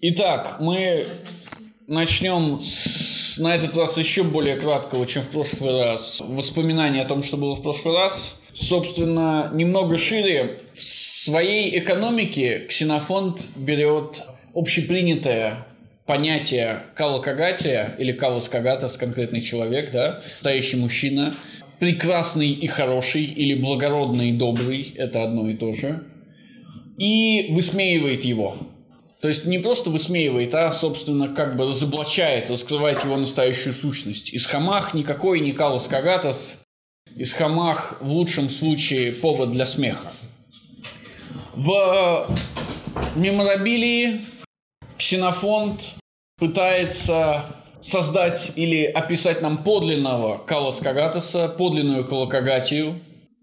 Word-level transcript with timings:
Итак, 0.00 0.58
мы 0.60 1.06
начнем 1.88 2.60
с, 2.62 3.36
на 3.36 3.56
этот 3.56 3.76
раз 3.76 3.96
еще 3.96 4.22
более 4.22 4.54
краткого, 4.54 5.06
чем 5.06 5.24
в 5.24 5.30
прошлый 5.30 5.72
раз, 5.72 6.18
воспоминания 6.20 7.02
о 7.02 7.04
том, 7.04 7.24
что 7.24 7.36
было 7.36 7.56
в 7.56 7.62
прошлый 7.62 7.96
раз. 7.96 8.40
Собственно, 8.54 9.50
немного 9.52 9.96
шире. 9.96 10.60
В 10.72 10.80
своей 10.80 11.76
экономике 11.80 12.66
ксенофонд 12.68 13.40
берет 13.56 14.22
общепринятое 14.54 15.66
понятие 16.06 16.84
Кала 16.94 17.20
Кагатия 17.20 17.96
или 17.98 18.12
Калас 18.12 18.48
Кагатас, 18.48 18.96
конкретный 18.96 19.40
человек, 19.40 19.90
да, 19.90 20.22
настоящий 20.34 20.76
мужчина, 20.76 21.38
прекрасный 21.80 22.52
и 22.52 22.68
хороший 22.68 23.24
или 23.24 23.54
благородный 23.54 24.30
и 24.30 24.32
добрый, 24.32 24.94
это 24.96 25.24
одно 25.24 25.50
и 25.50 25.54
то 25.54 25.72
же, 25.72 26.04
и 26.98 27.48
высмеивает 27.52 28.24
его. 28.24 28.58
То 29.20 29.26
есть 29.26 29.44
не 29.46 29.58
просто 29.58 29.90
высмеивает, 29.90 30.54
а, 30.54 30.72
собственно, 30.72 31.28
как 31.34 31.56
бы 31.56 31.66
разоблачает, 31.66 32.50
раскрывает 32.50 33.02
его 33.02 33.16
настоящую 33.16 33.74
сущность. 33.74 34.32
Из 34.32 34.46
хамах 34.46 34.94
никакой 34.94 35.40
не 35.40 35.52
Калас 35.52 35.88
Кагатас, 35.88 36.60
из 37.16 37.32
хамах 37.32 37.96
в 38.00 38.12
лучшем 38.12 38.48
случае 38.48 39.12
повод 39.12 39.50
для 39.50 39.66
смеха. 39.66 40.12
В 41.54 42.30
меморабилии 43.16 44.20
Ксенофонт 44.96 45.96
пытается 46.38 47.56
создать 47.82 48.52
или 48.54 48.84
описать 48.84 49.42
нам 49.42 49.64
подлинного 49.64 50.38
Калас 50.38 50.78
Кагатаса, 50.78 51.48
подлинную 51.48 52.06
Калакагатию. 52.06 53.00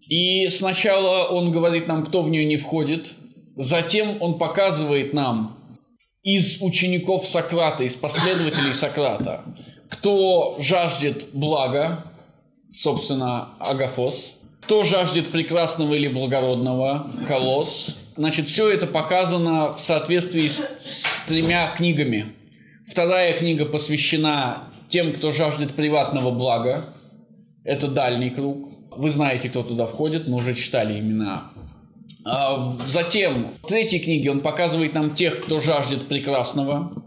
И 0.07 0.47
сначала 0.47 1.25
он 1.25 1.51
говорит 1.51 1.87
нам, 1.87 2.05
кто 2.05 2.21
в 2.21 2.29
нее 2.29 2.45
не 2.45 2.55
входит, 2.55 3.11
затем 3.57 4.21
он 4.21 4.37
показывает 4.37 5.11
нам 5.11 5.57
из 6.25 6.59
учеников 6.59 7.25
Сократа, 7.27 7.83
из 7.83 7.95
последователей 7.95 8.73
Сократа, 8.73 9.45
кто 9.89 10.57
жаждет 10.59 11.27
блага, 11.31 12.11
собственно, 12.73 13.49
Агафос, 13.59 14.33
кто 14.61 14.83
жаждет 14.83 15.31
прекрасного 15.31 15.93
или 15.93 16.07
благородного, 16.07 17.11
Колос. 17.27 17.95
Значит, 18.17 18.47
все 18.47 18.71
это 18.71 18.87
показано 18.87 19.75
в 19.75 19.79
соответствии 19.79 20.47
с, 20.47 20.57
с 20.57 21.03
тремя 21.27 21.75
книгами. 21.75 22.33
Вторая 22.89 23.37
книга 23.37 23.65
посвящена 23.65 24.63
тем, 24.89 25.13
кто 25.13 25.31
жаждет 25.31 25.75
приватного 25.75 26.31
блага. 26.31 26.95
Это 27.63 27.87
дальний 27.87 28.31
круг. 28.31 28.67
Вы 28.97 29.11
знаете, 29.11 29.49
кто 29.49 29.61
туда 29.61 29.85
входит, 29.85 30.27
мы 30.27 30.37
уже 30.37 30.55
читали 30.55 30.99
имена 30.99 31.51
а, 32.25 32.75
затем, 32.87 33.53
в 33.61 33.67
третьей 33.67 33.99
книге 33.99 34.31
он 34.31 34.41
показывает 34.41 34.93
нам 34.93 35.13
тех, 35.13 35.43
кто 35.43 35.59
жаждет 35.59 36.07
прекрасного. 36.07 37.03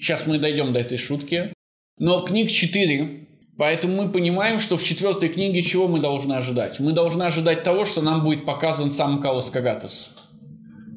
Сейчас 0.00 0.26
мы 0.26 0.38
дойдем 0.38 0.72
до 0.72 0.80
этой 0.80 0.98
шутки. 0.98 1.52
Но 1.98 2.18
книг 2.20 2.50
четыре, 2.50 3.28
поэтому 3.56 4.02
мы 4.02 4.10
понимаем, 4.10 4.58
что 4.58 4.76
в 4.76 4.84
четвертой 4.84 5.28
книге 5.28 5.62
чего 5.62 5.86
мы 5.86 6.00
должны 6.00 6.34
ожидать? 6.34 6.80
Мы 6.80 6.92
должны 6.92 7.22
ожидать 7.22 7.62
того, 7.62 7.84
что 7.84 8.02
нам 8.02 8.24
будет 8.24 8.44
показан 8.44 8.90
сам 8.90 9.22
Калас 9.22 9.48
Кагатас. 9.48 10.12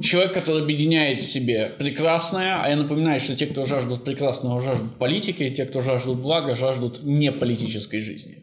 Человек, 0.02 0.34
который 0.34 0.64
объединяет 0.64 1.22
в 1.22 1.32
себе 1.32 1.74
прекрасное, 1.78 2.64
а 2.64 2.70
я 2.70 2.78
напоминаю, 2.78 3.20
что 3.20 3.36
те, 3.36 3.46
кто 3.46 3.66
жаждут 3.66 4.06
прекрасного, 4.06 4.60
жаждут 4.60 4.98
политики, 4.98 5.44
и 5.44 5.56
те, 5.56 5.66
кто 5.66 5.82
жаждут 5.82 6.20
блага, 6.20 6.56
жаждут 6.56 7.04
неполитической 7.04 8.00
жизни. 8.00 8.42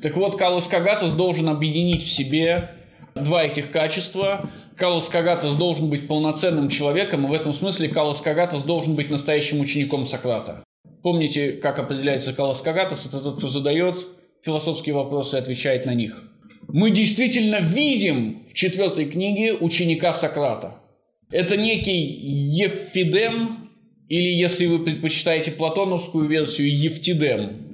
Так 0.00 0.16
вот, 0.16 0.38
Калас 0.38 0.68
Кагатас 0.68 1.12
должен 1.12 1.48
объединить 1.48 2.04
в 2.04 2.08
себе 2.08 2.70
два 3.14 3.44
этих 3.44 3.70
качества. 3.70 4.50
Карлос 4.76 5.08
Кагатос 5.08 5.54
должен 5.56 5.90
быть 5.90 6.08
полноценным 6.08 6.68
человеком, 6.68 7.26
и 7.26 7.28
в 7.28 7.32
этом 7.32 7.52
смысле 7.52 7.88
Карлос 7.88 8.20
Кагатос 8.20 8.64
должен 8.64 8.94
быть 8.94 9.10
настоящим 9.10 9.60
учеником 9.60 10.06
Сократа. 10.06 10.64
Помните, 11.02 11.52
как 11.52 11.78
определяется 11.78 12.32
Карлос 12.32 12.60
Кагатос? 12.60 13.06
Это 13.06 13.20
тот, 13.20 13.38
кто 13.38 13.48
задает 13.48 14.06
философские 14.42 14.94
вопросы 14.94 15.36
и 15.36 15.40
отвечает 15.40 15.86
на 15.86 15.94
них. 15.94 16.22
Мы 16.68 16.90
действительно 16.90 17.60
видим 17.60 18.44
в 18.48 18.54
четвертой 18.54 19.06
книге 19.06 19.52
ученика 19.52 20.12
Сократа. 20.12 20.76
Это 21.30 21.56
некий 21.56 22.02
Ефидем, 22.02 23.70
или, 24.08 24.28
если 24.28 24.66
вы 24.66 24.84
предпочитаете 24.84 25.50
платоновскую 25.50 26.28
версию, 26.28 26.76
Евтидем 26.76 27.71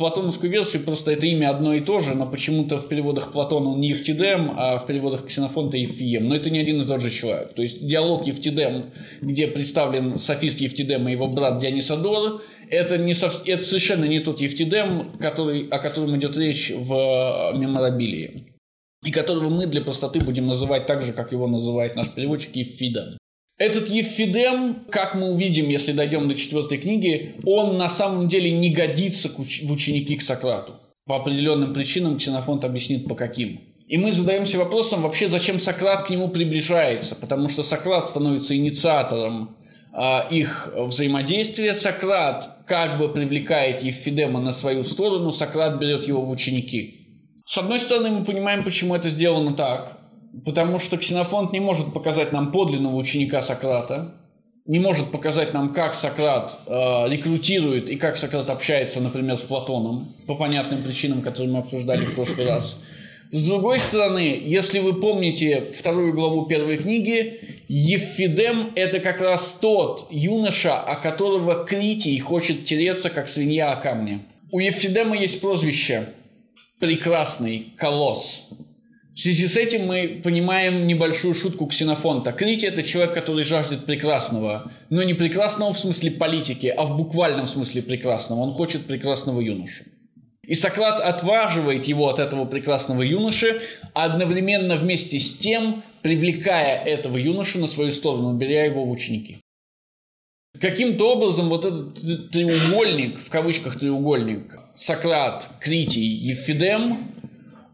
платоновскую 0.00 0.50
версию 0.50 0.82
просто 0.82 1.10
это 1.10 1.26
имя 1.26 1.50
одно 1.50 1.74
и 1.74 1.80
то 1.80 2.00
же, 2.00 2.14
но 2.14 2.26
почему-то 2.26 2.78
в 2.78 2.88
переводах 2.88 3.32
Платона 3.32 3.68
он 3.68 3.80
не 3.80 3.90
Евтидем, 3.90 4.52
а 4.56 4.78
в 4.78 4.86
переводах 4.86 5.26
Ксенофонта 5.26 5.76
Евфием. 5.76 6.26
Но 6.26 6.34
это 6.34 6.48
не 6.48 6.58
один 6.58 6.80
и 6.80 6.86
тот 6.86 7.02
же 7.02 7.10
человек. 7.10 7.52
То 7.52 7.60
есть 7.60 7.86
диалог 7.86 8.26
Евтидем, 8.26 8.92
где 9.20 9.46
представлен 9.46 10.18
софист 10.18 10.58
Евтидем 10.58 11.06
и 11.06 11.12
его 11.12 11.28
брат 11.28 11.60
Дионисодор, 11.60 12.40
это, 12.70 12.96
не 12.96 13.12
сов... 13.12 13.42
это 13.46 13.62
совершенно 13.62 14.06
не 14.06 14.20
тот 14.20 14.40
Евтидем, 14.40 15.18
который, 15.18 15.68
о 15.68 15.78
котором 15.78 16.16
идет 16.16 16.34
речь 16.34 16.72
в 16.74 17.52
меморабилии. 17.54 18.54
И 19.04 19.10
которого 19.10 19.50
мы 19.50 19.66
для 19.66 19.82
простоты 19.82 20.20
будем 20.20 20.46
называть 20.46 20.86
так 20.86 21.02
же, 21.02 21.12
как 21.12 21.32
его 21.32 21.46
называет 21.46 21.94
наш 21.94 22.08
переводчик 22.08 22.56
Евфида. 22.56 23.18
Этот 23.60 23.90
Ефидем, 23.90 24.86
как 24.88 25.14
мы 25.14 25.30
увидим, 25.30 25.68
если 25.68 25.92
дойдем 25.92 26.30
до 26.30 26.34
четвертой 26.34 26.78
книги, 26.78 27.34
он 27.44 27.76
на 27.76 27.90
самом 27.90 28.26
деле 28.26 28.50
не 28.50 28.70
годится 28.70 29.28
в 29.28 29.70
ученики 29.70 30.16
к 30.16 30.22
Сократу. 30.22 30.80
По 31.06 31.16
определенным 31.16 31.74
причинам 31.74 32.16
Ксенофонт 32.16 32.64
объяснит 32.64 33.06
по 33.06 33.14
каким. 33.14 33.60
И 33.86 33.98
мы 33.98 34.12
задаемся 34.12 34.56
вопросом 34.56 35.02
вообще, 35.02 35.28
зачем 35.28 35.60
Сократ 35.60 36.06
к 36.06 36.10
нему 36.10 36.28
приближается, 36.28 37.14
потому 37.14 37.50
что 37.50 37.62
Сократ 37.62 38.06
становится 38.06 38.56
инициатором 38.56 39.58
э, 39.92 40.34
их 40.34 40.72
взаимодействия. 40.74 41.74
Сократ 41.74 42.64
как 42.66 42.98
бы 42.98 43.12
привлекает 43.12 43.82
Ефидема 43.82 44.40
на 44.40 44.52
свою 44.52 44.84
сторону, 44.84 45.32
Сократ 45.32 45.78
берет 45.78 46.08
его 46.08 46.22
в 46.22 46.30
ученики. 46.30 47.34
С 47.44 47.58
одной 47.58 47.78
стороны, 47.78 48.08
мы 48.08 48.24
понимаем, 48.24 48.64
почему 48.64 48.94
это 48.94 49.10
сделано 49.10 49.52
так 49.52 49.99
потому 50.44 50.78
что 50.78 50.96
Ксенофонт 50.96 51.52
не 51.52 51.60
может 51.60 51.92
показать 51.92 52.32
нам 52.32 52.52
подлинного 52.52 52.96
ученика 52.96 53.42
Сократа, 53.42 54.14
не 54.66 54.78
может 54.78 55.10
показать 55.10 55.52
нам, 55.54 55.72
как 55.72 55.94
Сократ 55.94 56.60
э, 56.66 56.70
рекрутирует 57.08 57.88
и 57.88 57.96
как 57.96 58.16
Сократ 58.16 58.48
общается, 58.50 59.00
например, 59.00 59.36
с 59.36 59.42
Платоном, 59.42 60.14
по 60.26 60.36
понятным 60.36 60.84
причинам, 60.84 61.22
которые 61.22 61.52
мы 61.52 61.58
обсуждали 61.58 62.06
в 62.06 62.14
прошлый 62.14 62.46
раз. 62.46 62.80
С 63.32 63.46
другой 63.46 63.78
стороны, 63.78 64.42
если 64.44 64.80
вы 64.80 65.00
помните 65.00 65.70
вторую 65.72 66.12
главу 66.12 66.46
первой 66.46 66.78
книги, 66.78 67.64
Ефидем– 67.68 68.72
это 68.74 68.98
как 68.98 69.20
раз 69.20 69.56
тот 69.60 70.08
юноша, 70.10 70.80
о 70.80 70.96
которого 70.96 71.64
Критий 71.64 72.18
хочет 72.18 72.64
тереться, 72.64 73.08
как 73.08 73.28
свинья 73.28 73.72
о 73.72 73.76
камне. 73.76 74.20
У 74.50 74.58
Ефидема 74.58 75.16
есть 75.16 75.40
прозвище 75.40 76.08
«Прекрасный 76.80 77.72
колосс». 77.76 78.48
В 79.14 79.18
связи 79.18 79.48
с 79.48 79.56
этим 79.56 79.86
мы 79.86 80.20
понимаем 80.22 80.86
небольшую 80.86 81.34
шутку 81.34 81.66
Ксенофонта. 81.66 82.32
Крити– 82.32 82.64
это 82.66 82.84
человек, 82.84 83.12
который 83.12 83.44
жаждет 83.44 83.84
прекрасного, 83.84 84.70
но 84.88 85.02
не 85.02 85.14
прекрасного 85.14 85.72
в 85.72 85.78
смысле 85.78 86.12
политики, 86.12 86.68
а 86.68 86.84
в 86.84 86.96
буквальном 86.96 87.48
смысле 87.48 87.82
прекрасного. 87.82 88.40
Он 88.40 88.52
хочет 88.52 88.86
прекрасного 88.86 89.40
юношу. 89.40 89.84
И 90.46 90.54
Сократ 90.54 91.00
отваживает 91.00 91.86
его 91.86 92.08
от 92.08 92.18
этого 92.18 92.44
прекрасного 92.44 93.02
юноши, 93.02 93.60
одновременно 93.94 94.76
вместе 94.76 95.18
с 95.18 95.36
тем 95.38 95.82
привлекая 96.02 96.82
этого 96.82 97.16
юношу 97.16 97.58
на 97.58 97.66
свою 97.66 97.90
сторону, 97.90 98.36
беря 98.36 98.64
его 98.64 98.84
в 98.84 98.90
ученики. 98.90 99.38
Каким-то 100.60 101.12
образом 101.12 101.48
вот 101.48 101.64
этот 101.64 102.30
треугольник, 102.30 103.20
в 103.20 103.28
кавычках 103.28 103.78
треугольник, 103.78 104.58
Сократ, 104.76 105.48
Критий, 105.60 106.06
Ефидем, 106.06 107.09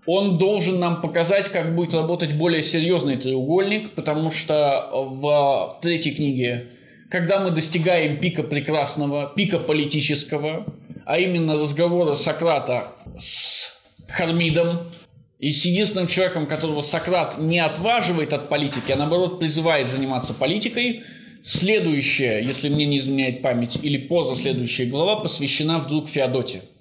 он 0.07 0.39
должен 0.39 0.79
нам 0.79 1.01
показать, 1.01 1.49
как 1.49 1.75
будет 1.75 1.93
работать 1.93 2.37
более 2.37 2.63
серьезный 2.63 3.17
треугольник, 3.17 3.95
потому 3.95 4.31
что 4.31 4.89
в 4.93 5.79
третьей 5.83 6.15
книге, 6.15 6.69
когда 7.11 7.41
мы 7.41 7.51
достигаем 7.51 8.21
пика 8.21 8.45
прекрасного, 8.45 9.33
пика 9.35 9.59
политического, 9.59 10.67
а 11.05 11.19
именно 11.19 11.57
разговора 11.57 12.15
Сократа 12.15 12.93
с 13.19 13.73
Хармидом, 14.09 14.93
и 15.39 15.51
с 15.51 15.67
единственным 15.67 16.07
человеком, 16.07 16.47
которого 16.47 16.81
Сократ 16.81 17.37
не 17.39 17.59
отваживает 17.59 18.33
от 18.33 18.49
политики, 18.49 18.91
а 18.93 18.97
наоборот 18.97 19.39
призывает 19.39 19.91
заниматься 19.91 20.33
политикой, 20.33 21.03
следующая, 21.43 22.41
если 22.41 22.71
мне 22.71 22.87
не 22.87 22.97
изменяет 22.97 23.43
память, 23.43 23.77
или 23.83 23.99
позаследующая 23.99 24.89
глава 24.89 25.17
посвящена 25.17 25.79
вдруг 25.79 26.09
Феодоте– 26.09 26.63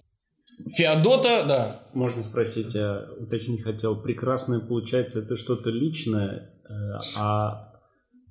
Феодота, 0.76 1.46
да. 1.48 1.80
Можно 1.94 2.24
спросить, 2.24 2.74
я 2.74 3.06
уточнить 3.20 3.64
хотел, 3.64 3.96
прекрасное 3.96 4.60
получается 4.60 5.20
это 5.20 5.36
что-то 5.36 5.70
личное, 5.70 6.50
э, 6.68 6.74
а 7.18 7.72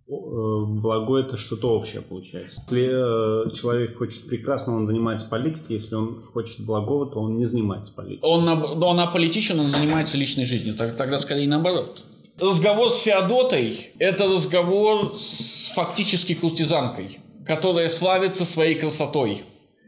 э, 0.06 0.10
благое 0.10 1.26
это 1.26 1.36
что-то 1.36 1.70
общее 1.70 2.02
получается. 2.02 2.60
Если 2.68 2.86
э, 2.86 3.54
человек 3.54 3.98
хочет 3.98 4.26
прекрасного, 4.26 4.76
он 4.76 4.86
занимается 4.86 5.28
политикой, 5.28 5.74
если 5.74 5.94
он 5.94 6.22
хочет 6.32 6.60
благого, 6.60 7.10
то 7.10 7.20
он 7.20 7.36
не 7.36 7.44
занимается 7.44 7.92
политикой. 7.92 8.24
Он, 8.24 8.48
он 8.48 9.00
аполитичен, 9.00 9.60
он 9.60 9.68
занимается 9.68 10.16
личной 10.16 10.44
жизнью, 10.44 10.76
тогда 10.76 11.18
скорее 11.18 11.48
наоборот. 11.48 12.04
Разговор 12.38 12.90
с 12.90 13.02
Феодотой– 13.02 13.92
это 14.00 14.24
разговор 14.24 15.16
с 15.16 15.70
фактически 15.72 16.34
куртизанкой, 16.34 17.20
которая 17.46 17.88
славится 17.88 18.44
своей 18.44 18.74
красотой. 18.74 19.44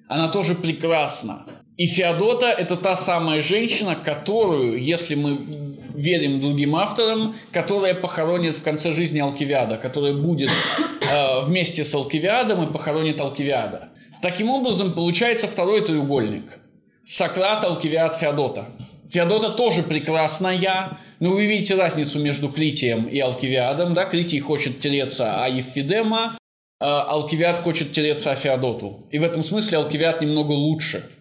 Она 0.08 0.28
тоже 0.28 0.54
прекрасна. 0.54 1.44
И 1.76 1.86
Феодота– 1.86 2.46
это 2.58 2.76
та 2.76 2.96
самая 2.96 3.42
женщина, 3.42 3.96
которую, 3.96 4.82
если 4.82 5.14
мы 5.14 5.46
верим 5.94 6.40
другим 6.40 6.74
авторам, 6.74 7.36
которая 7.52 7.94
похоронит 7.94 8.56
в 8.56 8.62
конце 8.62 8.92
жизни 8.92 9.18
Алкивиада, 9.20 9.76
которая 9.76 10.14
будет 10.14 10.50
э, 10.50 11.44
вместе 11.44 11.84
с 11.84 11.94
Алкивиадом 11.94 12.64
и 12.64 12.72
похоронит 12.72 13.20
Алкивиада. 13.20 13.90
Таким 14.22 14.48
образом, 14.48 14.94
получается 14.94 15.48
второй 15.48 15.84
треугольник. 15.84 16.60
Сократ, 17.04 17.62
Алкивиад, 17.64 18.16
Феодота. 18.16 18.68
Феодота 19.10 19.50
тоже 19.50 19.82
прекрасная, 19.82 20.98
но 21.20 21.30
вы 21.30 21.46
видите 21.46 21.74
разницу 21.74 22.18
между 22.18 22.48
Критием 22.48 23.04
и 23.04 23.18
Алкивиадом. 23.20 23.92
Да? 23.92 24.06
Критий 24.06 24.40
хочет 24.40 24.80
тереться 24.80 25.44
о 25.44 25.48
Евфидема, 25.48 26.38
а 26.80 27.02
Алкивиад 27.02 27.58
хочет 27.58 27.92
тереться 27.92 28.32
о 28.32 28.34
Феодоту. 28.34 29.06
И 29.10 29.18
в 29.18 29.22
этом 29.22 29.44
смысле 29.44 29.78
Алкивиад 29.78 30.22
немного 30.22 30.52
лучше– 30.52 31.10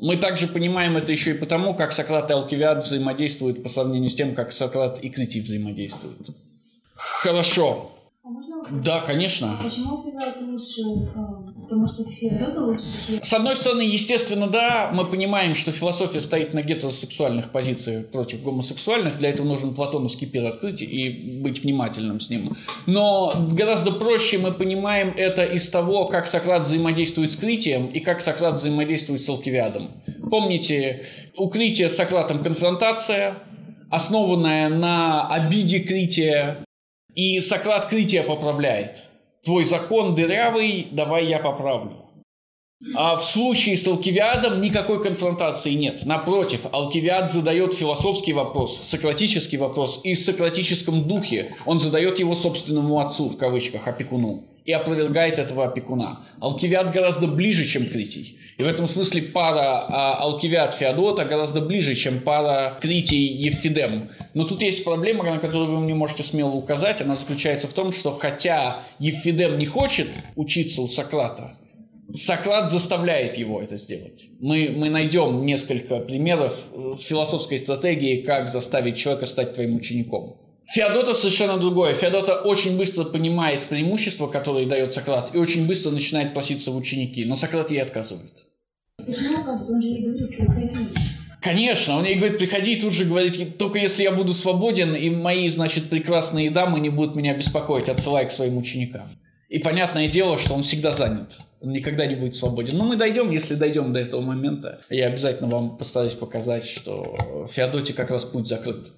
мы 0.00 0.16
также 0.16 0.46
понимаем 0.46 0.96
это 0.96 1.12
еще 1.12 1.30
и 1.32 1.38
потому, 1.38 1.74
как 1.74 1.92
Сократ 1.92 2.30
и 2.30 2.32
Алкивиад 2.32 2.84
взаимодействуют 2.84 3.62
по 3.62 3.68
сравнению 3.68 4.10
с 4.10 4.14
тем, 4.14 4.34
как 4.34 4.52
Сократ 4.52 5.02
и 5.02 5.08
Критий 5.08 5.40
взаимодействуют. 5.40 6.30
Хорошо. 6.94 7.93
А 8.66 8.68
Да, 8.70 9.00
конечно. 9.00 9.58
Почему 9.62 9.96
Алкивиад 9.98 10.40
лучше? 10.40 10.82
а, 11.14 11.42
Потому 11.62 11.86
что 11.86 12.04
Феодота 12.04 12.60
лучше? 12.60 12.82
Точнее, 12.98 13.24
С 13.24 13.32
одной 13.32 13.56
стороны, 13.56 13.82
естественно, 13.82 14.46
да, 14.48 14.90
мы 14.92 15.06
понимаем, 15.06 15.54
что 15.54 15.72
философия 15.72 16.20
стоит 16.20 16.54
на 16.54 16.62
гетеросексуальных 16.62 17.52
позициях 17.52 18.08
против 18.10 18.42
гомосексуальных. 18.42 19.18
Для 19.18 19.30
этого 19.30 19.46
нужен 19.46 19.74
платоновский 19.74 20.26
пир 20.26 20.46
открыть 20.46 20.82
и 20.82 21.40
быть 21.42 21.62
внимательным 21.62 22.20
с 22.20 22.30
ним. 22.30 22.56
Но 22.86 23.32
гораздо 23.52 23.92
проще 23.92 24.38
мы 24.38 24.52
понимаем 24.52 25.12
это 25.16 25.44
из 25.44 25.68
того, 25.68 26.06
как 26.06 26.26
Сократ 26.26 26.62
взаимодействует 26.62 27.32
с 27.32 27.36
Критием 27.36 27.86
и 27.86 28.00
как 28.00 28.20
Сократ 28.20 28.54
взаимодействует 28.54 29.22
с 29.22 29.28
Алкивиадом. 29.28 29.90
Помните, 30.30 31.06
у 31.36 31.48
Крития 31.48 31.88
с 31.88 31.96
Сократом 31.96 32.42
конфронтация, 32.42 33.38
основанная 33.90 34.68
на 34.68 35.28
обиде 35.28 35.80
Крития, 35.80 36.64
и 37.14 37.40
Сократ 37.40 37.88
Крития 37.88 38.22
поправляет. 38.22 39.04
Твой 39.44 39.64
закон 39.64 40.14
дырявый, 40.14 40.88
давай 40.90 41.26
я 41.26 41.38
поправлю. 41.38 42.03
А 42.94 43.16
в 43.16 43.24
случае 43.24 43.76
с 43.76 43.86
Алкивиадом 43.86 44.60
никакой 44.60 45.02
конфронтации 45.02 45.72
нет. 45.72 46.04
Напротив, 46.04 46.66
Алкивиад 46.70 47.30
задает 47.30 47.72
философский 47.72 48.32
вопрос, 48.32 48.80
сократический 48.82 49.56
вопрос, 49.56 50.00
и 50.04 50.14
в 50.14 50.20
сократическом 50.20 51.08
духе 51.08 51.56
он 51.64 51.78
задает 51.78 52.18
его 52.18 52.34
собственному 52.34 53.00
отцу, 53.00 53.30
в 53.30 53.38
кавычках, 53.38 53.88
опекуну, 53.88 54.44
и 54.64 54.72
опровергает 54.72 55.38
этого 55.38 55.64
опекуна. 55.64 56.26
Алкивиад 56.40 56.92
гораздо 56.92 57.26
ближе, 57.26 57.64
чем 57.64 57.86
Критий. 57.86 58.38
И 58.58 58.62
в 58.62 58.66
этом 58.66 58.86
смысле 58.86 59.22
пара 59.22 59.86
а, 59.88 60.22
Алкивиад-Феодота 60.22 61.24
гораздо 61.24 61.60
ближе, 61.60 61.94
чем 61.94 62.20
пара 62.20 62.78
Критий-Евфидем. 62.80 64.10
Но 64.34 64.44
тут 64.44 64.62
есть 64.62 64.84
проблема, 64.84 65.24
на 65.24 65.38
которую 65.38 65.70
вы 65.70 65.80
мне 65.80 65.94
можете 65.94 66.22
смело 66.22 66.52
указать. 66.52 67.00
Она 67.00 67.16
заключается 67.16 67.66
в 67.66 67.72
том, 67.72 67.92
что 67.92 68.12
хотя 68.16 68.84
Евфидем 69.00 69.58
не 69.58 69.66
хочет 69.66 70.08
учиться 70.36 70.82
у 70.82 70.88
Сократа, 70.88 71.56
Сократ 72.10 72.70
заставляет 72.70 73.36
его 73.36 73.62
это 73.62 73.76
сделать. 73.76 74.26
Мы, 74.40 74.72
мы 74.76 74.90
найдем 74.90 75.44
несколько 75.46 76.00
примеров 76.00 76.58
философской 76.98 77.58
стратегии, 77.58 78.22
как 78.22 78.50
заставить 78.50 78.96
человека 78.96 79.26
стать 79.26 79.54
твоим 79.54 79.76
учеником. 79.76 80.36
Феодота 80.66 81.14
совершенно 81.14 81.58
другое. 81.58 81.94
Феодота 81.94 82.40
очень 82.40 82.76
быстро 82.76 83.04
понимает 83.04 83.68
преимущества, 83.68 84.28
которые 84.28 84.66
дает 84.66 84.92
Сократ, 84.92 85.34
и 85.34 85.38
очень 85.38 85.66
быстро 85.66 85.90
начинает 85.90 86.32
проситься 86.32 86.70
в 86.70 86.76
ученики, 86.76 87.24
но 87.24 87.36
Сократ 87.36 87.70
ей 87.70 87.82
отказывает. 87.82 88.32
Почему 88.96 89.40
оказывается? 89.40 89.72
Он 89.72 89.82
же 89.82 89.88
ей 89.88 90.02
говорит, 90.02 90.28
приходи. 90.28 90.70
Конечно, 91.42 91.98
он 91.98 92.04
ей 92.04 92.14
говорит, 92.14 92.38
приходи 92.38 92.72
и 92.72 92.80
тут 92.80 92.94
же 92.94 93.04
говорит, 93.04 93.58
только 93.58 93.78
если 93.78 94.02
я 94.02 94.12
буду 94.12 94.32
свободен, 94.32 94.94
и 94.94 95.10
мои, 95.10 95.48
значит, 95.48 95.90
прекрасные 95.90 96.50
дамы 96.50 96.80
не 96.80 96.88
будут 96.88 97.16
меня 97.16 97.36
беспокоить, 97.36 97.90
отсылай 97.90 98.26
к 98.26 98.30
своим 98.30 98.56
ученикам. 98.56 99.10
И 99.50 99.58
понятное 99.58 100.08
дело, 100.08 100.38
что 100.38 100.54
он 100.54 100.62
всегда 100.62 100.92
занят. 100.92 101.36
Он 101.64 101.72
никогда 101.72 102.06
не 102.06 102.14
будет 102.14 102.36
свободен. 102.36 102.76
Но 102.76 102.84
мы 102.84 102.96
дойдем, 102.96 103.30
если 103.30 103.54
дойдем 103.54 103.92
до 103.92 104.00
этого 104.00 104.20
момента. 104.20 104.82
Я 104.90 105.06
обязательно 105.06 105.48
вам 105.48 105.78
постараюсь 105.78 106.12
показать, 106.14 106.66
что 106.66 107.48
Феодоте 107.52 107.94
как 107.94 108.10
раз 108.10 108.24
путь 108.24 108.46
закрыт. 108.46 108.92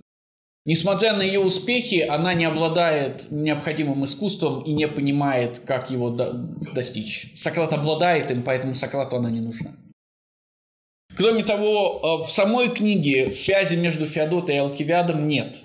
Несмотря 0.64 1.14
на 1.14 1.22
ее 1.22 1.38
успехи, 1.38 2.00
она 2.00 2.34
не 2.34 2.44
обладает 2.44 3.30
необходимым 3.30 4.04
искусством 4.04 4.64
и 4.64 4.72
не 4.72 4.88
понимает, 4.88 5.60
как 5.60 5.92
его 5.92 6.10
до- 6.10 6.32
достичь. 6.74 7.32
Сократ 7.36 7.72
обладает 7.72 8.32
им, 8.32 8.42
поэтому 8.42 8.74
Сократу 8.74 9.16
она 9.16 9.30
не 9.30 9.40
нужна. 9.40 9.76
Кроме 11.16 11.44
того, 11.44 12.20
э, 12.22 12.26
в 12.26 12.30
самой 12.30 12.68
книге 12.74 13.30
связи 13.30 13.76
между 13.76 14.06
Феодотой 14.06 14.56
и 14.56 14.58
Алкивиадом 14.58 15.28
нет. 15.28 15.62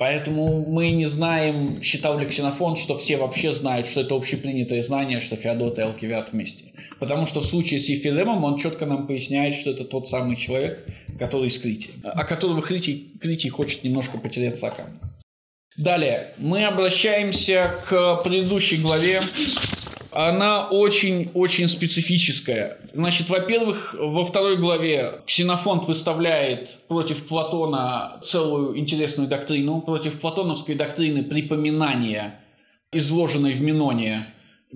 Поэтому 0.00 0.64
мы 0.66 0.92
не 0.92 1.04
знаем, 1.04 1.82
считал 1.82 2.18
ли 2.18 2.24
Ксенофон, 2.24 2.78
что 2.78 2.96
все 2.96 3.18
вообще 3.18 3.52
знают, 3.52 3.86
что 3.86 4.00
это 4.00 4.14
общепринятое 4.14 4.80
знание, 4.80 5.20
что 5.20 5.36
Феодот 5.36 5.78
и 5.78 5.82
Алкивиад 5.82 6.32
вместе. 6.32 6.72
Потому 6.98 7.26
что 7.26 7.40
в 7.40 7.44
случае 7.44 7.80
с 7.80 7.88
Ефилемом 7.90 8.42
он 8.44 8.58
четко 8.58 8.86
нам 8.86 9.06
поясняет, 9.06 9.56
что 9.56 9.72
это 9.72 9.84
тот 9.84 10.08
самый 10.08 10.36
человек, 10.36 10.86
который 11.18 11.48
из 11.48 11.58
Критии, 11.58 11.90
о 12.02 12.24
которого 12.24 12.62
Критий, 12.62 13.12
Критий 13.20 13.50
хочет 13.50 13.84
немножко 13.84 14.16
потеряться 14.16 14.68
о 14.68 14.70
камень. 14.70 15.00
Далее, 15.76 16.32
мы 16.38 16.64
обращаемся 16.64 17.74
к 17.86 18.22
предыдущей 18.24 18.78
главе. 18.78 19.20
Она 20.12 20.66
очень-очень 20.68 21.68
специфическая. 21.68 22.78
Значит, 22.92 23.28
во-первых, 23.28 23.94
во 23.98 24.24
второй 24.24 24.56
главе 24.56 25.20
Ксенофонт 25.26 25.86
выставляет 25.86 26.78
против 26.88 27.26
Платона 27.28 28.20
целую 28.24 28.76
интересную 28.78 29.28
доктрину, 29.28 29.80
против 29.80 30.18
платоновской 30.20 30.74
доктрины 30.74 31.22
припоминания, 31.22 32.40
изложенной 32.92 33.52
в 33.52 33.60
Миноне. 33.60 34.26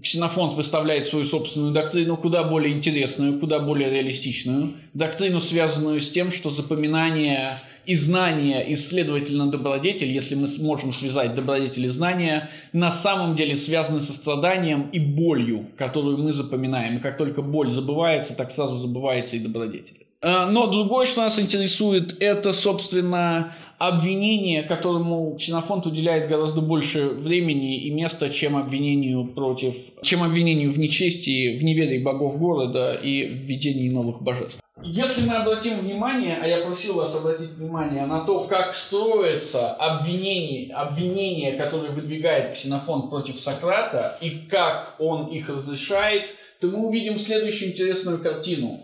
Ксенофонт 0.01 0.55
выставляет 0.55 1.07
свою 1.07 1.25
собственную 1.25 1.73
доктрину, 1.73 2.17
куда 2.17 2.45
более 2.45 2.73
интересную, 2.73 3.39
куда 3.39 3.59
более 3.59 3.91
реалистичную. 3.91 4.75
Доктрину, 4.93 5.41
связанную 5.41 6.01
с 6.01 6.11
тем, 6.11 6.31
что 6.31 6.51
запоминание 6.51 7.61
и 7.87 7.95
знание, 7.95 8.69
и, 8.69 8.75
следовательно, 8.75 9.51
добродетель, 9.51 10.13
если 10.13 10.35
мы 10.35 10.47
сможем 10.47 10.93
связать 10.93 11.35
добродетель 11.35 11.85
и 11.87 11.89
знание, 11.89 12.51
на 12.73 12.91
самом 12.91 13.35
деле 13.35 13.57
связаны 13.57 14.01
со 14.01 14.13
страданием 14.13 14.89
и 14.93 14.99
болью, 14.99 15.67
которую 15.77 16.19
мы 16.19 16.33
запоминаем. 16.33 16.97
И 16.97 17.01
как 17.01 17.17
только 17.17 17.43
боль 17.43 17.71
забывается, 17.71 18.35
так 18.37 18.51
сразу 18.51 18.77
забывается 18.79 19.37
и 19.37 19.41
добродетель. 19.41 20.05
Э, 20.25 20.47
Но 20.47 20.67
другое, 20.67 21.07
что 21.07 21.21
нас 21.21 21.39
интересует, 21.39 22.17
это, 22.21 22.53
собственно, 22.53 23.55
обвинение, 23.79 24.63
которому 24.63 25.37
Ксенофонт 25.39 25.87
уделяет 25.87 26.29
гораздо 26.31 26.63
больше 26.63 27.09
времени 27.09 27.83
и 27.83 27.91
места, 27.91 28.31
чем 28.31 28.57
обвинению 28.57 29.27
против, 29.27 29.75
чем 30.03 30.23
обвинению 30.23 30.73
в 30.73 30.79
нечестии, 30.79 31.59
в 31.59 31.65
неверии 31.65 32.03
богов 32.03 32.39
города 32.39 32.95
и 32.95 33.27
в 33.27 33.33
введении 33.45 33.91
новых 33.91 34.23
божеств. 34.23 34.64
Если 34.83 35.25
мы 35.25 35.37
обратим 35.37 35.81
внимание, 35.81 36.37
а 36.43 36.49
я 36.49 36.67
просил 36.67 36.95
вас 36.95 37.15
обратить 37.15 37.51
внимание 37.51 38.07
на 38.07 38.25
то, 38.25 38.45
как 38.45 38.75
строится 38.75 39.73
обвинение, 39.73 40.75
обвинение, 40.75 41.53
которое 41.53 41.93
выдвигает 41.93 42.55
Ксенофонт 42.55 43.09
против 43.09 43.39
Сократа, 43.39 44.19
и 44.21 44.47
как 44.47 44.97
он 44.99 45.29
их 45.29 45.49
разрешает, 45.49 46.29
то 46.61 46.67
мы 46.67 46.89
увидим 46.89 47.19
следующую 47.19 47.71
интересную 47.71 48.19
картину. 48.19 48.81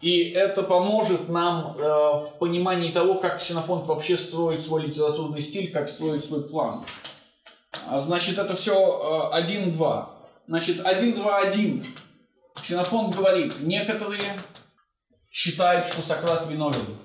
И 0.00 0.30
это 0.30 0.64
поможет 0.64 1.28
нам 1.28 1.76
э, 1.76 1.82
в 1.82 2.34
понимании 2.38 2.90
того, 2.90 3.14
как 3.14 3.38
Ксенофонт 3.38 3.86
вообще 3.86 4.16
строит 4.16 4.60
свой 4.62 4.86
литературный 4.86 5.42
стиль, 5.42 5.70
как 5.70 5.88
строит 5.88 6.24
свой 6.24 6.48
план. 6.48 6.84
А, 7.86 8.00
Значит, 8.00 8.38
это 8.38 8.56
все 8.56 9.32
1-2. 9.34 10.06
Значит, 10.48 10.80
1-2-1. 10.80 11.86
Ксенофонт 12.62 13.14
говорит, 13.14 13.60
некоторые 13.60 14.40
считают, 15.30 15.86
что 15.86 16.02
Сократ 16.02 16.48
виновен. 16.50 16.98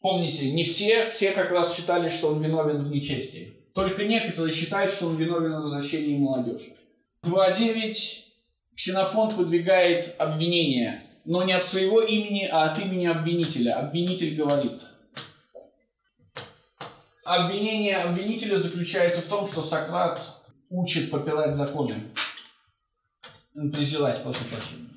Помните, 0.00 0.50
не 0.50 0.64
все, 0.64 1.10
все 1.10 1.30
как 1.30 1.50
раз 1.50 1.76
считали, 1.76 2.08
что 2.08 2.28
он 2.28 2.42
виновен 2.42 2.84
в 2.84 2.90
нечестии. 2.90 3.54
Только 3.74 4.04
некоторые 4.04 4.52
считают, 4.52 4.92
что 4.92 5.06
он 5.06 5.16
виновен 5.16 5.52
в 5.52 5.62
возвращении 5.62 6.18
молодежи. 6.18 6.74
2.9. 7.24 7.94
Ксенофонт 8.76 9.34
выдвигает 9.34 10.16
обвинение, 10.18 11.04
но 11.24 11.44
не 11.44 11.52
от 11.52 11.64
своего 11.66 12.00
имени, 12.00 12.44
а 12.50 12.70
от 12.70 12.78
имени 12.78 13.06
обвинителя. 13.06 13.78
Обвинитель 13.78 14.34
говорит. 14.34 14.80
Обвинение 17.24 17.98
обвинителя 17.98 18.56
заключается 18.56 19.22
в 19.22 19.26
том, 19.26 19.46
что 19.46 19.62
Сократ 19.62 20.42
учит 20.68 21.10
попирать 21.10 21.54
законы. 21.54 22.10
Презирать, 23.54 24.24
прошу 24.24 24.44
прощения. 24.46 24.91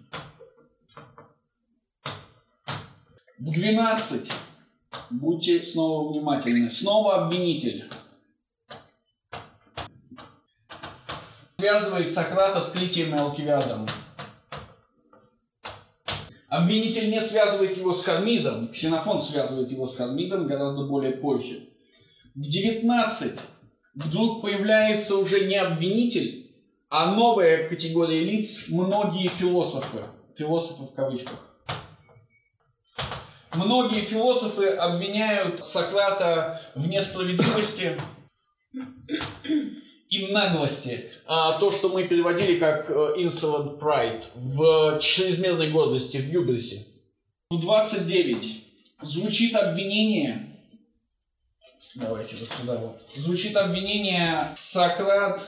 В 3.37 3.51
12 3.51 4.31
Будьте 5.09 5.63
снова 5.63 6.09
внимательны. 6.09 6.69
Снова 6.71 7.25
обвинитель. 7.25 7.89
Связывает 11.57 12.11
Сократа 12.11 12.61
с 12.61 12.71
Клитием 12.71 13.13
и 13.13 13.17
Алкивиадом. 13.17 13.87
Обвинитель 16.47 17.09
не 17.11 17.21
связывает 17.21 17.77
его 17.77 17.93
с 17.93 18.03
Хармидом, 18.03 18.69
Ксенофон 18.69 19.21
связывает 19.21 19.69
его 19.69 19.87
с 19.87 19.97
Хармидом 19.97 20.47
гораздо 20.47 20.85
более 20.85 21.13
позже. 21.13 21.67
В 22.35 22.41
19 22.41 23.39
вдруг 23.95 24.41
появляется 24.41 25.17
уже 25.17 25.47
не 25.47 25.57
обвинитель, 25.57 26.55
а 26.89 27.13
новая 27.13 27.67
категория 27.67 28.23
лиц– 28.23 28.65
многие 28.69 29.27
философы. 29.27 30.03
Философы 30.37 30.83
в 30.83 30.93
кавычках. 30.93 31.54
Многие 33.55 34.01
философы 34.01 34.67
обвиняют 34.67 35.65
Сократа 35.65 36.61
в 36.75 36.87
несправедливости 36.87 37.99
и 40.09 40.27
наглости. 40.27 41.11
А 41.25 41.59
то, 41.59 41.71
что 41.71 41.89
мы 41.89 42.07
переводили 42.07 42.59
как 42.59 42.89
э, 42.89 43.15
insolent 43.17 43.79
pride, 43.79 44.25
в 44.35 44.99
чрезмерной 44.99 45.71
гордости, 45.71 46.17
в 46.17 46.27
юбрисе. 46.29 46.85
В 47.49 47.59
29 47.59 48.63
звучит 49.01 49.55
обвинение 49.55 50.51
Давайте 51.95 52.35
вот 52.35 52.49
сюда 52.59 52.75
вот. 52.75 53.01
Звучит 53.15 53.55
обвинение 53.55 54.53
Сократ 54.57 55.41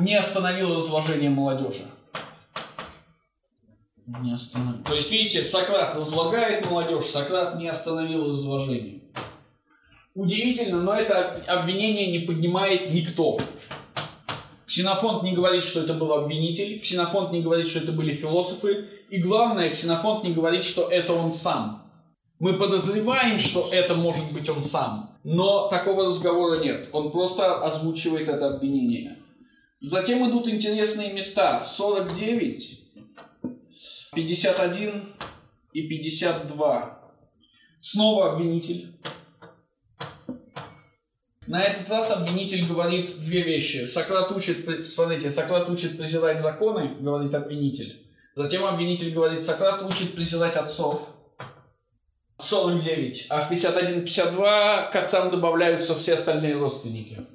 не 0.00 0.16
остановил 0.16 0.76
разложение 0.76 1.30
молодежи. 1.30 1.84
Не 4.06 4.32
остановил. 4.34 4.84
То 4.84 4.94
есть, 4.94 5.10
видите, 5.10 5.42
Сократ 5.42 5.96
разлагает 5.96 6.70
молодежь, 6.70 7.06
Сократ 7.06 7.56
не 7.58 7.68
остановил 7.68 8.32
разложение. 8.32 9.00
Удивительно, 10.14 10.80
но 10.80 10.94
это 10.94 11.42
обвинение 11.48 12.12
не 12.12 12.20
поднимает 12.20 12.92
никто. 12.92 13.38
Ксенофонт 14.66 15.24
не 15.24 15.32
говорит, 15.32 15.64
что 15.64 15.80
это 15.80 15.94
был 15.94 16.12
обвинитель, 16.12 16.80
Ксенофонт 16.80 17.32
не 17.32 17.42
говорит, 17.42 17.66
что 17.66 17.80
это 17.80 17.92
были 17.92 18.12
философы, 18.12 18.88
и 19.10 19.18
главное, 19.18 19.70
Ксенофонт 19.70 20.24
не 20.24 20.32
говорит, 20.32 20.64
что 20.64 20.88
это 20.88 21.12
он 21.12 21.32
сам. 21.32 21.90
Мы 22.38 22.54
подозреваем, 22.54 23.38
что 23.38 23.68
это 23.72 23.94
может 23.94 24.32
быть 24.32 24.48
он 24.48 24.62
сам, 24.62 25.18
но 25.24 25.68
такого 25.68 26.06
разговора 26.06 26.60
нет. 26.60 26.90
Он 26.92 27.10
просто 27.10 27.58
озвучивает 27.60 28.28
это 28.28 28.54
обвинение. 28.54 29.18
Затем 29.80 30.28
идут 30.28 30.48
интересные 30.48 31.12
места. 31.12 31.60
49, 31.60 32.85
51 34.16 35.12
и 35.74 35.88
52. 35.88 37.12
Снова 37.82 38.32
обвинитель. 38.32 38.94
На 41.46 41.62
этот 41.62 41.88
раз 41.90 42.10
обвинитель 42.10 42.66
говорит 42.66 43.14
две 43.20 43.42
вещи. 43.42 43.84
Сократ 43.84 44.32
учит, 44.32 44.90
смотрите, 44.90 45.30
Сократ 45.30 45.68
учит 45.68 45.98
презирать 45.98 46.40
законы, 46.40 46.96
говорит 46.98 47.34
обвинитель. 47.34 48.06
Затем 48.34 48.64
обвинитель 48.64 49.12
говорит, 49.12 49.42
Сократ 49.42 49.82
учит 49.82 50.14
презирать 50.14 50.56
отцов. 50.56 51.08
49. 52.38 53.26
А 53.28 53.46
в 53.46 53.52
51-52 53.52 54.90
к 54.92 54.96
отцам 54.96 55.30
добавляются 55.30 55.94
все 55.94 56.14
остальные 56.14 56.56
родственники. 56.56 57.26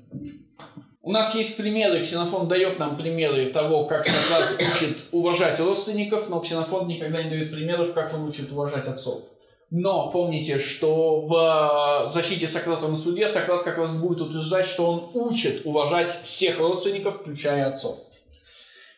У 1.03 1.11
нас 1.11 1.33
есть 1.33 1.57
примеры, 1.57 2.03
Ксенофон 2.03 2.47
дает 2.47 2.77
нам 2.77 2.95
примеры 2.95 3.47
того, 3.51 3.85
как 3.85 4.05
Сократ 4.07 4.53
учит 4.53 4.99
уважать 5.11 5.59
родственников, 5.59 6.29
но 6.29 6.39
Ксенофон 6.39 6.87
никогда 6.87 7.23
не 7.23 7.29
дает 7.31 7.49
примеров, 7.49 7.93
как 7.95 8.13
он 8.13 8.27
учит 8.27 8.51
уважать 8.51 8.85
отцов. 8.85 9.23
Но 9.71 10.11
помните, 10.11 10.59
что 10.59 11.21
в 11.21 12.11
защите 12.13 12.47
Сократа 12.47 12.87
на 12.87 12.97
суде 12.97 13.29
Сократ 13.29 13.63
как 13.63 13.79
раз 13.79 13.95
будет 13.95 14.21
утверждать, 14.21 14.67
что 14.67 14.91
он 14.91 15.11
учит 15.15 15.65
уважать 15.65 16.21
всех 16.23 16.59
родственников, 16.59 17.21
включая 17.21 17.73
отцов. 17.73 17.97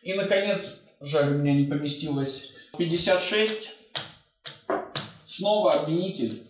И, 0.02 0.12
наконец, 0.12 0.76
жаль, 1.00 1.32
у 1.32 1.38
меня 1.38 1.54
не 1.54 1.64
поместилось, 1.64 2.50
56. 2.76 3.70
Снова 5.26 5.72
обвинитель 5.72 6.42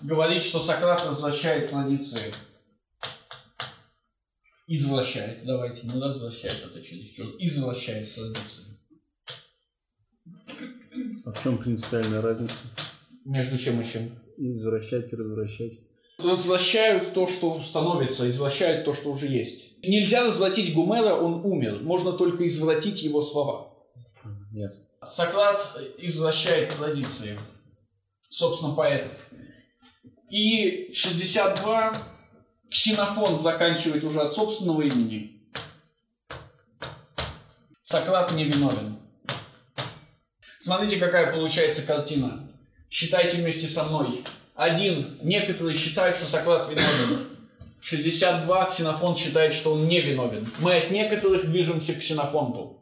говорит, 0.00 0.42
что 0.42 0.58
Сократ 0.58 1.06
возвращает 1.06 1.70
традиции. 1.70 2.34
Извращает, 4.72 5.44
давайте, 5.44 5.84
не 5.84 6.00
возвращает, 6.00 6.64
это 6.64 6.80
чересчур. 6.80 7.26
Извращает 7.40 8.14
традиции. 8.14 8.66
А 11.24 11.32
в 11.32 11.42
чем 11.42 11.58
принципиальная 11.58 12.22
разница? 12.22 12.54
Между 13.24 13.58
чем 13.58 13.80
и 13.80 13.84
чем? 13.84 14.20
Извращать 14.36 15.12
и 15.12 15.16
развращать. 15.16 15.72
Возвращают 16.18 17.14
то, 17.14 17.26
что 17.26 17.60
становится, 17.62 18.30
извращают 18.30 18.84
то, 18.84 18.94
что 18.94 19.10
уже 19.10 19.26
есть. 19.26 19.76
Нельзя 19.82 20.22
развратить 20.22 20.72
Гумера, 20.72 21.16
он 21.16 21.44
умер. 21.44 21.80
Можно 21.82 22.12
только 22.12 22.46
извратить 22.46 23.02
его 23.02 23.22
слова. 23.24 23.74
Нет. 24.52 24.76
Сократ 25.02 25.76
извращает 25.98 26.76
традиции, 26.76 27.36
собственно, 28.28 28.72
поэтов. 28.76 29.18
И 30.30 30.92
62 30.92 32.09
Ксенофон 32.70 33.40
заканчивает 33.40 34.04
уже 34.04 34.20
от 34.20 34.34
собственного 34.34 34.82
имени. 34.82 35.42
Сократ 37.82 38.30
не 38.32 38.44
виновен. 38.44 38.98
Смотрите, 40.60 40.98
какая 40.98 41.32
получается 41.32 41.82
картина. 41.82 42.48
Считайте 42.88 43.38
вместе 43.38 43.66
со 43.66 43.82
мной. 43.84 44.22
Один. 44.54 45.18
Некоторые 45.22 45.76
считают, 45.76 46.16
что 46.16 46.26
Сократ 46.26 46.68
виновен. 46.68 47.26
62. 47.80 48.70
Ксенофон 48.70 49.16
считает, 49.16 49.52
что 49.52 49.72
он 49.72 49.88
не 49.88 50.00
виновен. 50.00 50.52
Мы 50.60 50.76
от 50.76 50.92
некоторых 50.92 51.50
движемся 51.50 51.94
к 51.94 51.98
Ксенофонту. 51.98 52.78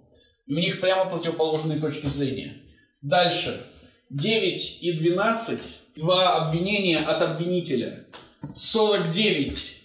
И 0.46 0.54
у 0.54 0.58
них 0.58 0.82
прямо 0.82 1.10
противоположные 1.10 1.80
точки 1.80 2.08
зрения. 2.08 2.58
Дальше. 3.00 3.66
9 4.10 4.82
и 4.82 4.92
12. 4.92 5.80
Два 5.96 6.46
обвинения 6.46 6.98
от 6.98 7.22
обвинителя. 7.22 8.06
49 8.56 9.77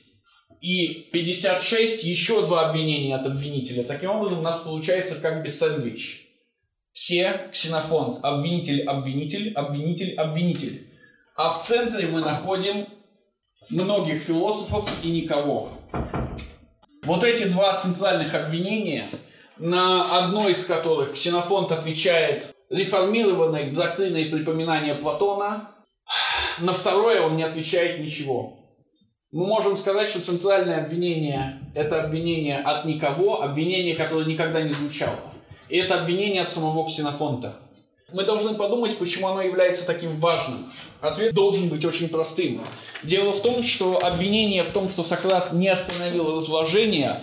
и 0.63 1.09
56 1.11 2.03
еще 2.03 2.41
два 2.45 2.69
обвинения 2.69 3.15
от 3.15 3.27
обвинителя. 3.27 3.83
Таким 3.83 4.09
образом, 4.09 4.39
у 4.39 4.41
нас 4.41 4.61
получается 4.61 5.15
как 5.15 5.43
бы 5.43 5.49
сэндвич. 5.49 6.27
Все 6.91 7.49
ксенофонт, 7.51 8.23
обвинитель, 8.23 8.83
обвинитель, 8.83 9.53
обвинитель, 9.53 10.15
обвинитель. 10.15 10.87
А 11.35 11.53
в 11.53 11.63
центре 11.63 12.07
мы 12.07 12.21
находим 12.21 12.87
многих 13.69 14.23
философов 14.23 14.89
и 15.03 15.11
никого. 15.11 15.73
Вот 17.03 17.23
эти 17.23 17.43
два 17.43 17.77
центральных 17.77 18.33
обвинения– 18.33 19.09
на 19.57 20.17
одно 20.17 20.49
из 20.49 20.65
которых 20.65 21.13
Ксенофонт 21.13 21.71
отвечает 21.71 22.53
реформированной 22.69 23.71
доктриной 23.71 24.25
припоминания 24.25 24.95
Платона, 24.95 25.69
на 26.59 26.73
второе 26.73 27.21
он 27.21 27.37
не 27.37 27.43
отвечает 27.43 27.99
ничего. 27.99 28.62
Мы 29.33 29.47
можем 29.47 29.77
сказать, 29.77 30.09
что 30.09 30.21
центральное 30.21 30.83
обвинение– 30.83 31.59
это 31.73 32.03
обвинение 32.03 32.59
от 32.59 32.85
никого, 32.85 33.41
обвинение, 33.41 33.95
которое 33.95 34.27
никогда 34.27 34.61
не 34.61 34.69
звучало. 34.69 35.17
И 35.69 35.77
это 35.77 35.99
обвинение 35.99 36.43
от 36.43 36.51
самого 36.51 36.87
Ксенофонта. 36.87 37.55
Мы 38.11 38.25
должны 38.25 38.53
подумать, 38.53 38.95
почему 38.99 39.29
оно 39.29 39.41
является 39.41 39.87
таким 39.87 40.19
важным. 40.19 40.71
Ответ 41.01 41.33
должен 41.33 41.69
быть 41.69 41.83
очень 41.83 42.09
простым. 42.09 42.61
Дело 43.01 43.33
в 43.33 43.41
том, 43.41 43.63
что 43.63 44.05
обвинение 44.05 44.65
в 44.65 44.71
том, 44.71 44.87
что 44.87 45.01
Сократ 45.01 45.51
не 45.51 45.67
остановил 45.67 46.37
разложение, 46.37 47.21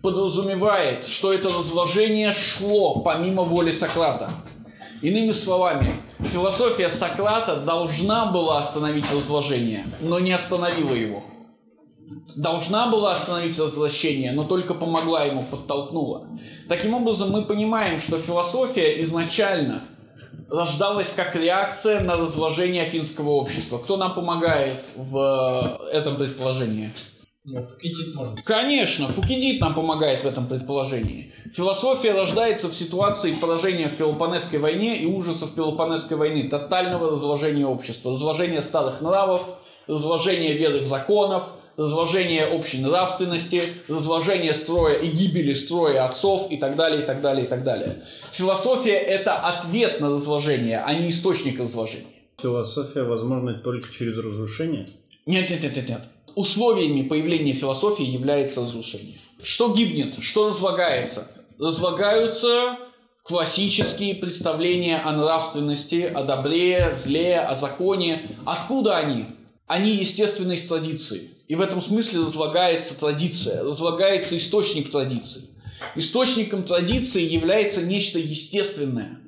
подразумевает, 0.00 1.04
что 1.04 1.30
это 1.30 1.50
разложение 1.50 2.32
шло 2.32 3.00
помимо 3.00 3.42
воли 3.42 3.72
Сократа. 3.72 4.30
Иными 5.02 5.32
словами, 5.32 5.96
философия 6.30 6.88
Сократа 6.88 7.56
должна 7.56 8.32
была 8.32 8.60
остановить 8.60 9.12
разложение, 9.12 9.84
но 10.00 10.18
не 10.18 10.32
остановила 10.32 10.94
его. 10.94 11.22
Должна 12.36 12.88
была 12.88 13.12
остановить 13.12 13.58
разложение, 13.58 14.32
но 14.32 14.44
только 14.44 14.74
помогла 14.74 15.24
ему, 15.24 15.44
подтолкнула. 15.44 16.28
Таким 16.68 16.94
образом, 16.94 17.30
мы 17.30 17.44
понимаем, 17.44 18.00
что 18.00 18.18
философия 18.18 19.00
изначально 19.02 19.84
рождалась 20.50 21.12
как 21.14 21.34
реакция 21.34 22.00
на 22.00 22.16
разложение 22.16 22.82
афинского 22.82 23.30
общества. 23.30 23.78
Кто 23.78 23.96
нам 23.96 24.14
помогает 24.14 24.84
в 24.96 25.80
этом 25.92 26.16
предположении? 26.16 26.92
Ну, 27.46 27.60
Фукидид 27.60 28.14
может. 28.14 28.42
Конечно, 28.42 29.08
Фукидид 29.08 29.60
нам 29.60 29.74
помогает 29.74 30.24
в 30.24 30.26
этом 30.26 30.46
предположении. 30.46 31.34
Философия 31.52 32.12
рождается 32.12 32.68
в 32.68 32.74
ситуации 32.74 33.32
поражения 33.32 33.88
в 33.88 33.96
Пелопонесской 33.96 34.58
войне 34.58 34.98
и 35.02 35.06
ужасов 35.06 35.54
Пелопонесской 35.54 36.16
войны, 36.16 36.48
тотального 36.48 37.10
разложения 37.10 37.66
общества, 37.66 38.12
разложения 38.12 38.62
старых 38.62 39.02
нравов, 39.02 39.42
разложения 39.86 40.54
веры 40.54 40.80
в 40.80 40.86
законов, 40.86 41.50
разложения 41.76 42.46
общей 42.46 42.78
нравственности, 42.78 43.62
разложения 43.88 44.52
строя 44.52 44.98
и 44.98 45.08
гибели 45.08 45.54
строя 45.54 46.06
отцов 46.06 46.50
и 46.50 46.56
так 46.56 46.76
далее, 46.76 47.02
и 47.02 47.06
так 47.06 47.20
далее, 47.20 47.46
и 47.46 47.48
так 47.48 47.64
далее. 47.64 48.02
Философия– 48.32 48.96
это 48.96 49.34
ответ 49.36 50.00
на 50.00 50.10
разложение, 50.10 50.80
а 50.80 50.94
не 50.94 51.10
источник 51.10 51.60
разложения. 51.60 52.06
Философия 52.40 53.02
возможна 53.02 53.54
только 53.54 53.92
через 53.92 54.16
разрушение? 54.16 54.88
Нет, 55.26 55.48
нет, 55.50 55.62
нет, 55.62 55.76
нет, 55.76 55.88
нет. 55.88 56.00
Условиями 56.34 57.02
появления 57.02 57.52
философии 57.52 58.04
является 58.04 58.62
разрушение. 58.62 59.18
Что 59.42 59.72
гибнет? 59.72 60.22
Что 60.22 60.48
разлагается? 60.48 61.28
Разлагаются 61.58 62.78
классические 63.22 64.16
представления 64.16 64.98
о 64.98 65.12
нравственности, 65.12 66.02
о 66.02 66.24
добре, 66.24 66.92
зле, 66.94 67.38
о 67.38 67.54
законе. 67.54 68.36
Откуда 68.44 68.98
они? 68.98 69.26
Они 69.66 69.92
естественны 69.92 70.54
из 70.54 70.66
традиции. 70.66 71.30
И 71.46 71.54
в 71.54 71.60
этом 71.60 71.82
смысле 71.82 72.20
разлагается 72.20 72.94
традиция, 72.98 73.62
разлагается 73.62 74.36
источник 74.38 74.90
традиции. 74.90 75.42
Источником 75.94 76.62
традиции 76.62 77.22
является 77.22 77.82
нечто 77.82 78.18
естественное, 78.18 79.18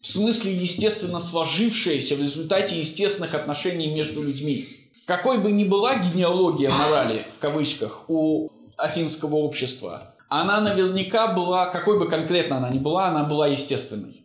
в 0.00 0.06
смысле 0.06 0.52
естественно 0.54 1.20
сложившееся 1.20 2.16
в 2.16 2.20
результате 2.20 2.78
естественных 2.78 3.34
отношений 3.34 3.88
между 3.88 4.22
людьми. 4.22 4.68
Какой 5.06 5.38
бы 5.38 5.50
ни 5.50 5.64
была 5.64 5.96
генеалогия 5.98 6.70
морали, 6.70 7.26
в 7.36 7.40
кавычках, 7.40 8.04
у 8.08 8.50
афинского 8.76 9.36
общества, 9.36 10.14
она 10.28 10.60
наверняка 10.60 11.28
была, 11.28 11.66
какой 11.66 11.98
бы 11.98 12.08
конкретно 12.08 12.58
она 12.58 12.70
ни 12.70 12.78
была, 12.78 13.08
она 13.08 13.24
была 13.24 13.46
естественной. 13.48 14.24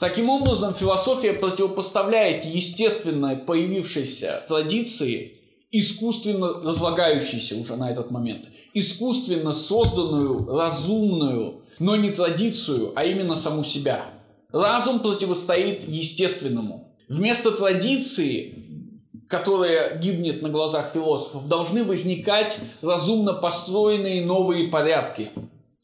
Таким 0.00 0.30
образом, 0.30 0.74
философия 0.74 1.32
противопоставляет 1.32 2.44
естественно 2.44 3.36
появившейся 3.36 4.44
традиции 4.46 5.37
искусственно 5.70 6.62
разлагающейся 6.62 7.56
уже 7.56 7.76
на 7.76 7.90
этот 7.90 8.10
момент, 8.10 8.46
искусственно 8.74 9.52
созданную, 9.52 10.46
разумную, 10.46 11.62
но 11.78 11.96
не 11.96 12.10
традицию, 12.10 12.92
а 12.96 13.04
именно 13.04 13.36
саму 13.36 13.64
себя. 13.64 14.06
Разум 14.50 15.00
противостоит 15.00 15.86
естественному. 15.86 16.94
Вместо 17.08 17.50
традиции, 17.52 18.90
которая 19.28 19.98
гибнет 19.98 20.42
на 20.42 20.48
глазах 20.48 20.92
философов, 20.92 21.48
должны 21.48 21.84
возникать 21.84 22.56
разумно 22.80 23.34
построенные 23.34 24.24
новые 24.24 24.68
порядки. 24.68 25.30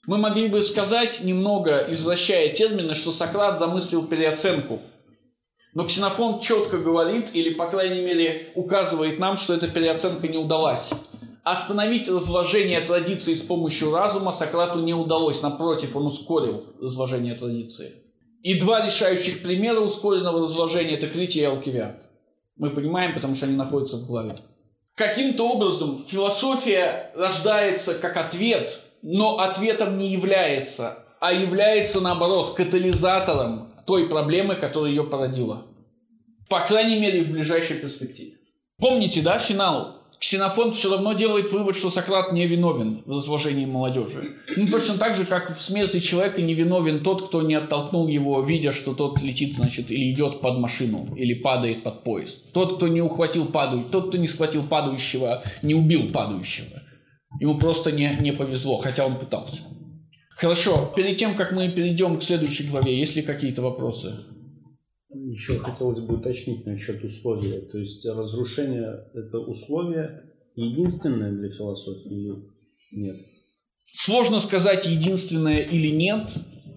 Мы 0.06 0.18
могли 0.18 0.48
бы 0.48 0.62
сказать, 0.62 1.22
немного 1.22 1.86
извращая 1.90 2.54
термины, 2.54 2.94
что 2.94 3.12
Сократ 3.12 3.58
замыслил 3.58 4.06
переоценку– 4.06 4.80
но 5.74 5.84
Ксенофон 5.84 6.40
четко 6.40 6.78
говорит, 6.78 7.34
или, 7.34 7.52
по 7.54 7.66
крайней 7.66 8.00
мере, 8.00 8.52
указывает 8.54 9.18
нам, 9.18 9.36
что 9.36 9.54
эта 9.54 9.68
переоценка 9.68 10.28
не 10.28 10.38
удалась. 10.38 10.90
Остановить 11.42 12.08
разложение 12.08 12.80
традиции 12.80 13.34
с 13.34 13.42
помощью 13.42 13.92
разума 13.92 14.32
Сократу 14.32 14.80
не 14.80 14.94
удалось. 14.94 15.42
Напротив, 15.42 15.94
он 15.96 16.06
ускорил 16.06 16.64
разложение 16.80 17.34
традиции. 17.34 17.96
И 18.42 18.60
два 18.60 18.86
решающих 18.86 19.42
примера 19.42 19.80
ускоренного 19.80 20.44
разложения– 20.44 20.94
это 20.96 21.08
Крития 21.08 21.42
и 21.42 21.54
Алкивиад. 21.54 21.96
Мы 22.56 22.70
понимаем, 22.70 23.14
потому 23.14 23.34
что 23.34 23.46
они 23.46 23.56
находятся 23.56 23.96
в 23.96 24.06
главе. 24.06 24.36
Каким-то 24.94 25.48
образом 25.48 26.06
философия 26.08 27.10
рождается 27.16 27.94
как 27.94 28.16
ответ, 28.16 28.80
но 29.02 29.38
ответом 29.38 29.98
не 29.98 30.12
является, 30.12 30.98
а 31.20 31.32
является, 31.32 32.00
наоборот, 32.00 32.54
катализатором 32.54 33.73
той 33.86 34.08
проблемы, 34.08 34.54
которая 34.56 34.90
ее 34.90 35.04
породила. 35.04 35.66
По 36.48 36.60
крайней 36.66 36.98
мере, 36.98 37.24
в 37.24 37.30
ближайшей 37.30 37.76
перспективе. 37.76 38.34
Помните, 38.78 39.22
да, 39.22 39.38
финал? 39.38 40.04
Ксенофонт 40.20 40.76
все 40.76 40.90
равно 40.90 41.12
делает 41.12 41.52
вывод, 41.52 41.76
что 41.76 41.90
Сократ 41.90 42.32
не 42.32 42.46
виновен 42.46 43.02
в 43.04 43.10
разложении 43.10 43.66
молодежи. 43.66 44.36
Ну, 44.56 44.68
точно 44.68 44.96
так 44.96 45.14
же, 45.16 45.26
как 45.26 45.56
в 45.56 45.62
смерти 45.62 46.00
человека 46.00 46.40
не 46.40 46.54
виновен 46.54 47.00
тот, 47.02 47.28
кто 47.28 47.42
не 47.42 47.54
оттолкнул 47.54 48.08
его, 48.08 48.40
видя, 48.40 48.72
что 48.72 48.94
тот 48.94 49.20
летит, 49.20 49.54
значит, 49.54 49.90
или 49.90 50.12
идет 50.12 50.40
под 50.40 50.58
машину, 50.58 51.14
или 51.14 51.34
падает 51.34 51.82
под 51.82 52.04
поезд. 52.04 52.52
Тот, 52.52 52.76
кто 52.76 52.88
не 52.88 53.02
ухватил 53.02 53.46
падающего, 53.46 53.90
тот, 53.90 54.08
кто 54.08 54.16
не 54.16 54.28
схватил 54.28 54.66
падающего, 54.66 55.42
не 55.62 55.74
убил 55.74 56.10
падающего. 56.10 56.82
Ему 57.40 57.58
просто 57.58 57.92
не, 57.92 58.16
не 58.20 58.32
повезло, 58.32 58.78
хотя 58.78 59.04
он 59.04 59.18
пытался. 59.18 59.58
Хорошо, 60.36 60.92
перед 60.96 61.18
тем, 61.18 61.36
как 61.36 61.52
мы 61.52 61.70
перейдем 61.70 62.18
к 62.18 62.22
следующей 62.22 62.68
главе, 62.68 62.98
есть 62.98 63.14
ли 63.14 63.22
какие-то 63.22 63.62
вопросы? 63.62 64.14
Еще 65.10 65.58
хотелось 65.58 66.00
бы 66.00 66.16
уточнить 66.16 66.66
насчет 66.66 67.02
условия. 67.04 67.60
То 67.60 67.78
есть 67.78 68.04
разрушение– 68.04 69.04
это 69.14 69.38
условие 69.38 70.24
единственное 70.56 71.30
для 71.30 71.50
философии 71.50 72.10
или 72.10 72.34
нет? 72.92 73.16
Сложно 73.92 74.40
сказать, 74.40 74.86
единственное 74.86 75.60
или 75.60 75.88
нет. 75.88 76.34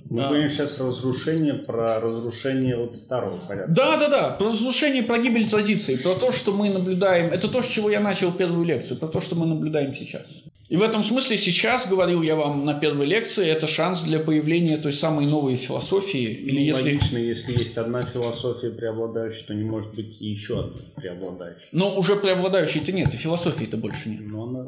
Мы 0.09 0.23
а. 0.23 0.27
говорим 0.29 0.49
сейчас 0.49 0.79
разрушение 0.79 1.55
про 1.55 1.99
разрушение 1.99 2.77
вот 2.77 2.97
старого 2.97 3.37
порядка. 3.47 3.73
Да, 3.73 3.97
да, 3.97 4.09
да. 4.09 4.29
Про 4.31 4.49
разрушение, 4.49 5.03
про 5.03 5.17
гибель 5.17 5.49
традиций, 5.49 5.97
про 5.97 6.13
то, 6.13 6.31
что 6.31 6.53
мы 6.53 6.69
наблюдаем. 6.69 7.31
Это 7.31 7.47
то, 7.47 7.61
с 7.61 7.67
чего 7.67 7.89
я 7.89 7.99
начал 7.99 8.31
первую 8.31 8.65
лекцию, 8.65 8.99
про 8.99 9.07
то, 9.07 9.19
что 9.19 9.35
мы 9.35 9.47
наблюдаем 9.47 9.95
сейчас. 9.95 10.25
И 10.69 10.75
в 10.75 10.81
этом 10.81 11.03
смысле 11.03 11.37
сейчас, 11.37 11.87
говорил 11.87 12.21
я 12.21 12.35
вам 12.35 12.65
на 12.65 12.73
первой 12.73 13.05
лекции, 13.05 13.47
это 13.47 13.67
шанс 13.67 14.01
для 14.01 14.19
появления 14.19 14.77
той 14.77 14.91
самой 14.91 15.25
новой 15.25 15.55
философии. 15.55 16.23
Или 16.23 16.59
ну, 16.59 16.65
если... 16.65 16.81
Логично, 16.81 17.17
если 17.17 17.53
есть 17.53 17.77
одна 17.77 18.03
философия 18.05 18.71
преобладающая, 18.71 19.45
то 19.47 19.53
не 19.53 19.63
может 19.63 19.95
быть 19.95 20.21
и 20.21 20.27
еще 20.27 20.59
одна 20.59 20.81
преобладающая. 20.95 21.69
Но 21.71 21.97
уже 21.97 22.17
преобладающей-то 22.17 22.91
нет, 22.91 23.13
и 23.13 23.17
философии-то 23.17 23.77
больше 23.77 24.09
нет. 24.09 24.21
Но 24.27 24.43
она 24.43 24.67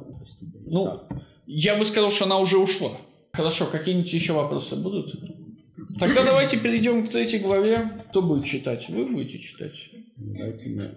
Ну, 0.68 1.02
я 1.48 1.76
бы 1.76 1.84
сказал, 1.84 2.12
что 2.12 2.26
она 2.26 2.40
уже 2.40 2.58
ушла. 2.58 2.92
Хорошо, 3.34 3.66
какие-нибудь 3.66 4.12
еще 4.14 4.34
вопросы 4.34 4.78
будут? 4.78 5.14
Тогда 6.00 6.24
давайте 6.24 6.58
перейдем 6.58 7.08
к 7.08 7.12
третьей 7.12 7.40
главе. 7.40 8.04
Кто 8.10 8.22
будет 8.22 8.46
читать? 8.46 8.88
Вы 8.88 9.06
будете 9.06 9.40
читать? 9.40 9.74
Давайте 10.16 10.70
мне. 10.70 10.92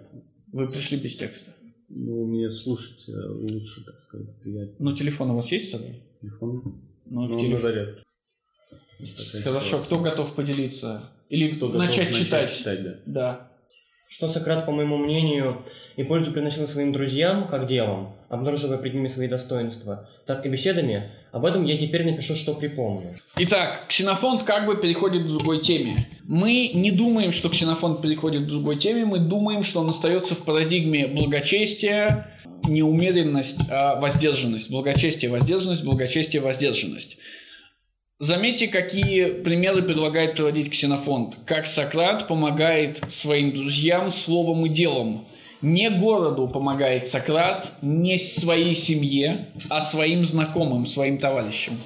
Вы 0.53 0.67
пришли 0.67 0.97
без 0.97 1.15
текста. 1.17 1.52
Ну, 1.89 2.25
мне 2.25 2.49
слушать 2.49 3.07
э, 3.07 3.11
лучше, 3.11 3.83
так 3.85 3.99
сказать, 4.07 4.35
приятнее. 4.41 4.75
Ну, 4.79 4.95
телефон 4.95 5.31
у 5.31 5.35
вас 5.35 5.51
есть 5.51 5.67
с 5.67 5.71
собой? 5.71 6.01
Телефон? 6.21 6.81
Ну, 7.05 7.27
ну 7.27 7.39
телефон. 7.39 7.51
на 7.51 7.59
зарядке. 7.59 8.03
Хорошо, 9.43 9.79
кто 9.83 9.99
готов 9.99 10.33
поделиться? 10.35 11.09
Или 11.29 11.55
кто 11.55 11.69
начать 11.69 12.09
готов 12.09 12.19
читать? 12.23 12.41
Начать 12.43 12.57
читать, 12.57 12.83
да. 12.83 12.99
Да. 13.05 13.51
Что 14.07 14.27
Сократ, 14.27 14.65
по 14.65 14.71
моему 14.71 14.97
мнению, 14.97 15.63
и 15.95 16.03
пользу 16.03 16.31
приносил 16.31 16.67
своим 16.67 16.91
друзьям, 16.91 17.47
как 17.47 17.67
делом, 17.67 18.15
обнаруживая 18.29 18.77
пред 18.77 18.93
ними 18.93 19.07
свои 19.07 19.27
достоинства, 19.27 20.09
так 20.25 20.45
и 20.45 20.49
беседами, 20.49 21.11
об 21.33 21.45
этом 21.45 21.65
я 21.65 21.79
теперь 21.79 22.05
напишу, 22.05 22.35
что 22.35 22.53
припомню. 22.53 23.15
Итак, 23.37 23.87
Ксенофонт 23.89 24.43
как 24.43 24.67
бы 24.67 24.77
переходит 24.77 25.23
к 25.23 25.27
другой 25.27 25.61
теме. 25.61 26.07
Мы 26.25 26.69
не 26.75 26.91
думаем, 26.91 27.31
что 27.31 27.49
Ксенофонт 27.49 28.03
переходит 28.03 28.43
к 28.43 28.47
другой 28.47 28.77
теме, 28.77 29.03
мы 29.03 29.17
думаем, 29.17 29.63
что 29.63 29.79
он 29.79 29.89
остается 29.89 30.35
в 30.35 30.45
парадигме 30.45 31.07
благочестия, 31.07 32.37
неумеренность, 32.65 33.59
а 33.67 33.99
воздержанность. 33.99 34.69
Благочестие, 34.69 35.31
воздержанность, 35.31 35.83
благочестие, 35.83 36.39
воздержанность. 36.39 37.17
Заметьте, 38.19 38.67
какие 38.67 39.41
примеры 39.41 39.81
предлагает 39.81 40.35
приводить 40.35 40.69
Ксенофонт. 40.69 41.35
Как 41.47 41.65
Сократ 41.65 42.27
помогает 42.27 43.11
своим 43.11 43.55
друзьям 43.55 44.11
словом 44.11 44.67
и 44.67 44.69
делом. 44.69 45.27
Не 45.63 45.89
городу 45.89 46.49
помогает 46.49 47.07
Сократ, 47.07 47.71
не 47.81 48.17
своей 48.17 48.75
семье, 48.75 49.47
а 49.69 49.79
своим 49.79 50.25
знакомым, 50.25 50.85
своим 50.85 51.19
товарищам. 51.19 51.79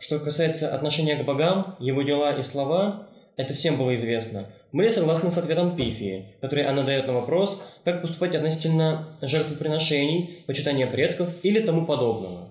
Что 0.00 0.18
касается 0.18 0.74
отношения 0.74 1.16
к 1.16 1.26
богам, 1.26 1.76
его 1.78 2.00
дела 2.00 2.32
и 2.32 2.42
слова, 2.42 3.06
это 3.36 3.52
всем 3.52 3.76
было 3.76 3.94
известно, 3.96 4.46
были 4.72 4.88
согласны 4.88 5.30
с 5.30 5.36
ответом 5.36 5.76
Пифии, 5.76 6.36
который 6.40 6.64
она 6.64 6.84
дает 6.84 7.06
на 7.06 7.12
вопрос, 7.12 7.60
как 7.84 8.00
поступать 8.00 8.34
относительно 8.34 9.18
жертвоприношений, 9.20 10.42
почитания 10.46 10.86
предков 10.86 11.34
или 11.42 11.60
тому 11.60 11.84
подобного. 11.84 12.48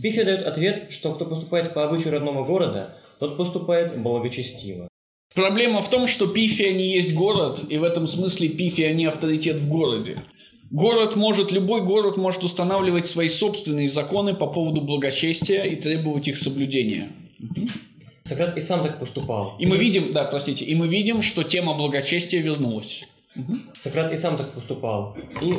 Пифия 0.00 0.24
дает 0.24 0.46
ответ, 0.46 0.92
что 0.92 1.12
кто 1.14 1.24
поступает 1.24 1.74
по 1.74 1.84
обычаю 1.84 2.12
родного 2.12 2.44
города, 2.44 2.94
тот 3.18 3.36
поступает 3.36 4.00
благочестиво. 4.00 4.86
Проблема 5.36 5.82
в 5.82 5.90
том, 5.90 6.06
что 6.06 6.28
Пифия 6.28 6.72
не 6.72 6.94
есть 6.94 7.12
город, 7.12 7.64
и 7.68 7.76
в 7.76 7.84
этом 7.84 8.06
смысле 8.06 8.48
Пифия 8.48 8.94
не 8.94 9.04
авторитет 9.04 9.56
в 9.56 9.68
городе. 9.68 10.22
Город 10.70 11.14
может, 11.14 11.52
любой 11.52 11.82
город 11.82 12.16
может 12.16 12.42
устанавливать 12.42 13.06
свои 13.06 13.28
собственные 13.28 13.90
законы 13.90 14.34
по 14.34 14.46
поводу 14.46 14.80
благочестия 14.80 15.64
и 15.64 15.76
требовать 15.76 16.26
их 16.26 16.38
соблюдения. 16.38 17.10
Сократ 18.24 18.56
и 18.56 18.62
сам 18.62 18.82
так 18.82 18.98
поступал. 18.98 19.56
И 19.58 19.66
мы 19.66 19.76
видим, 19.76 20.14
да, 20.14 20.24
простите, 20.24 20.64
и 20.64 20.74
мы 20.74 20.88
видим, 20.88 21.20
что 21.20 21.44
тема 21.44 21.74
благочестия 21.74 22.40
вернулась. 22.40 23.06
Сократ 23.82 24.12
и 24.14 24.16
сам 24.16 24.38
так 24.38 24.54
поступал. 24.54 25.18
И 25.42 25.54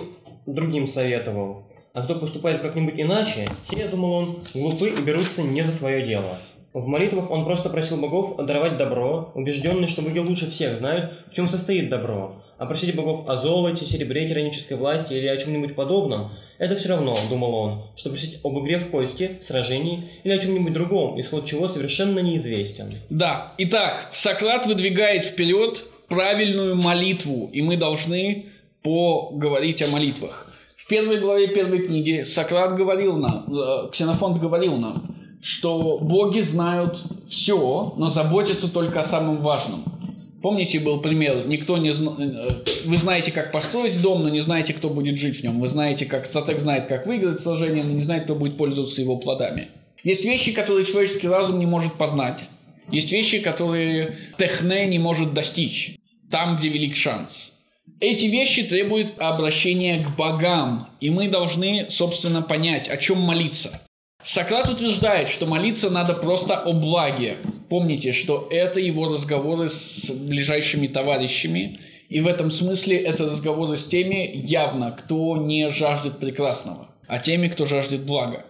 другим 0.48 0.88
советовал. 0.88 1.68
А 1.94 2.02
кто 2.02 2.16
поступает 2.16 2.62
как-нибудь 2.62 2.96
иначе, 2.98 3.48
те, 3.70 3.88
думал 3.88 4.14
он, 4.14 4.40
глупы 4.56 4.90
и 4.90 5.02
берутся 5.04 5.44
не 5.44 5.62
за 5.62 5.72
свое 5.72 6.04
дело. 6.04 6.42
В 6.78 6.86
молитвах 6.86 7.32
он 7.32 7.44
просто 7.44 7.72
просил 7.72 7.98
богов 7.98 8.36
даровать 8.38 8.78
добро, 8.78 9.32
убежденный, 9.34 9.88
что 9.88 10.04
боги 10.04 10.20
лучше 10.20 10.52
всех 10.52 10.78
знают, 10.78 11.12
в 11.32 11.34
чем 11.34 11.48
состоит 11.48 11.90
добро. 11.90 12.44
А 12.60 12.68
просить 12.68 12.96
богов 12.96 13.28
о 13.28 13.38
золоте, 13.38 13.88
серебре, 13.88 14.28
тиранической 14.30 14.78
власти 14.78 15.14
или 15.14 15.26
о 15.26 15.38
чем-нибудь 15.38 15.74
подобном, 15.74 16.34
это 16.60 16.76
все 16.76 16.90
равно, 16.90 17.18
думал 17.32 17.56
он, 17.56 17.82
что 17.96 18.12
просить 18.12 18.40
об 18.44 18.60
игре 18.60 18.78
в 18.78 18.92
кости, 18.92 19.40
сражении 19.42 20.04
или 20.24 20.34
о 20.34 20.38
чем-нибудь 20.38 20.74
другом, 20.74 21.20
исход 21.20 21.48
чего 21.48 21.68
совершенно 21.68 22.20
неизвестен. 22.20 22.94
Да, 23.10 23.54
итак, 23.58 24.10
Сократ 24.12 24.68
выдвигает 24.68 25.26
вперед 25.26 25.84
правильную 26.08 26.76
молитву, 26.76 27.50
и 27.52 27.64
мы 27.64 27.78
должны 27.78 28.46
поговорить 28.84 29.82
о 29.82 29.88
молитвах. 29.88 30.54
В 30.76 30.88
первой 30.88 31.20
главе 31.20 31.48
первой 31.48 31.88
книги 31.88 32.24
Сократ 32.24 32.76
говорил 32.76 33.18
нам, 33.18 33.52
э, 33.52 33.90
Ксенофонт 33.92 34.40
говорил 34.40 34.76
нам, 34.78 35.17
что 35.42 36.00
боги 36.00 36.40
знают 36.42 37.04
все, 37.30 37.94
но 37.98 38.08
заботятся 38.08 38.72
только 38.72 39.02
о 39.02 39.06
самом 39.06 39.38
важном. 39.38 39.84
Помните, 40.42 40.80
был 40.80 41.02
пример, 41.02 41.48
никто 41.48 41.78
не 41.78 41.92
зна... 41.92 42.16
Э, 42.20 42.64
вы 42.86 42.98
знаете, 42.98 43.32
как 43.32 43.52
построить 43.52 44.02
дом, 44.02 44.22
но 44.24 44.30
не 44.30 44.40
знаете, 44.40 44.74
кто 44.74 44.90
будет 44.90 45.18
жить 45.18 45.40
в 45.40 45.44
нем. 45.44 45.60
Вы 45.60 45.68
знаете, 45.68 46.06
как 46.06 46.26
стратег 46.26 46.60
знает, 46.60 46.88
как 46.88 47.08
выиграть 47.08 47.40
сражение, 47.40 47.84
но 47.84 47.92
не 47.92 48.04
знает, 48.04 48.26
кто 48.26 48.36
будет 48.36 48.56
пользоваться 48.56 49.02
его 49.02 49.18
плодами. 49.18 49.70
Есть 50.04 50.26
вещи, 50.26 50.54
которые 50.54 50.86
человеческий 50.86 51.28
разум 51.28 51.60
не 51.60 51.66
может 51.66 51.94
познать. 51.96 52.48
Есть 52.92 53.12
вещи, 53.12 53.40
которые 53.40 54.18
техне 54.38 54.86
не 54.86 55.00
может 55.00 55.34
достичь. 55.34 55.98
Там, 56.30 56.58
где 56.58 56.70
велик 56.70 56.96
шанс. 56.96 57.52
Эти 58.00 58.26
вещи 58.26 58.64
требуют 58.64 59.14
обращения 59.18 60.04
к 60.04 60.16
богам, 60.16 60.90
и 61.02 61.10
мы 61.10 61.30
должны, 61.30 61.88
собственно, 61.90 62.42
понять, 62.42 62.88
о 62.88 62.98
чем 62.98 63.20
молиться. 63.20 63.82
Сократ 64.24 64.68
утверждает, 64.68 65.30
что 65.30 65.46
молиться 65.46 65.90
надо 65.90 66.14
просто 66.14 66.60
о 66.60 66.74
благе. 66.74 67.38
Помните, 67.70 68.12
что 68.12 68.48
это 68.50 68.80
его 68.80 69.08
разговоры 69.08 69.70
с 69.70 70.10
ближайшими 70.10 70.88
товарищами, 70.88 71.80
и 72.10 72.22
в 72.22 72.28
этом 72.28 72.52
смысле 72.52 72.98
это 72.98 73.26
разговоры 73.26 73.78
с 73.78 73.86
теми, 73.86 74.32
явно, 74.34 74.92
кто 74.92 75.38
не 75.38 75.70
жаждет 75.70 76.20
прекрасного, 76.20 76.90
а 77.08 77.20
теми, 77.20 77.48
кто 77.48 77.66
жаждет 77.66 78.06
блага. 78.06 78.46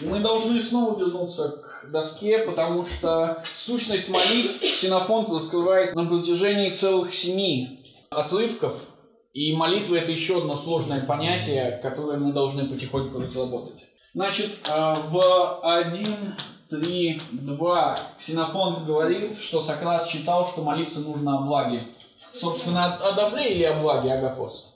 Мы 0.00 0.20
должны 0.20 0.60
снова 0.60 0.98
вернуться 0.98 1.48
к 1.48 1.90
доске, 1.90 2.40
потому 2.40 2.84
что 2.84 3.44
сущность 3.54 4.08
молитв 4.08 4.60
Ксенофонт 4.60 5.30
раскрывает 5.30 5.94
на 5.94 6.04
протяжении 6.04 6.70
целых 6.70 7.14
семи 7.14 7.80
отрывков, 8.10 8.88
и 9.32 9.54
молитва 9.54 9.96
это 9.96 10.12
еще 10.12 10.38
одно 10.38 10.54
сложное 10.54 11.00
понятие, 11.06 11.80
которое 11.82 12.18
мы 12.18 12.32
должны 12.32 12.66
потихоньку 12.66 13.20
разработать. 13.20 13.82
Значит, 14.14 14.58
э, 14.68 14.94
в 15.06 15.60
1, 15.62 16.36
3, 16.68 17.22
2 17.32 17.98
Ксенофонт 18.18 18.84
говорит, 18.84 19.38
что 19.38 19.60
Сократ 19.60 20.06
считал, 20.06 20.48
что 20.48 20.62
молиться 20.62 21.00
нужно 21.00 21.38
о 21.38 21.42
благе. 21.42 21.88
Собственно, 22.34 22.96
о 22.96 23.12
добре 23.12 23.54
или 23.54 23.64
о 23.64 23.80
благе, 23.80 24.12
Агафос? 24.12 24.74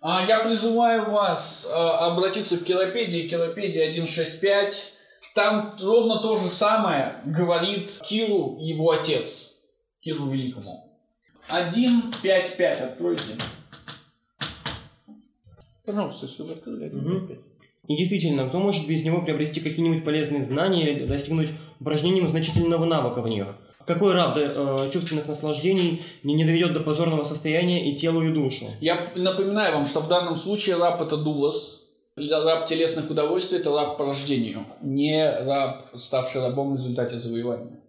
А 0.00 0.24
Я 0.24 0.40
призываю 0.40 1.10
вас 1.10 1.66
э, 1.68 1.74
обратиться 1.74 2.58
к 2.58 2.64
Килопедии, 2.64 3.28
Килопедия 3.28 3.92
1.6.5. 3.92 4.74
Там 5.34 5.76
ровно 5.80 6.20
то 6.20 6.36
же 6.36 6.48
самое 6.48 7.20
говорит 7.24 7.98
Киру 8.02 8.56
его 8.60 8.90
отец, 8.90 9.52
Киру 10.00 10.26
Великому. 10.26 10.84
1.5.5 11.48 12.62
откройте. 12.82 13.38
Пожалуйста, 15.88 16.26
если 16.26 16.42
вы 16.42 16.52
открыли. 16.52 17.40
И 17.86 17.96
действительно, 17.96 18.46
кто 18.46 18.58
может 18.58 18.86
без 18.86 19.02
него 19.02 19.22
приобрести 19.22 19.60
какие-нибудь 19.60 20.04
полезные 20.04 20.44
знания 20.44 20.92
или 20.92 21.06
достигнуть 21.06 21.48
упражнением 21.80 22.28
значительного 22.28 22.84
навыка 22.84 23.22
в 23.22 23.28
них? 23.28 23.46
Какой 23.86 24.12
раб 24.12 24.34
до 24.34 24.40
э, 24.84 24.90
чувственных 24.92 25.26
наслаждений 25.28 26.02
не, 26.22 26.34
не 26.34 26.44
доведет 26.44 26.74
до 26.74 26.80
позорного 26.80 27.24
состояния 27.24 27.90
и 27.90 27.96
телу, 27.96 28.22
и 28.22 28.30
душу? 28.34 28.66
Я 28.82 29.08
напоминаю 29.14 29.76
вам, 29.76 29.86
что 29.86 30.00
в 30.00 30.08
данном 30.08 30.36
случае 30.36 30.76
раб 30.76 31.00
это 31.00 31.16
дулос, 31.16 31.82
раб 32.16 32.66
телесных 32.66 33.10
удовольствий 33.10 33.56
это 33.56 33.70
раб 33.70 33.96
по 33.96 34.04
рождению, 34.04 34.66
не 34.82 35.26
раб, 35.26 35.86
ставший 35.94 36.42
рабом 36.42 36.74
в 36.74 36.76
результате 36.76 37.16
завоевания. 37.16 37.80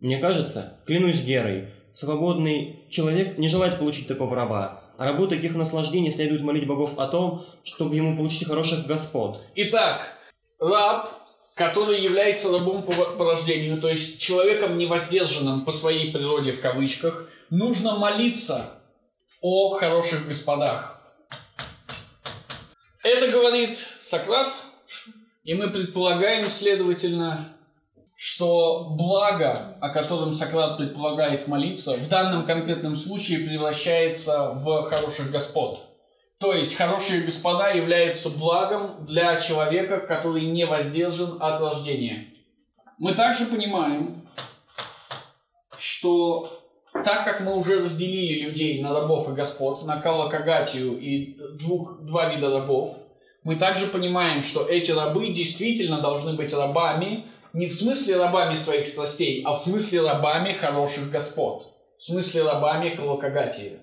Мне 0.00 0.16
кажется, 0.20 0.78
клянусь 0.86 1.20
Герой, 1.20 1.68
свободный 1.92 2.86
человек 2.88 3.36
не 3.36 3.48
желает 3.48 3.78
получить 3.78 4.08
такого 4.08 4.34
раба, 4.34 4.79
а 5.00 5.06
рабу 5.06 5.26
таких 5.26 5.54
наслаждений 5.54 6.10
следует 6.10 6.42
молить 6.42 6.66
богов 6.66 6.98
о 6.98 7.06
том, 7.06 7.46
чтобы 7.64 7.96
ему 7.96 8.18
получить 8.18 8.46
хороших 8.46 8.86
господ. 8.86 9.40
Итак, 9.54 10.12
раб, 10.58 11.08
который 11.54 12.02
является 12.02 12.52
рабом 12.52 12.82
по, 12.82 12.92
по 12.92 13.30
рождению, 13.30 13.80
то 13.80 13.88
есть 13.88 14.20
человеком 14.20 14.76
невоздержанным 14.76 15.64
по 15.64 15.72
своей 15.72 16.12
природе 16.12 16.52
в 16.52 16.60
кавычках, 16.60 17.30
нужно 17.48 17.96
молиться 17.96 18.74
о 19.40 19.70
хороших 19.78 20.28
господах. 20.28 21.00
Это 23.02 23.28
говорит 23.28 23.78
Сократ, 24.02 24.54
и 25.44 25.54
мы 25.54 25.70
предполагаем, 25.70 26.50
следовательно, 26.50 27.56
что 28.22 28.88
благо, 28.90 29.78
о 29.80 29.88
котором 29.88 30.34
Сократ 30.34 30.76
предполагает 30.76 31.48
молиться, 31.48 31.94
в 31.94 32.06
данном 32.06 32.44
конкретном 32.44 32.94
случае 32.94 33.48
превращается 33.48 34.50
в 34.56 34.82
хороших 34.90 35.30
господ. 35.30 35.86
То 36.38 36.52
есть 36.52 36.76
хорошие 36.76 37.22
господа 37.22 37.70
являются 37.70 38.28
благом 38.28 39.06
для 39.06 39.36
человека, 39.36 40.00
который 40.00 40.44
не 40.44 40.66
воздержан 40.66 41.38
от 41.40 41.62
рождения. 41.62 42.26
Мы 42.98 43.14
также 43.14 43.46
понимаем, 43.46 44.28
что 45.78 46.60
так 46.92 47.24
как 47.24 47.40
мы 47.40 47.56
уже 47.56 47.82
разделили 47.82 48.42
людей 48.42 48.82
на 48.82 48.92
рабов 48.92 49.30
и 49.30 49.32
господ, 49.32 49.86
на 49.86 49.98
калакагатию 49.98 51.00
и 51.00 51.38
двух, 51.54 52.02
два 52.02 52.26
вида 52.26 52.50
рабов, 52.50 52.98
мы 53.44 53.56
также 53.56 53.86
понимаем, 53.86 54.42
что 54.42 54.66
эти 54.68 54.90
рабы 54.90 55.28
действительно 55.28 56.02
должны 56.02 56.34
быть 56.34 56.52
рабами, 56.52 57.29
не 57.52 57.66
в 57.66 57.74
смысле 57.74 58.16
рабами 58.16 58.54
своих 58.54 58.86
страстей, 58.86 59.42
а 59.44 59.54
в 59.54 59.58
смысле 59.58 60.02
рабами 60.02 60.52
хороших 60.54 61.10
господ. 61.10 61.66
В 61.98 62.04
смысле 62.04 62.44
рабами 62.44 62.90
калакагатии. 62.90 63.80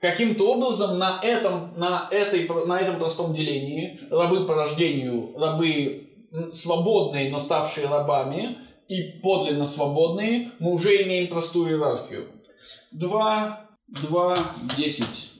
Каким-то 0.00 0.52
образом 0.52 0.98
на 0.98 1.20
этом, 1.22 1.72
на, 1.76 2.08
этой, 2.10 2.48
на 2.66 2.78
этом 2.78 2.98
простом 2.98 3.32
делении 3.32 4.00
рабы 4.10 4.46
по 4.46 4.54
рождению, 4.54 5.32
рабы 5.38 6.10
свободные, 6.52 7.30
но 7.30 7.38
ставшие 7.38 7.88
рабами, 7.88 8.58
и 8.88 9.02
подлинно 9.22 9.64
свободные, 9.64 10.52
мы 10.58 10.72
уже 10.72 11.02
имеем 11.02 11.28
простую 11.28 11.70
иерархию. 11.70 12.28
2, 12.92 13.66
2, 13.88 14.54
10. 14.76 15.33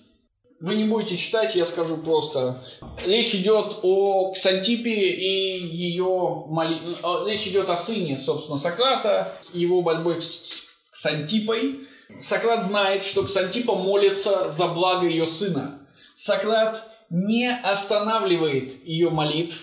Вы 0.64 0.76
не 0.76 0.84
будете 0.84 1.18
читать, 1.18 1.54
я 1.54 1.66
скажу 1.66 1.98
просто. 1.98 2.64
Речь 3.04 3.34
идет 3.34 3.80
о 3.82 4.32
Ксантипе 4.32 4.94
и 4.94 5.62
ее 5.62 6.44
моли... 6.46 6.80
Речь 7.28 7.46
идет 7.46 7.68
о 7.68 7.76
сыне, 7.76 8.18
собственно, 8.18 8.56
Сократа, 8.56 9.36
его 9.52 9.82
борьбой 9.82 10.22
с 10.22 10.24
с 10.24 10.66
Ксантипой. 10.90 11.80
Сократ 12.22 12.64
знает, 12.64 13.04
что 13.04 13.24
Ксантипа 13.24 13.74
молится 13.74 14.50
за 14.52 14.68
благо 14.68 15.06
ее 15.06 15.26
сына. 15.26 15.86
Сократ 16.14 16.82
не 17.10 17.54
останавливает 17.54 18.86
ее 18.86 19.10
молитв, 19.10 19.56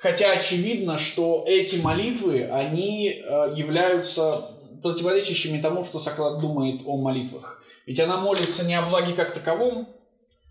хотя 0.00 0.32
очевидно, 0.32 0.98
что 0.98 1.44
эти 1.46 1.76
молитвы, 1.76 2.48
они 2.50 3.10
э, 3.10 3.52
являются 3.54 4.50
противоречащими 4.82 5.60
тому, 5.60 5.84
что 5.84 6.00
Сократ 6.00 6.40
думает 6.40 6.80
о 6.84 6.96
молитвах. 6.96 7.62
Ведь 7.86 8.00
она 8.00 8.16
молится 8.16 8.64
не 8.64 8.74
о 8.74 8.82
благе 8.82 9.12
как 9.12 9.32
таковом, 9.32 9.88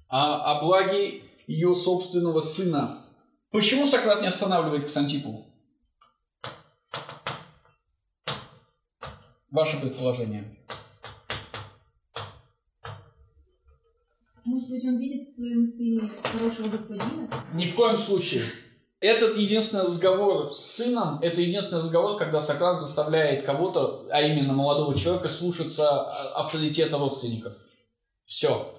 а 0.10 0.58
о 0.58 0.62
благе 0.64 1.24
ее 1.48 1.74
собственного 1.76 2.42
сына. 2.42 3.06
Почему 3.52 3.88
Сократ 3.88 4.22
не 4.22 4.28
останавливает 4.28 4.88
Ксантипу? 4.88 5.46
Ваше 9.50 9.80
предположение. 9.80 10.58
Может 14.44 14.70
быть, 14.70 14.86
он 14.86 14.98
видит 14.98 15.28
в 15.28 15.36
своем 15.36 15.68
сыне 15.68 16.10
хорошего 16.24 16.70
господина? 16.70 17.30
Ни 17.54 17.70
в 17.70 17.76
коем 17.76 17.98
случае. 17.98 18.46
Этот 19.00 19.38
единственный 19.38 19.84
разговор 19.84 20.56
с 20.56 20.76
сыном, 20.76 21.20
это 21.22 21.42
единственный 21.42 21.80
разговор, 21.80 22.18
когда 22.18 22.42
Сократ 22.42 22.80
заставляет 22.80 23.46
кого-то, 23.46 24.08
а 24.10 24.22
именно 24.22 24.54
молодого 24.54 24.98
человека, 24.98 25.30
слушаться 25.30 26.02
а, 26.02 26.46
авторитета 26.46 26.98
родственников. 26.98 27.54
Все. 28.26 28.77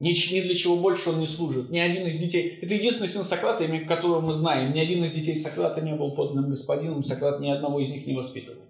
Ни, 0.00 0.10
ни 0.10 0.40
для 0.40 0.54
чего 0.54 0.76
больше 0.76 1.10
он 1.10 1.18
не 1.18 1.26
служит. 1.26 1.70
Ни 1.70 1.78
один 1.78 2.06
из 2.06 2.16
детей... 2.18 2.58
Это 2.62 2.74
единственный 2.74 3.08
сын 3.08 3.24
Сократа, 3.24 3.64
имя 3.64 3.84
которого 3.84 4.20
мы 4.20 4.34
знаем. 4.34 4.72
Ни 4.72 4.78
один 4.78 5.04
из 5.04 5.12
детей 5.12 5.36
Сократа 5.36 5.80
не 5.80 5.94
был 5.94 6.12
подлинным 6.12 6.50
господином. 6.50 7.02
Сократ 7.02 7.40
ни 7.40 7.50
одного 7.50 7.80
из 7.80 7.90
них 7.90 8.06
не 8.06 8.14
воспитывал. 8.14 8.62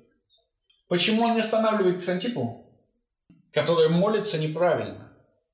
Почему 0.88 1.24
он 1.24 1.34
не 1.34 1.40
останавливает 1.40 1.98
Ксантипу, 1.98 2.64
которая 3.52 3.90
молится 3.90 4.38
неправильно? 4.38 5.12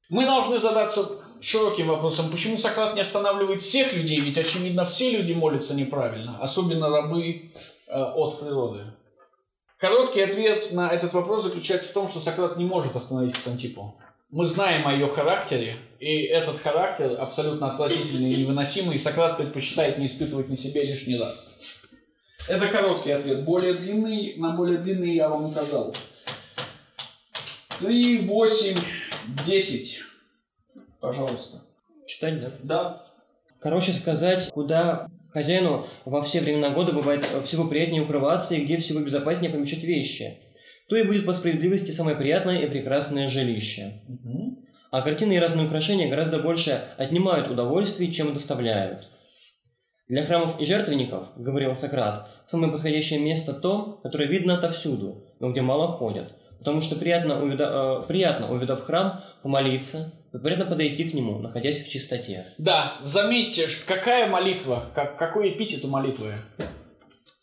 Мы 0.09 0.27
должны 0.27 0.61
задаться 0.61 1.25
широким 1.41 1.89
вопросом, 1.89 2.31
почему 2.31 2.57
Сократ 2.57 2.95
не 2.95 3.01
останавливает 3.01 3.63
всех 3.63 3.93
людей, 3.95 4.21
ведь, 4.21 4.39
очевидно, 4.39 4.85
все 4.85 5.11
люди 5.11 5.33
молятся 5.33 5.75
неправильно, 5.75 6.39
особенно 6.39 6.89
рабы 6.89 7.53
э, 7.89 8.01
от 8.01 8.39
природы. 8.39 8.85
Короткий 9.79 10.21
ответ 10.21 10.73
на 10.73 10.89
этот 10.89 11.13
вопрос 11.15 11.43
заключается 11.43 11.89
в 11.89 11.93
том, 11.93 12.07
что 12.07 12.21
Сократ 12.21 12.57
не 12.57 12.65
может 12.65 12.95
остановить 12.95 13.35
Ксантипу. 13.35 13.97
Мы 14.35 14.49
знаем 14.49 14.85
о 14.85 14.93
ее 14.93 15.07
характере, 15.07 15.77
и 16.01 16.23
этот 16.23 16.59
характер 16.59 17.15
абсолютно 17.21 17.71
отвратительный 17.71 18.33
и 18.33 18.37
невыносимый, 18.39 18.97
и 18.97 18.99
Сократ 18.99 19.37
предпочитает 19.37 19.97
не 19.97 20.07
испытывать 20.07 20.49
на 20.49 20.57
себе 20.57 20.83
лишний 20.83 21.17
раз. 21.17 21.49
Это 22.49 22.67
короткий 22.67 23.13
ответ. 23.13 23.45
Более 23.45 23.75
длинный, 23.75 24.35
на 24.37 24.51
более 24.57 24.79
длинный 24.79 25.15
я 25.15 25.29
вам 25.29 25.45
указал. 25.45 25.95
3, 27.79 28.27
8, 28.27 28.77
10. 29.47 30.01
Пожалуйста. 30.99 31.63
Читать, 32.09 32.41
да? 32.41 32.51
Да. 32.65 33.07
Короче 33.61 33.93
сказать, 33.93 34.51
куда 34.51 35.07
хозяину 35.33 35.87
во 36.05 36.23
все 36.23 36.41
времена 36.41 36.71
года 36.71 36.91
бывает 36.91 37.25
всего 37.47 37.69
приятнее 37.69 38.03
укрываться 38.03 38.57
и 38.57 38.65
где 38.65 38.79
всего 38.79 38.99
безопаснее 38.99 39.53
помещать 39.53 39.85
вещи, 39.85 40.41
то 40.95 40.99
и 40.99 41.03
будет 41.03 41.27
по 41.27 41.33
справедливости 41.33 41.91
самое 41.91 42.17
приятное 42.17 42.61
и 42.61 42.71
прекрасное 42.71 43.29
жилище. 43.29 43.95
А 44.93 45.03
картины 45.03 45.33
и 45.33 45.41
разные 45.41 45.67
украшения 45.67 46.09
гораздо 46.09 46.39
больше 46.39 46.85
отнимают 46.97 47.51
удовольствий, 47.51 48.13
чем 48.13 48.33
доставляют. 48.33 49.09
Для 50.07 50.25
храмов 50.25 50.61
и 50.61 50.65
жертвенников, 50.65 51.31
говорил 51.35 51.75
Сократ, 51.75 52.31
самое 52.47 52.71
подходящее 52.71 53.19
место 53.19 53.55
то, 53.55 53.99
которое 54.05 54.29
видно 54.29 54.57
отовсюду, 54.57 55.25
но 55.41 55.51
где 55.51 55.63
мало 55.63 55.89
ходят, 55.89 56.33
потому 56.61 56.81
что 56.81 56.95
приятно, 56.95 57.43
увида- 57.43 58.03
э, 58.05 58.07
приятно 58.07 58.53
увидав 58.53 58.85
храм, 58.85 59.25
помолиться, 59.43 60.13
и 60.33 60.39
приятно 60.39 60.67
подойти 60.67 61.11
к 61.11 61.15
нему, 61.15 61.41
находясь 61.41 61.85
в 61.85 61.91
чистоте. 61.91 62.55
Да, 62.59 62.99
заметьте, 63.03 63.67
какая 63.85 64.31
молитва, 64.31 64.93
как, 64.95 65.19
какой 65.19 65.55
эпитет 65.55 65.85
у 65.85 65.89
молитвы? 65.89 66.35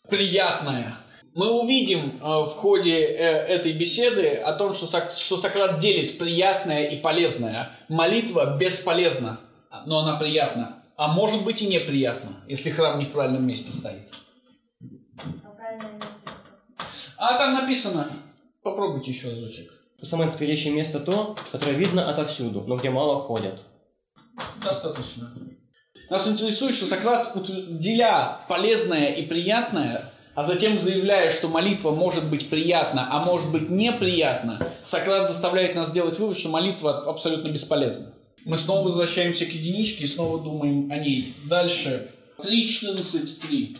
Приятная. 0.08 0.94
Мы 1.34 1.50
увидим 1.50 2.20
э, 2.20 2.24
в 2.24 2.48
ходе 2.48 2.98
э, 3.00 3.46
этой 3.46 3.72
беседы 3.72 4.34
о 4.36 4.52
том, 4.52 4.74
что, 4.74 4.86
Сок- 4.86 5.12
что 5.16 5.36
Сократ 5.38 5.78
делит 5.78 6.18
приятное 6.18 6.88
и 6.90 7.00
полезное. 7.00 7.70
Молитва 7.88 8.58
бесполезна, 8.58 9.40
но 9.86 10.00
она 10.00 10.18
приятна. 10.18 10.84
А 10.96 11.08
может 11.08 11.42
быть 11.42 11.62
и 11.62 11.66
неприятна, 11.66 12.42
если 12.48 12.70
храм 12.70 12.98
не 12.98 13.06
в 13.06 13.12
правильном 13.12 13.46
месте 13.46 13.72
стоит. 13.72 14.08
А 17.16 17.38
там 17.38 17.54
написано, 17.54 18.10
попробуйте 18.62 19.10
еще 19.10 19.30
разочек. 19.30 19.70
Самое 20.02 20.30
подходящее 20.30 20.74
место 20.74 21.00
то, 21.00 21.36
которое 21.50 21.76
видно 21.76 22.10
отовсюду, 22.10 22.62
но 22.66 22.76
где 22.76 22.90
мало 22.90 23.22
ходят. 23.22 23.62
Достаточно. 24.62 25.32
Нас 26.10 26.26
интересует, 26.28 26.74
что 26.74 26.86
Сократ, 26.86 27.32
деля 27.78 28.40
полезное 28.48 29.06
и 29.06 29.24
приятное, 29.24 30.12
а 30.34 30.42
затем 30.42 30.78
заявляя, 30.78 31.30
что 31.30 31.48
молитва 31.48 31.90
может 31.90 32.28
быть 32.28 32.48
приятна, 32.48 33.08
а 33.10 33.24
может 33.24 33.50
быть 33.50 33.68
неприятна, 33.68 34.72
Сократ 34.84 35.28
заставляет 35.28 35.74
нас 35.74 35.90
сделать 35.90 36.18
вывод, 36.18 36.38
что 36.38 36.48
молитва 36.48 37.08
абсолютно 37.08 37.48
бесполезна. 37.48 38.14
Мы 38.44 38.56
снова 38.56 38.84
возвращаемся 38.84 39.46
к 39.46 39.50
единичке 39.50 40.04
и 40.04 40.08
снова 40.08 40.42
думаем 40.42 40.90
о 40.90 40.98
ней. 40.98 41.34
Дальше. 41.48 42.10
3, 42.42 42.68
14, 42.68 43.40
3. 43.40 43.76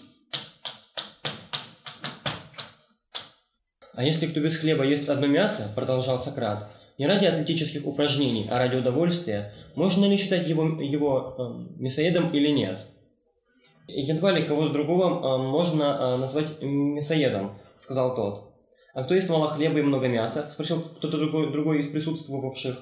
А 3.94 4.04
если 4.04 4.26
кто 4.26 4.40
без 4.40 4.56
хлеба 4.56 4.84
ест 4.84 5.08
одно 5.08 5.26
мясо, 5.26 5.70
продолжал 5.74 6.18
Сократ, 6.18 6.70
не 6.98 7.06
ради 7.06 7.24
атлетических 7.24 7.86
упражнений, 7.86 8.46
а 8.50 8.58
ради 8.58 8.76
удовольствия, 8.76 9.52
можно 9.74 10.04
ли 10.04 10.16
считать 10.16 10.46
его, 10.48 10.80
его 10.80 11.34
эм, 11.38 11.82
мясоедом 11.82 12.30
или 12.30 12.48
нет? 12.48 12.78
Едва 13.88 14.33
ли 14.33 14.47
кого-то 14.47 14.73
другого 14.73 15.37
эм, 15.37 15.47
можно 15.47 15.83
э, 15.83 16.16
назвать 16.16 16.62
мясоедом, 16.62 17.59
сказал 17.79 18.14
тот. 18.14 18.53
А 18.95 19.05
кто 19.05 19.14
ест 19.14 19.29
мало 19.29 19.49
хлеба 19.49 19.79
и 19.79 19.83
много 19.83 20.09
мяса? 20.09 20.49
Спросил 20.51 20.83
кто-то 20.83 21.18
другой, 21.18 21.51
другой 21.51 21.81
из 21.81 21.88
присутствовавших. 21.88 22.79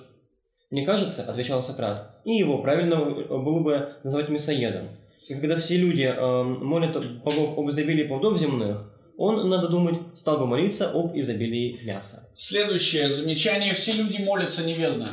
Мне 0.70 0.84
кажется, 0.84 1.22
отвечал 1.22 1.62
Сократ, 1.62 2.20
и 2.24 2.36
его 2.36 2.58
правильно 2.58 2.94
э, 2.94 3.24
было 3.28 3.60
бы 3.60 3.94
назвать 4.04 4.28
мясоедом. 4.28 4.88
И 5.28 5.34
когда 5.34 5.58
все 5.58 5.76
люди 5.76 6.02
эм, 6.02 6.64
молят 6.64 7.22
богов 7.22 7.56
об 7.56 7.70
изобилии 7.70 8.04
плодов 8.04 8.38
земных, 8.38 8.90
он, 9.16 9.50
надо 9.50 9.68
думать, 9.68 10.00
стал 10.16 10.38
бы 10.38 10.46
молиться 10.46 10.90
об 10.90 11.14
изобилии 11.14 11.80
мяса. 11.84 12.30
Следующее 12.34 13.10
замечание. 13.10 13.74
Все 13.74 13.92
люди 13.92 14.16
молятся 14.22 14.64
неверно. 14.64 15.10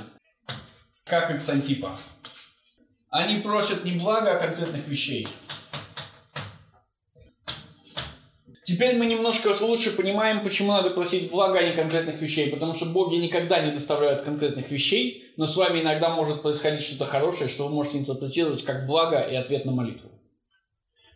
Как 1.04 1.30
и 1.30 1.38
Ксантипа. 1.38 2.00
Они 3.10 3.42
просят 3.42 3.84
не 3.84 3.92
блага, 3.92 4.38
а 4.38 4.40
конкретных 4.40 4.88
вещей. 4.88 5.28
Теперь 8.68 8.98
мы 8.98 9.06
немножко 9.06 9.56
лучше 9.62 9.96
понимаем, 9.96 10.44
почему 10.44 10.74
надо 10.74 10.90
просить 10.90 11.32
блага, 11.32 11.60
а 11.60 11.64
не 11.64 11.74
конкретных 11.74 12.20
вещей. 12.22 12.50
Потому 12.50 12.74
что 12.74 12.86
боги 12.86 13.16
никогда 13.16 13.62
не 13.62 13.72
доставляют 13.72 14.24
конкретных 14.24 14.70
вещей, 14.70 15.32
но 15.38 15.48
с 15.48 15.56
вами 15.56 15.80
иногда 15.80 16.10
может 16.10 16.42
происходить 16.42 16.82
что-то 16.82 17.06
хорошее, 17.06 17.50
что 17.50 17.66
вы 17.66 17.74
можете 17.74 18.00
интерпретировать 18.00 18.66
как 18.66 18.86
благо 18.86 19.20
и 19.22 19.36
ответ 19.36 19.64
на 19.64 19.72
молитву. 19.72 20.10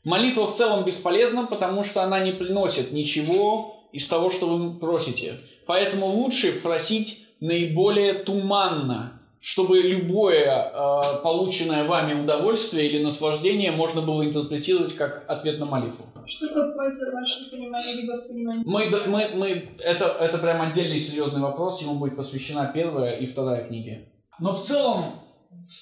Молитва 0.05 0.47
в 0.47 0.55
целом 0.55 0.85
бесполезна, 0.85 1.45
потому 1.45 1.83
что 1.83 2.01
она 2.03 2.21
не 2.21 2.31
приносит 2.31 2.93
ничего 2.93 3.83
из 3.91 4.07
того, 4.07 4.29
что 4.29 4.47
вы 4.47 4.79
просите. 4.79 5.41
Поэтому 5.65 6.05
лучше 6.05 6.53
просить 6.53 7.27
наиболее 7.41 8.13
туманно, 8.13 9.19
чтобы 9.41 9.81
любое 9.81 10.45
э, 10.45 11.21
полученное 11.21 11.83
вами 11.83 12.13
удовольствие 12.13 12.87
или 12.87 13.03
наслаждение 13.03 13.71
можно 13.71 14.01
было 14.01 14.23
интерпретировать 14.23 14.95
как 14.95 15.25
ответ 15.27 15.59
на 15.59 15.65
молитву. 15.65 16.10
Что 16.31 16.73
польза 16.73 17.11
в 17.11 17.13
вашем 17.13 17.49
понимании, 17.49 18.01
либо 18.01 18.21
в 18.21 18.27
понимании? 18.27 18.63
Мы, 18.65 18.89
мы, 19.07 19.27
мы, 19.35 19.69
это, 19.79 20.05
это 20.05 20.37
прям 20.37 20.61
отдельный 20.61 20.99
серьезный 20.99 21.41
вопрос, 21.41 21.81
ему 21.81 21.95
будет 21.95 22.15
посвящена 22.15 22.71
первая 22.73 23.17
и 23.17 23.25
вторая 23.27 23.67
книги. 23.67 24.07
Но 24.39 24.53
в 24.53 24.61
целом, 24.63 25.05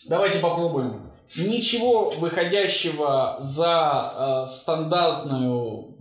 давайте 0.07 0.39
попробуем. 0.39 1.12
Ничего 1.38 2.12
выходящего 2.12 3.38
за 3.41 4.45
э, 4.47 4.51
стандартную 4.51 5.99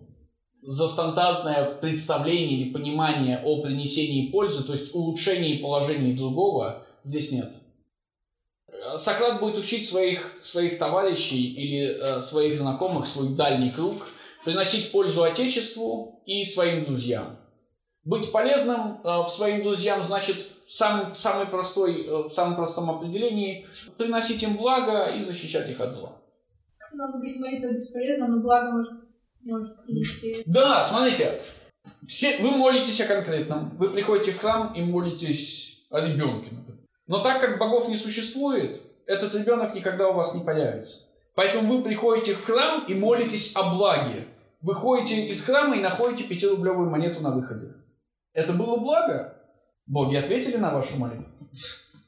за 0.63 0.89
стандартное 0.89 1.77
представление 1.77 2.59
или 2.59 2.73
понимание 2.73 3.41
о 3.45 3.63
принесении 3.63 4.31
пользы, 4.31 4.65
то 4.65 4.73
есть 4.73 4.95
улучшении 4.95 5.63
положения 5.63 6.15
другого, 6.15 6.85
здесь 7.05 7.31
нет. 7.31 7.53
Сократ 8.99 9.41
будет 9.41 9.57
учить 9.57 9.89
своих, 9.89 10.33
своих 10.43 10.79
товарищей 10.79 11.55
или 11.55 11.87
э, 11.87 12.21
своих 12.23 12.59
знакомых, 12.59 13.07
свой 13.07 13.35
дальний 13.35 13.71
круг, 13.71 14.09
приносить 14.49 14.93
пользу 14.93 15.25
Отечеству 15.25 16.23
и 16.25 16.43
своим 16.43 16.87
друзьям. 16.87 17.37
Быть 18.03 18.33
полезным 18.33 19.03
э, 19.05 19.23
в 19.23 19.29
своим 19.29 19.63
друзьям 19.63 20.03
значит 20.05 20.37
сам, 20.67 21.15
самый 21.17 21.47
простой, 21.49 22.07
э, 22.07 22.23
в 22.29 22.31
самом 22.31 22.57
простом 22.57 22.91
определении 22.91 23.67
приносить 23.99 24.43
им 24.43 24.57
благо 24.57 25.15
и 25.15 25.21
защищать 25.21 25.69
их 25.69 25.79
от 25.83 25.93
зла. 25.93 26.17
Много 26.95 27.23
без 27.23 27.39
молитвы 27.39 27.75
бесполезно, 27.75 28.27
но 28.27 28.41
благо 28.41 28.73
может, 28.73 28.93
может 29.43 29.85
принести. 29.85 30.43
Да, 30.47 30.83
смотрите, 30.83 31.43
все, 32.07 32.39
вы 32.39 32.53
молитесь 32.53 33.03
о 33.03 33.07
конкретном, 33.07 33.77
вы 33.77 33.91
приходите 33.91 34.33
в 34.33 34.39
храм 34.39 34.73
и 34.73 34.81
молитесь 34.81 35.87
о 35.91 36.01
ребенке. 36.01 36.55
например. 36.55 36.81
Но 37.07 37.23
так 37.23 37.43
как 37.43 37.59
богов 37.59 37.91
не 37.91 37.99
существует, 37.99 38.81
этот 39.05 39.35
ребенок 39.35 39.75
никогда 39.75 40.09
у 40.09 40.15
вас 40.15 40.35
не 40.35 40.43
появится. 40.43 41.01
Поэтому 41.35 41.77
вы 41.77 41.85
приходите 41.85 42.33
в 42.33 42.47
храм 42.47 42.87
и 42.87 42.95
молитесь 42.95 43.53
о 43.55 43.75
благе. 43.75 44.27
Выходите 44.61 45.29
из 45.29 45.43
храма 45.43 45.77
и 45.77 45.81
находите 45.81 46.25
пятирублевую 46.25 46.91
монету 46.91 47.21
на 47.21 47.31
выходе. 47.35 47.75
Это 48.33 48.53
было 48.53 48.77
благо? 48.77 49.35
Боги 49.87 50.17
ответили 50.17 50.57
на 50.57 50.73
вашу 50.73 50.99
молитву? 50.99 51.27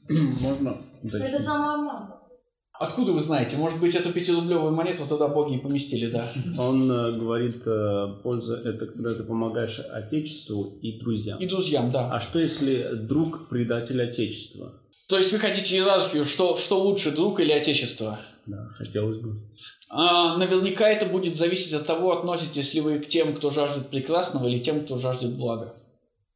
Можно? 0.09 0.77
Это 1.03 1.39
самообман. 1.39 2.21
Откуда 2.73 3.11
вы 3.11 3.21
знаете? 3.21 3.57
Может 3.57 3.79
быть, 3.79 3.93
эту 3.93 4.11
пятирублевую 4.11 4.73
монету 4.73 5.05
туда 5.05 5.27
боги 5.27 5.55
и 5.55 5.59
поместили, 5.59 6.09
да? 6.09 6.33
Он 6.57 6.91
э, 6.91 7.11
говорит, 7.11 7.61
э, 7.63 8.07
польза 8.23 8.55
это 8.55 8.87
когда 8.87 9.13
ты 9.13 9.23
помогаешь 9.23 9.79
Отечеству 9.79 10.79
и 10.81 10.99
друзьям. 10.99 11.39
И 11.39 11.47
друзьям, 11.47 11.91
да. 11.91 12.09
А 12.11 12.19
что 12.19 12.39
если 12.39 12.95
друг 12.95 13.49
предатель 13.49 14.01
Отечества? 14.01 14.81
То 15.09 15.17
есть 15.17 15.31
вы 15.31 15.37
хотите 15.37 15.75
иерархию, 15.75 16.25
что, 16.25 16.57
что 16.57 16.81
лучше, 16.81 17.11
друг 17.11 17.39
или 17.39 17.51
отечество? 17.51 18.19
Да, 18.47 18.69
хотелось 18.75 19.19
бы. 19.19 19.39
А, 19.89 20.37
наверняка 20.37 20.89
это 20.89 21.05
будет 21.05 21.37
зависеть 21.37 21.73
от 21.73 21.85
того, 21.85 22.17
относитесь 22.17 22.73
ли 22.73 22.81
вы 22.81 22.99
к 22.99 23.07
тем, 23.07 23.35
кто 23.35 23.51
жаждет 23.51 23.89
прекрасного, 23.89 24.47
или 24.47 24.59
тем, 24.59 24.85
кто 24.85 24.97
жаждет 24.97 25.35
блага. 25.37 25.75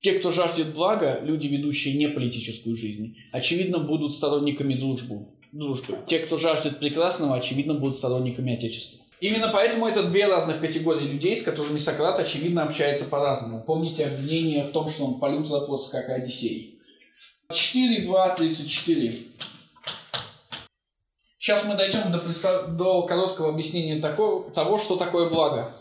Те, 0.02 0.20
кто 0.20 0.30
жаждет 0.30 0.74
блага, 0.74 1.20
люди, 1.24 1.48
ведущие 1.48 1.96
не 1.96 2.08
политическую 2.08 2.78
жизнь, 2.78 3.18
очевидно, 3.32 3.80
будут 3.80 4.14
сторонниками 4.14 4.76
дружбы. 4.76 5.28
дружбы. 5.52 5.98
Те, 6.08 6.20
кто 6.20 6.38
жаждет 6.38 6.80
прекрасного, 6.80 7.36
очевидно, 7.36 7.74
будут 7.74 7.98
сторонниками 7.98 8.54
Отечества. 8.54 9.04
Именно 9.20 9.50
поэтому 9.52 9.88
это 9.88 10.04
две 10.04 10.28
разных 10.28 10.60
категории 10.60 11.08
людей, 11.08 11.36
с 11.36 11.42
которыми 11.42 11.78
Сократ, 11.78 12.20
очевидно, 12.20 12.64
общается 12.64 13.06
по-разному. 13.06 13.64
Помните 13.66 14.06
обвинение 14.06 14.66
в 14.66 14.72
том, 14.72 14.90
что 14.90 15.06
он 15.06 15.20
полют 15.20 15.48
вопрос, 15.48 15.90
как 15.90 16.10
Одиссей. 16.10 16.80
4, 17.52 18.04
2, 18.04 18.36
34. 18.36 19.18
Сейчас 21.46 21.64
мы 21.64 21.76
дойдем 21.76 22.12
до, 22.12 22.18
представ- 22.18 22.76
до 22.76 23.04
короткого 23.04 23.50
объяснения 23.50 24.02
такого, 24.02 24.50
того, 24.50 24.80
что 24.80 24.96
такое 24.96 25.30
благо. 25.30 25.74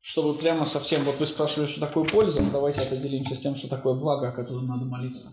Чтобы 0.00 0.34
прямо 0.36 0.66
совсем, 0.66 1.04
вот 1.04 1.20
вы 1.20 1.26
спрашивали, 1.26 1.68
что 1.68 1.78
такое 1.78 2.02
польза, 2.02 2.42
давайте 2.52 2.80
определимся 2.80 3.36
с 3.36 3.38
тем, 3.38 3.54
что 3.54 3.68
такое 3.68 3.94
благо, 3.94 4.30
о 4.30 4.32
котором 4.32 4.66
надо 4.66 4.86
молиться. 4.86 5.28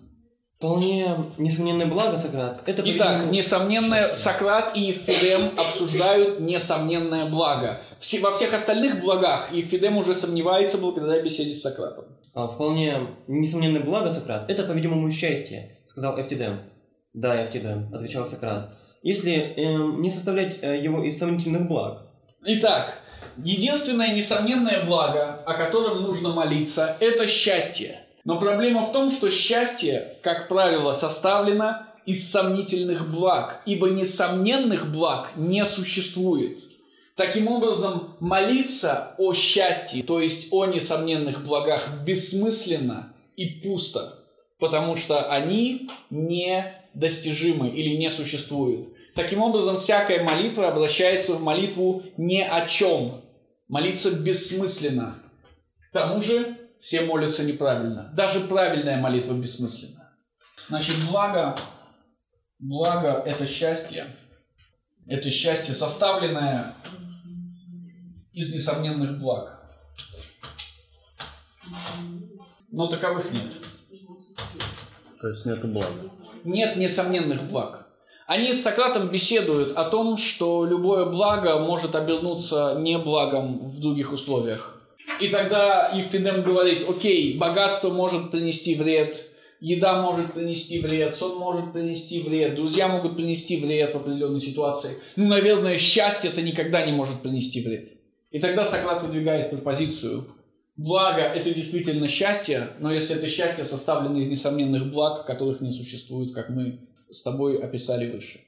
Вполне 0.57 1.33
несомненное 1.39 1.87
благо, 1.87 2.17
Сократ. 2.17 2.61
Это 2.67 2.83
Итак, 2.85 3.31
несомненное. 3.31 4.17
Сократ 4.17 4.77
и 4.77 4.81
Евфидем 4.81 5.57
обсуждают 5.57 6.39
несомненное 6.41 7.31
благо. 7.31 7.81
Все, 7.99 8.19
во 8.19 8.33
всех 8.33 8.53
остальных 8.53 9.01
благах 9.01 9.51
Евфидем 9.51 9.97
уже 9.97 10.13
сомневается 10.13 10.77
благодаря 10.77 11.23
беседе 11.23 11.55
с 11.55 11.61
Сократом. 11.63 12.05
А, 12.35 12.49
вполне 12.49 13.07
несомненное 13.27 13.81
благо, 13.81 14.11
Сократ, 14.11 14.47
это, 14.47 14.63
по-видимому, 14.63 15.09
счастье, 15.09 15.79
сказал 15.87 16.21
Эфтидем. 16.21 16.69
Да, 17.15 17.43
Эфтидем, 17.43 17.89
отвечал 17.91 18.27
Сократ. 18.27 18.77
Если 19.01 19.31
э, 19.31 19.75
не 19.99 20.11
составлять 20.11 20.57
э, 20.61 20.81
его 20.81 21.03
из 21.03 21.17
сомнительных 21.17 21.67
благ. 21.67 22.03
Итак, 22.45 22.99
единственное 23.37 24.13
несомненное 24.13 24.85
благо, 24.85 25.41
о 25.45 25.53
котором 25.55 26.03
нужно 26.03 26.29
молиться, 26.29 26.97
это 26.99 27.25
счастье. 27.27 28.01
Но 28.23 28.39
проблема 28.39 28.85
в 28.85 28.91
том, 28.91 29.11
что 29.11 29.31
счастье, 29.31 30.17
как 30.21 30.47
правило, 30.47 30.93
составлено 30.93 31.87
из 32.05 32.29
сомнительных 32.29 33.09
благ, 33.11 33.61
ибо 33.65 33.89
несомненных 33.89 34.91
благ 34.91 35.31
не 35.35 35.65
существует. 35.65 36.59
Таким 37.15 37.47
образом, 37.47 38.15
молиться 38.19 39.15
о 39.17 39.33
счастье, 39.33 40.03
то 40.03 40.19
есть 40.19 40.47
о 40.51 40.65
несомненных 40.65 41.45
благах, 41.45 42.03
бессмысленно 42.05 43.13
и 43.35 43.45
пусто, 43.45 44.19
потому 44.59 44.95
что 44.95 45.29
они 45.29 45.89
недостижимы 46.93 47.69
или 47.69 47.97
не 47.97 48.11
существуют. 48.11 48.89
Таким 49.15 49.41
образом, 49.41 49.79
всякая 49.79 50.23
молитва 50.23 50.69
обращается 50.69 51.35
в 51.35 51.41
молитву 51.41 52.03
ни 52.17 52.41
о 52.41 52.67
чем. 52.67 53.21
Молиться 53.67 54.11
бессмысленно. 54.11 55.21
К 55.89 55.93
тому 55.93 56.21
же, 56.21 56.57
все 56.79 57.01
молятся 57.01 57.43
неправильно. 57.43 58.11
Даже 58.15 58.41
правильная 58.41 58.97
молитва 58.97 59.33
бессмысленна. 59.33 60.13
Значит, 60.67 60.95
благо, 61.09 61.57
благо– 62.59 63.21
это 63.25 63.45
счастье. 63.45 64.15
Это 65.07 65.29
счастье, 65.29 65.73
составленное 65.73 66.75
из 68.31 68.53
несомненных 68.53 69.19
благ. 69.19 69.61
Но 72.71 72.87
таковых 72.87 73.31
нет. 73.31 73.53
То 75.19 75.27
есть 75.27 75.45
нету 75.45 75.67
блага. 75.67 76.20
Нет 76.43 76.77
несомненных 76.77 77.49
благ. 77.49 77.87
Они 78.27 78.53
с 78.53 78.61
Сократом 78.61 79.09
беседуют 79.09 79.73
о 79.75 79.89
том, 79.89 80.17
что 80.17 80.65
любое 80.65 81.05
благо 81.05 81.59
может 81.59 81.95
обернуться 81.95 82.77
неблагом 82.79 83.71
в 83.71 83.79
других 83.79 84.13
условиях. 84.13 84.81
И 85.19 85.27
тогда 85.27 85.89
Евфидем 85.89 86.43
говорит, 86.43 86.87
окей, 86.87 87.37
богатство 87.37 87.89
может 87.89 88.31
принести 88.31 88.75
вред, 88.75 89.17
еда 89.59 90.01
может 90.01 90.33
принести 90.33 90.79
вред, 90.79 91.17
сон 91.17 91.37
может 91.37 91.73
принести 91.73 92.21
вред, 92.21 92.55
друзья 92.55 92.87
могут 92.87 93.15
принести 93.15 93.57
вред 93.57 93.93
в 93.93 93.97
определенной 93.97 94.39
ситуации. 94.39 94.97
Ну, 95.15 95.27
наверное, 95.27 95.77
счастье 95.77 96.29
это 96.29 96.41
никогда 96.41 96.85
не 96.85 96.91
может 96.91 97.21
принести 97.21 97.61
вред. 97.61 97.89
И 98.31 98.39
тогда 98.39 98.65
Сократ 98.65 99.03
выдвигает 99.03 99.49
пропозицию. 99.49 100.25
Благо– 100.77 101.21
это 101.21 101.53
действительно 101.53 102.07
счастье, 102.07 102.69
но 102.79 102.91
если 102.91 103.15
это 103.15 103.27
счастье 103.27 103.65
составлено 103.65 104.19
из 104.19 104.29
несомненных 104.29 104.91
благ, 104.91 105.25
которых 105.25 105.61
не 105.61 105.73
существует, 105.73 106.33
как 106.33 106.49
мы 106.49 106.87
с 107.09 107.21
тобой 107.23 107.61
описали 107.61 108.11
выше. 108.11 108.39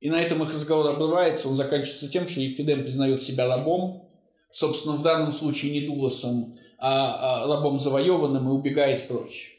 И 0.00 0.10
на 0.10 0.20
этом 0.20 0.42
их 0.42 0.54
разговор 0.54 0.86
обрывается, 0.86 1.48
он 1.48 1.56
заканчивается 1.56 2.08
тем, 2.08 2.26
что 2.26 2.40
Евфидем 2.40 2.84
признает 2.84 3.22
себя 3.22 3.48
рабом, 3.48 4.08
собственно, 4.52 4.96
в 4.96 5.02
данном 5.02 5.32
случае 5.32 5.72
не 5.72 5.86
Дулосом, 5.86 6.54
а, 6.78 7.44
а 7.44 7.46
рабом 7.48 7.80
завоеванным 7.80 8.48
и 8.48 8.52
убегает 8.52 9.08
прочь. 9.08 9.56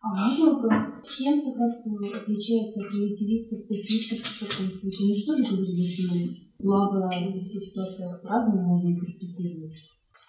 А 0.00 0.28
можно 0.28 0.54
вопрос? 0.54 0.84
Чем 1.04 1.40
Сократ 1.42 1.80
отличается 2.22 2.80
от 2.80 2.92
релятивистов, 2.92 3.64
софистов 3.64 4.20
в 4.20 4.40
таком 4.40 4.70
случае? 4.80 5.08
Ну 5.08 5.16
что 5.16 5.36
же 5.36 5.56
говорили, 5.56 5.86
что 5.88 6.14
благо 6.60 7.08
в 7.08 7.48
ситуациях 7.48 8.20
разные 8.22 8.62
можно 8.62 8.88
интерпретировать? 8.90 9.74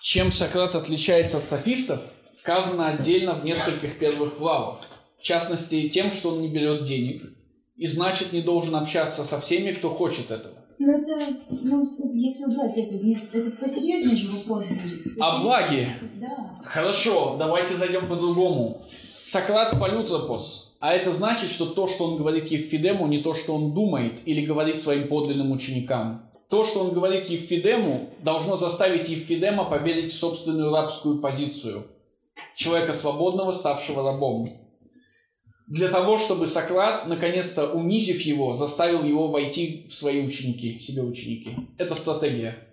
Чем 0.01 0.31
Сократ 0.31 0.75
отличается 0.75 1.39
от 1.39 1.45
софистов, 1.45 1.99
сказано 2.33 2.88
отдельно 2.88 3.35
в 3.35 3.43
нескольких 3.43 3.99
первых 3.99 4.38
главах. 4.38 4.79
В 5.19 5.23
частности, 5.23 5.89
тем, 5.89 6.12
что 6.12 6.29
он 6.29 6.41
не 6.41 6.47
берет 6.47 6.85
денег, 6.85 7.23
и 7.75 7.85
значит 7.88 8.31
не 8.31 8.41
должен 8.41 8.75
общаться 8.75 9.25
со 9.25 9.41
всеми, 9.41 9.71
кто 9.73 9.89
хочет 9.89 10.31
этого. 10.31 10.55
Ну 10.79 10.97
это, 10.97 11.38
ну, 11.49 12.13
если 12.13 12.45
убрать 12.45 12.77
это, 12.77 12.93
ну, 12.93 13.13
это 13.13 13.51
посерьезнее 13.51 14.15
же 14.15 14.38
вопрос. 14.38 14.63
О 15.19 15.39
благе. 15.41 15.89
Да. 16.15 16.62
Хорошо, 16.63 17.35
давайте 17.38 17.75
зайдем 17.75 18.07
по-другому. 18.07 18.85
Сократ 19.21 19.77
полютропос. 19.77 20.77
А 20.79 20.93
это 20.93 21.12
значит, 21.12 21.51
что 21.51 21.65
то, 21.65 21.88
что 21.88 22.05
он 22.05 22.17
говорит 22.17 22.47
Евфидему, 22.47 23.07
не 23.07 23.21
то, 23.21 23.33
что 23.33 23.53
он 23.53 23.73
думает 23.73 24.21
или 24.25 24.45
говорит 24.45 24.79
своим 24.79 25.09
подлинным 25.09 25.51
ученикам. 25.51 26.28
То, 26.49 26.63
что 26.63 26.79
он 26.79 26.93
говорит 26.93 27.29
Евфидему, 27.29 28.09
должно 28.23 28.57
заставить 28.57 29.07
Евфидема 29.07 29.65
поверить 29.65 30.13
собственную 30.13 30.71
рабскую 30.71 31.19
позицию. 31.19 31.88
Человека 32.55 32.93
свободного, 32.93 33.51
ставшего 33.51 34.03
рабом. 34.03 34.47
Для 35.67 35.89
того, 35.89 36.17
чтобы 36.17 36.47
Сократ, 36.47 37.05
наконец-то 37.05 37.71
унизив 37.71 38.21
его, 38.21 38.55
заставил 38.55 39.03
его 39.03 39.27
войти 39.27 39.85
в 39.88 39.93
свои 39.93 40.25
ученики, 40.25 40.79
себе 40.79 41.03
ученики. 41.03 41.55
Это 41.77 41.93
стратегия. 41.93 42.65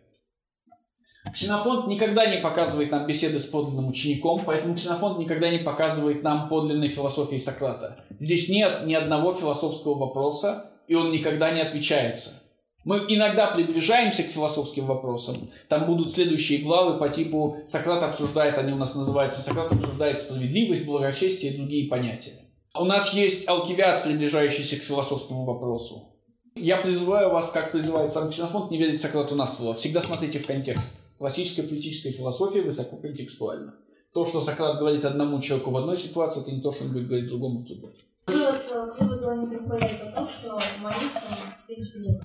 Ксенофонт 1.34 1.88
никогда 1.88 2.24
не 2.24 2.38
показывает 2.38 2.90
нам 2.90 3.06
беседы 3.06 3.38
с 3.38 3.44
подлинным 3.44 3.88
учеником, 3.88 4.44
поэтому 4.46 4.76
Ксенофонт 4.76 5.18
никогда 5.18 5.50
не 5.50 5.58
показывает 5.58 6.22
нам 6.22 6.48
подлинной 6.48 6.88
философии 6.88 7.36
Сократа. 7.36 8.06
Здесь 8.18 8.48
нет 8.48 8.86
ни 8.86 8.94
одного 8.94 9.34
философского 9.34 9.98
вопроса, 9.98 10.70
и 10.88 10.94
он 10.94 11.12
никогда 11.12 11.50
не 11.50 11.60
отвечается. 11.60 12.42
Мы 12.86 12.98
иногда 13.08 13.48
приближаемся 13.48 14.22
к 14.22 14.28
философским 14.28 14.86
вопросам. 14.86 15.50
Там 15.68 15.86
будут 15.86 16.14
следующие 16.14 16.62
главы 16.62 17.00
по 17.00 17.08
типу 17.08 17.56
Сократ 17.66 18.00
обсуждает, 18.04 18.58
они 18.58 18.72
у 18.72 18.76
нас 18.76 18.94
называются, 18.94 19.42
Сократ 19.42 19.72
обсуждает 19.72 20.20
справедливость, 20.20 20.86
благочестие 20.86 21.52
и 21.52 21.56
другие 21.56 21.88
понятия. 21.88 22.44
У 22.78 22.84
нас 22.84 23.12
есть 23.12 23.48
алкивиат, 23.48 24.04
приближающийся 24.04 24.76
к 24.76 24.84
философскому 24.84 25.44
вопросу. 25.44 26.12
Я 26.54 26.76
призываю 26.76 27.30
вас, 27.30 27.50
как 27.50 27.72
призывает 27.72 28.12
сам 28.12 28.30
Ксенофонт, 28.30 28.70
не 28.70 28.78
верить 28.78 29.00
Сократу 29.00 29.34
на 29.34 29.48
слово. 29.48 29.74
Всегда 29.74 30.00
смотрите 30.00 30.38
в 30.38 30.46
контекст. 30.46 30.92
Классическая 31.18 31.64
политическая 31.64 32.12
философия 32.12 32.62
высоко 32.62 32.98
контекстуальна. 32.98 33.74
То, 34.14 34.26
что 34.26 34.42
Сократ 34.42 34.78
говорит 34.78 35.04
одному 35.04 35.40
человеку 35.40 35.72
в 35.72 35.76
одной 35.76 35.96
ситуации, 35.96 36.40
это 36.40 36.52
не 36.52 36.60
то, 36.60 36.70
что 36.70 36.84
он 36.84 36.92
будет 36.92 37.08
говорить 37.08 37.28
другому 37.28 37.62
в 37.62 37.64
другой. 37.64 37.94
Вы 38.28 38.44
вот 38.44 38.62
к 38.62 39.00
выводу 39.00 39.28
о 39.28 40.12
том, 40.12 40.28
что 40.28 40.60
молиться, 40.80 41.36
в 41.64 41.66
принципе, 41.66 41.98
нет. 41.98 42.22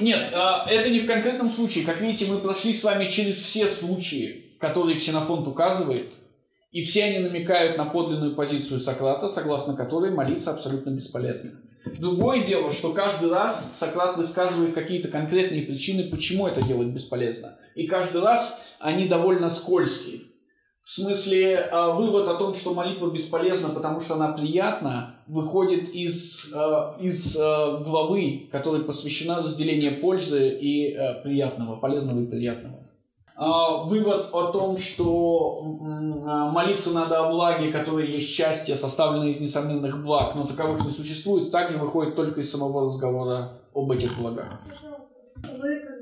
Нет, 0.00 0.30
а, 0.32 0.66
это 0.68 0.90
не 0.90 1.00
в 1.00 1.06
конкретном 1.06 1.50
случае. 1.50 1.84
Как 1.84 2.00
видите, 2.00 2.26
мы 2.26 2.38
прошли 2.38 2.72
с 2.72 2.82
вами 2.82 3.08
через 3.08 3.36
все 3.36 3.68
случаи, 3.68 4.56
которые 4.58 4.98
Ксенофонт 4.98 5.46
указывает, 5.46 6.12
и 6.70 6.82
все 6.82 7.04
они 7.04 7.18
намекают 7.18 7.76
на 7.78 7.84
подлинную 7.86 8.34
позицию 8.34 8.80
Сократа, 8.80 9.28
согласно 9.28 9.74
которой 9.74 10.10
молиться 10.10 10.52
абсолютно 10.52 10.90
бесполезно. 10.90 11.52
Другое 11.98 12.44
дело, 12.44 12.72
что 12.72 12.92
каждый 12.92 13.30
раз 13.30 13.76
Сократ 13.78 14.16
высказывает 14.16 14.74
какие-то 14.74 15.08
конкретные 15.08 15.62
причины, 15.62 16.04
почему 16.04 16.46
это 16.46 16.62
делать 16.62 16.88
бесполезно. 16.88 17.56
И 17.74 17.86
каждый 17.86 18.20
раз 18.20 18.62
они 18.78 19.08
довольно 19.08 19.50
скользкие. 19.50 20.22
В 20.88 20.90
смысле, 20.90 21.68
э, 21.70 21.92
вывод 21.92 22.28
о 22.28 22.36
том, 22.36 22.54
что 22.54 22.72
молитва 22.72 23.10
бесполезна, 23.10 23.68
потому 23.68 24.00
что 24.00 24.14
она 24.14 24.32
приятна, 24.32 25.16
выходит 25.26 25.90
из, 25.90 26.50
э, 26.50 26.92
из 26.98 27.36
э, 27.36 27.82
главы, 27.84 28.48
которая 28.50 28.80
посвящена 28.80 29.42
разделению 29.42 30.00
пользы 30.00 30.48
и 30.48 30.96
приятного, 31.22 31.76
полезного 31.76 32.20
и 32.20 32.26
приятного. 32.26 32.78
Вывод 33.84 34.30
о 34.32 34.50
том, 34.50 34.78
что 34.78 35.60
молиться 35.62 36.90
надо 36.90 37.24
о 37.24 37.30
благе, 37.32 37.70
которое 37.70 38.06
есть 38.06 38.30
счастье, 38.30 38.76
составленное 38.76 39.28
из 39.28 39.40
несомненных 39.40 40.02
благ, 40.02 40.34
но 40.34 40.46
таковых 40.46 40.86
не 40.86 40.90
существует, 40.90 41.50
также 41.50 41.76
выходит 41.76 42.16
только 42.16 42.40
из 42.40 42.50
самого 42.50 42.86
разговора 42.86 43.60
об 43.74 43.92
этих 43.92 44.18
благах. 44.18 44.60
Вы 45.42 45.97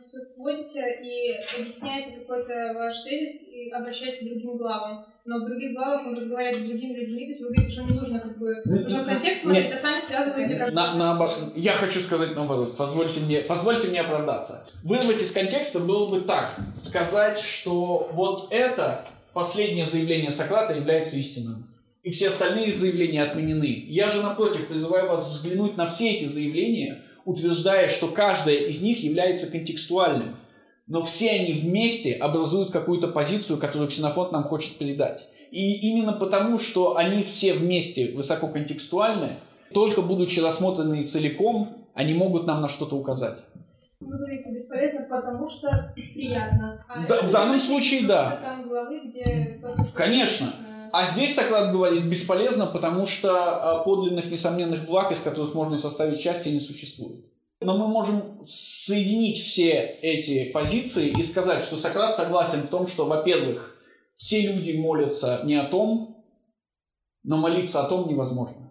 всё 0.00 0.20
сводите 0.20 0.80
и 1.02 1.60
объясняете 1.60 2.18
какой-то 2.18 2.72
ваш 2.74 3.02
тезис 3.02 3.40
и 3.42 3.70
обращаетесь 3.70 4.20
к 4.20 4.24
другим 4.24 4.56
главам. 4.56 5.06
Но 5.24 5.38
в 5.38 5.48
других 5.48 5.74
главах 5.74 6.06
он 6.06 6.16
разговаривает 6.16 6.64
с 6.64 6.68
другими 6.68 6.94
людьми, 6.94 7.26
то 7.26 7.30
есть 7.30 7.42
вы 7.42 7.48
говорите, 7.48 7.72
что 7.72 7.82
не 7.84 7.98
нужно 7.98 8.18
как 8.20 8.38
бы 8.38 8.62
нужно 8.64 9.04
контекст 9.04 9.42
смотреть, 9.42 9.72
а 9.72 9.76
сами 9.76 10.00
связываете 10.00 10.56
как 10.56 10.72
на, 10.72 10.94
наоборот. 10.94 11.52
Я 11.54 11.74
хочу 11.74 12.00
сказать 12.00 12.34
наоборот. 12.34 12.76
Позвольте 12.76 13.20
мне, 13.20 13.40
позвольте 13.40 13.88
мне 13.88 14.00
оправдаться. 14.00 14.66
Вырвать 14.82 15.20
из 15.20 15.30
контекста 15.30 15.80
было 15.80 16.08
бы 16.08 16.22
так. 16.22 16.56
Сказать, 16.76 17.38
что 17.38 18.08
вот 18.12 18.48
это 18.50 19.06
последнее 19.32 19.86
заявление 19.86 20.30
Сократа 20.30 20.72
является 20.72 21.16
истинным. 21.16 21.66
И 22.02 22.10
все 22.10 22.28
остальные 22.28 22.72
заявления 22.72 23.22
отменены. 23.22 23.84
Я 23.88 24.08
же, 24.08 24.22
напротив, 24.22 24.68
призываю 24.68 25.08
вас 25.08 25.28
взглянуть 25.28 25.76
на 25.76 25.90
все 25.90 26.12
эти 26.12 26.24
заявления, 26.24 27.02
утверждая, 27.24 27.88
что 27.88 28.08
каждая 28.08 28.56
из 28.56 28.80
них 28.80 29.02
является 29.02 29.50
контекстуальным. 29.50 30.36
Но 30.86 31.02
все 31.02 31.30
они 31.30 31.52
вместе 31.52 32.14
образуют 32.14 32.72
какую-то 32.72 33.08
позицию, 33.08 33.58
которую 33.58 33.88
Ксенофонт 33.88 34.32
нам 34.32 34.44
хочет 34.44 34.76
передать. 34.76 35.28
И 35.50 35.74
именно 35.88 36.12
потому, 36.12 36.58
что 36.58 36.96
они 36.96 37.22
все 37.24 37.54
вместе 37.54 38.12
высококонтекстуальны, 38.12 39.36
только 39.72 40.02
будучи 40.02 40.40
рассмотрены 40.40 41.06
целиком, 41.06 41.86
они 41.94 42.14
могут 42.14 42.46
нам 42.46 42.60
на 42.60 42.68
что-то 42.68 42.96
указать. 42.96 43.38
Вы 44.00 44.16
говорите 44.16 44.54
бесполезно, 44.54 45.02
потому 45.10 45.48
что 45.48 45.92
приятно. 45.94 46.84
А 46.88 47.06
Да, 47.06 47.22
в 47.22 47.30
данном 47.30 47.60
случае, 47.60 48.06
да. 48.06 48.38
Там 48.42 48.68
главы, 48.68 49.08
где 49.08 49.60
Конечно. 49.94 50.54
А 50.92 51.06
здесь 51.06 51.34
Сократ 51.34 51.72
говорит 51.72 52.06
бесполезно, 52.06 52.66
потому 52.66 53.06
что 53.06 53.30
а, 53.34 53.82
подлинных 53.82 54.30
несомненных 54.30 54.86
благ, 54.86 55.12
из 55.12 55.20
которых 55.20 55.54
можно 55.54 55.76
составить 55.78 56.20
счастье, 56.20 56.52
не 56.52 56.60
существует. 56.60 57.24
Но 57.60 57.76
мы 57.76 57.88
можем 57.88 58.42
соединить 58.44 59.42
все 59.42 59.98
эти 60.00 60.50
позиции 60.50 61.08
и 61.08 61.22
сказать, 61.22 61.62
что 61.62 61.76
Сократ 61.76 62.16
согласен 62.16 62.62
в 62.62 62.68
том, 62.68 62.86
что, 62.86 63.04
во-первых, 63.04 63.76
все 64.16 64.40
люди 64.40 64.72
молятся 64.72 65.42
не 65.44 65.56
о 65.56 65.68
том, 65.68 66.24
но 67.22 67.36
молиться 67.36 67.82
о 67.82 67.88
том 67.88 68.08
невозможно. 68.08 68.69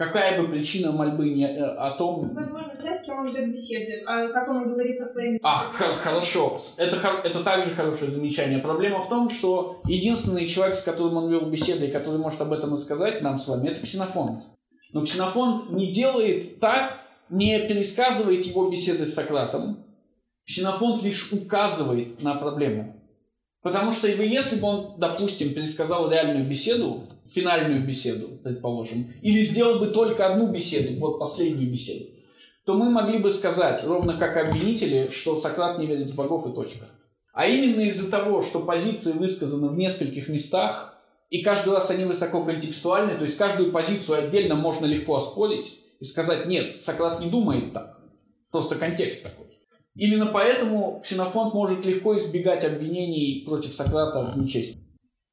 Какая 0.00 0.40
бы 0.40 0.48
причина 0.48 0.92
мольбы 0.92 1.28
не 1.28 1.44
э, 1.44 1.62
о 1.62 1.90
том... 1.90 2.32
Возможно, 2.32 2.72
те, 2.80 2.96
с 2.96 3.02
кем 3.02 3.18
он 3.18 3.26
ведет 3.26 3.52
беседы, 3.52 4.02
а 4.06 4.28
как 4.28 4.48
он 4.48 4.72
говорит 4.72 4.96
со 4.96 5.04
своими... 5.04 5.38
А, 5.42 5.58
хо- 5.58 5.96
хорошо. 6.02 6.62
Это, 6.78 6.96
это 7.22 7.44
также 7.44 7.74
хорошее 7.74 8.10
замечание. 8.10 8.60
Проблема 8.60 9.02
в 9.02 9.10
том, 9.10 9.28
что 9.28 9.82
единственный 9.84 10.46
человек, 10.46 10.78
с 10.78 10.82
которым 10.82 11.18
он 11.18 11.30
вел 11.30 11.50
беседы, 11.50 11.88
и 11.88 11.90
который 11.90 12.18
может 12.18 12.40
об 12.40 12.54
этом 12.54 12.72
рассказать 12.72 13.20
нам 13.20 13.38
с 13.38 13.46
вами, 13.46 13.68
это 13.68 13.82
Ксенофонт. 13.82 14.44
Но 14.94 15.04
Ксенофонт 15.04 15.68
не 15.68 15.92
делает 15.92 16.60
так, 16.60 16.94
не 17.28 17.58
пересказывает 17.68 18.46
его 18.46 18.70
беседы 18.70 19.04
с 19.04 19.12
Сократом. 19.12 19.84
Ксенофонт 20.46 21.02
лишь 21.02 21.30
указывает 21.30 22.22
на 22.22 22.36
проблему. 22.36 22.96
Потому 23.62 23.92
что 23.92 24.08
если 24.08 24.56
бы 24.58 24.66
он, 24.66 24.94
допустим, 24.98 25.52
пересказал 25.52 26.10
реальную 26.10 26.48
беседу, 26.48 27.02
финальную 27.26 27.86
беседу, 27.86 28.38
предположим, 28.42 29.12
или 29.22 29.42
сделал 29.42 29.78
бы 29.78 29.88
только 29.88 30.26
одну 30.26 30.50
беседу, 30.52 30.98
вот 30.98 31.18
последнюю 31.18 31.70
беседу, 31.70 32.06
то 32.64 32.74
мы 32.74 32.90
могли 32.90 33.18
бы 33.18 33.30
сказать, 33.30 33.84
ровно 33.84 34.18
как 34.18 34.36
обвинители, 34.36 35.10
что 35.12 35.36
Сократ 35.36 35.78
не 35.78 35.86
верит 35.86 36.10
в 36.10 36.14
богов 36.14 36.46
и 36.46 36.54
точка. 36.54 36.86
А 37.32 37.46
именно 37.46 37.80
из-за 37.88 38.10
того, 38.10 38.42
что 38.42 38.60
позиции 38.60 39.12
высказаны 39.12 39.68
в 39.68 39.76
нескольких 39.76 40.28
местах, 40.28 40.98
и 41.30 41.42
каждый 41.42 41.72
раз 41.72 41.90
они 41.90 42.04
высококонтекстуальны, 42.04 43.16
то 43.16 43.22
есть 43.22 43.36
каждую 43.36 43.72
позицию 43.72 44.18
отдельно 44.18 44.56
можно 44.56 44.86
легко 44.86 45.16
оспорить 45.16 45.78
и 46.00 46.04
сказать, 46.04 46.46
нет, 46.46 46.82
Сократ 46.82 47.20
не 47.20 47.30
думает 47.30 47.72
так, 47.72 48.00
просто 48.50 48.76
контекст 48.76 49.22
такой. 49.22 49.46
Именно 49.94 50.26
поэтому 50.26 51.00
Ксенофонт 51.02 51.54
может 51.54 51.84
легко 51.84 52.16
избегать 52.16 52.64
обвинений 52.64 53.44
против 53.46 53.74
Сократа 53.74 54.32
в 54.32 54.38
нечести. 54.38 54.78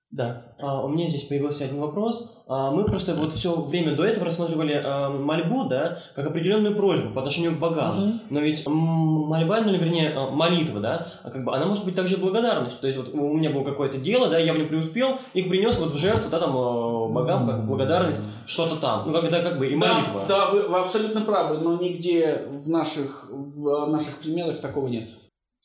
Да. 0.09 0.53
А, 0.59 0.85
у 0.85 0.87
меня 0.87 1.07
здесь 1.07 1.23
появился 1.23 1.65
один 1.65 1.81
вопрос. 1.81 2.43
А, 2.47 2.71
мы 2.71 2.85
просто 2.85 3.13
вот 3.13 3.33
все 3.33 3.53
время 3.59 3.95
до 3.95 4.05
этого 4.05 4.25
рассматривали 4.25 4.81
а, 4.83 5.09
мольбу, 5.09 5.65
да, 5.65 6.01
как 6.15 6.27
определенную 6.27 6.75
просьбу 6.75 7.13
по 7.13 7.19
отношению 7.19 7.55
к 7.55 7.59
богам. 7.59 7.99
Мгм. 7.99 8.21
Но 8.29 8.39
ведь 8.39 8.65
мольба, 8.65 9.61
ну, 9.61 9.73
вернее, 9.73 10.17
молитва, 10.31 10.79
да, 10.79 11.07
как 11.23 11.43
бы 11.43 11.53
она 11.53 11.65
может 11.65 11.83
быть 11.83 11.95
также 11.95 12.15
и 12.15 12.19
благодарность. 12.19 12.79
То 12.79 12.87
есть 12.87 12.97
вот 12.97 13.13
у 13.13 13.33
меня 13.33 13.49
было 13.49 13.65
какое-то 13.65 13.97
дело, 13.97 14.29
да, 14.29 14.39
я 14.39 14.53
в 14.53 14.57
нем 14.57 14.69
преуспел, 14.69 15.19
их 15.33 15.49
принес 15.49 15.77
вот 15.77 15.91
в 15.91 15.97
жертву, 15.97 16.29
да, 16.29 16.39
там, 16.39 16.53
богам, 16.53 17.45
как 17.45 17.67
благодарность, 17.67 18.21
что-то 18.45 18.77
там. 18.77 19.07
Ну, 19.07 19.13
как, 19.13 19.25
это 19.25 19.41
как 19.41 19.59
бы 19.59 19.67
и 19.67 19.75
молитва. 19.75 20.25
Да, 20.25 20.45
да, 20.45 20.51
вы, 20.51 20.69
вы 20.69 20.79
абсолютно 20.79 21.21
правы, 21.21 21.57
но 21.57 21.75
нигде 21.75 22.47
в 22.49 22.69
наших, 22.69 23.29
в 23.29 23.87
наших 23.87 24.19
примерах 24.19 24.61
такого 24.61 24.87
нет. 24.87 25.09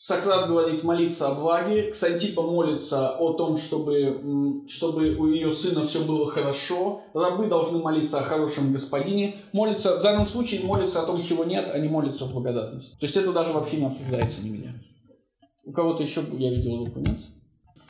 Сократ 0.05 0.49
говорит 0.49 0.83
молиться 0.83 1.29
о 1.29 1.35
благе, 1.37 1.93
Ксантипа 1.93 2.43
молится 2.43 3.11
о 3.11 3.35
том, 3.35 3.57
чтобы, 3.57 4.65
чтобы 4.67 5.15
у 5.15 5.29
ее 5.29 5.53
сына 5.53 5.87
все 5.87 6.05
было 6.05 6.27
хорошо, 6.27 7.03
рабы 7.15 7.47
должны 7.47 7.79
молиться 7.79 8.19
о 8.19 8.25
хорошем 8.25 8.73
господине, 8.73 9.37
молится, 9.53 10.01
в 10.01 10.03
данном 10.03 10.27
случае 10.27 10.65
молится 10.65 11.03
о 11.03 11.07
том, 11.07 11.23
чего 11.23 11.45
нет, 11.45 11.71
а 11.73 11.79
не 11.79 11.89
молится 11.89 12.25
в 12.25 12.33
благодарность. 12.33 12.99
То 12.99 13.07
есть 13.07 13.17
это 13.17 13.33
даже 13.33 13.53
вообще 13.53 13.77
не 13.77 13.87
обсуждается 13.87 14.43
нигде. 14.43 14.75
У 15.65 15.71
кого-то 15.71 16.03
еще, 16.03 16.25
я 16.33 16.51
видел 16.51 16.85
руку, 16.85 16.99
нет? 16.99 17.19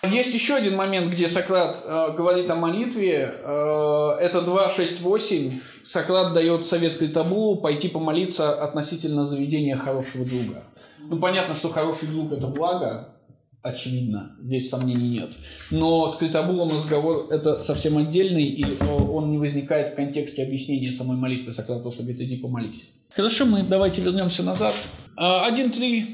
Есть 0.03 0.35
еще 0.35 0.57
один 0.57 0.77
момент, 0.77 1.15
где 1.15 1.31
Сократ 1.31 1.83
э, 1.83 2.15
говорит 2.15 2.51
о 2.51 2.57
молитве. 2.57 3.37
Э, 3.39 4.19
это 4.21 4.41
2.6.8. 4.41 5.61
Сократ 5.87 6.35
дает 6.35 6.67
совет 6.67 6.99
Критабулу 6.99 7.63
пойти 7.63 7.89
помолиться 7.89 8.53
относительно 8.53 9.25
заведения 9.25 9.77
хорошего 9.77 10.27
друга. 10.27 10.65
Ну, 11.09 11.19
понятно, 11.19 11.55
что 11.55 11.69
хороший 11.69 12.09
друг– 12.09 12.33
это 12.35 12.47
благо, 12.47 13.17
очевидно, 13.63 14.37
здесь 14.41 14.69
сомнений 14.69 15.09
нет. 15.09 15.31
Но 15.71 16.09
с 16.09 16.17
Критабулом 16.17 16.71
разговор 16.71 17.29
это 17.31 17.61
совсем 17.61 17.99
отдельный, 17.99 18.45
и 18.45 18.65
э, 18.65 18.85
он 18.87 19.31
не 19.31 19.39
возникает 19.39 19.93
в 19.93 19.97
контексте 19.97 20.43
объяснения 20.43 20.93
самой 20.93 21.17
молитвы. 21.17 21.53
Сократ 21.53 21.83
просто 21.83 22.03
говорит, 22.03 22.21
иди 22.21 22.37
помолись. 22.37 22.91
Хорошо, 23.15 23.45
мы 23.47 23.63
давайте 23.63 24.01
вернемся 24.01 24.43
назад. 24.43 24.75
А, 25.17 25.51
1.3, 25.51 26.05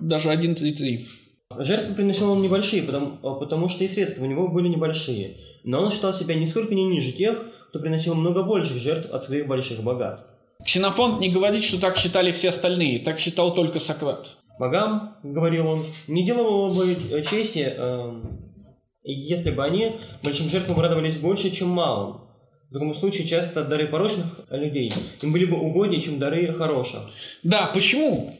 даже 0.00 0.30
1.3.3. 0.30 1.06
Жертвы 1.64 1.94
приносил 1.94 2.30
он 2.30 2.42
небольшие, 2.42 2.82
потому, 2.82 3.18
а, 3.22 3.34
потому 3.34 3.68
что 3.68 3.84
и 3.84 3.88
средства 3.88 4.24
у 4.24 4.26
него 4.26 4.48
были 4.48 4.68
небольшие. 4.68 5.38
Но 5.64 5.82
он 5.82 5.90
считал 5.90 6.12
себя 6.12 6.34
нисколько 6.34 6.74
не 6.74 6.84
ниже 6.84 7.12
тех, 7.12 7.42
кто 7.68 7.78
приносил 7.80 8.14
много 8.14 8.42
больших 8.42 8.78
жертв 8.78 9.10
от 9.10 9.24
своих 9.24 9.46
больших 9.46 9.82
богатств. 9.82 10.30
Ксенофонт 10.64 11.20
не 11.20 11.30
говорит, 11.30 11.62
что 11.62 11.80
так 11.80 11.96
считали 11.96 12.32
все 12.32 12.48
остальные, 12.48 13.00
так 13.00 13.18
считал 13.18 13.54
только 13.54 13.78
Сократ. 13.78 14.36
Богам, 14.58 15.16
говорил 15.22 15.66
он, 15.66 15.86
не 16.06 16.24
делало 16.24 16.72
бы 16.72 16.94
чести, 17.28 17.74
э, 17.76 18.22
если 19.02 19.50
бы 19.50 19.64
они 19.64 20.00
большим 20.22 20.48
жертвам 20.48 20.80
радовались 20.80 21.16
больше, 21.16 21.50
чем 21.50 21.68
малым. 21.68 22.20
В 22.70 22.72
таком 22.72 22.94
случае 22.94 23.26
часто 23.26 23.64
дары 23.64 23.86
порочных 23.86 24.26
людей 24.50 24.92
им 25.20 25.32
были 25.32 25.44
бы 25.44 25.56
угоднее, 25.58 26.00
чем 26.00 26.18
дары 26.18 26.52
хороших. 26.52 27.02
Да, 27.42 27.70
почему? 27.72 28.36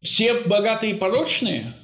Все 0.00 0.42
богатые 0.42 0.92
и 0.92 0.98
порочные? 0.98 1.74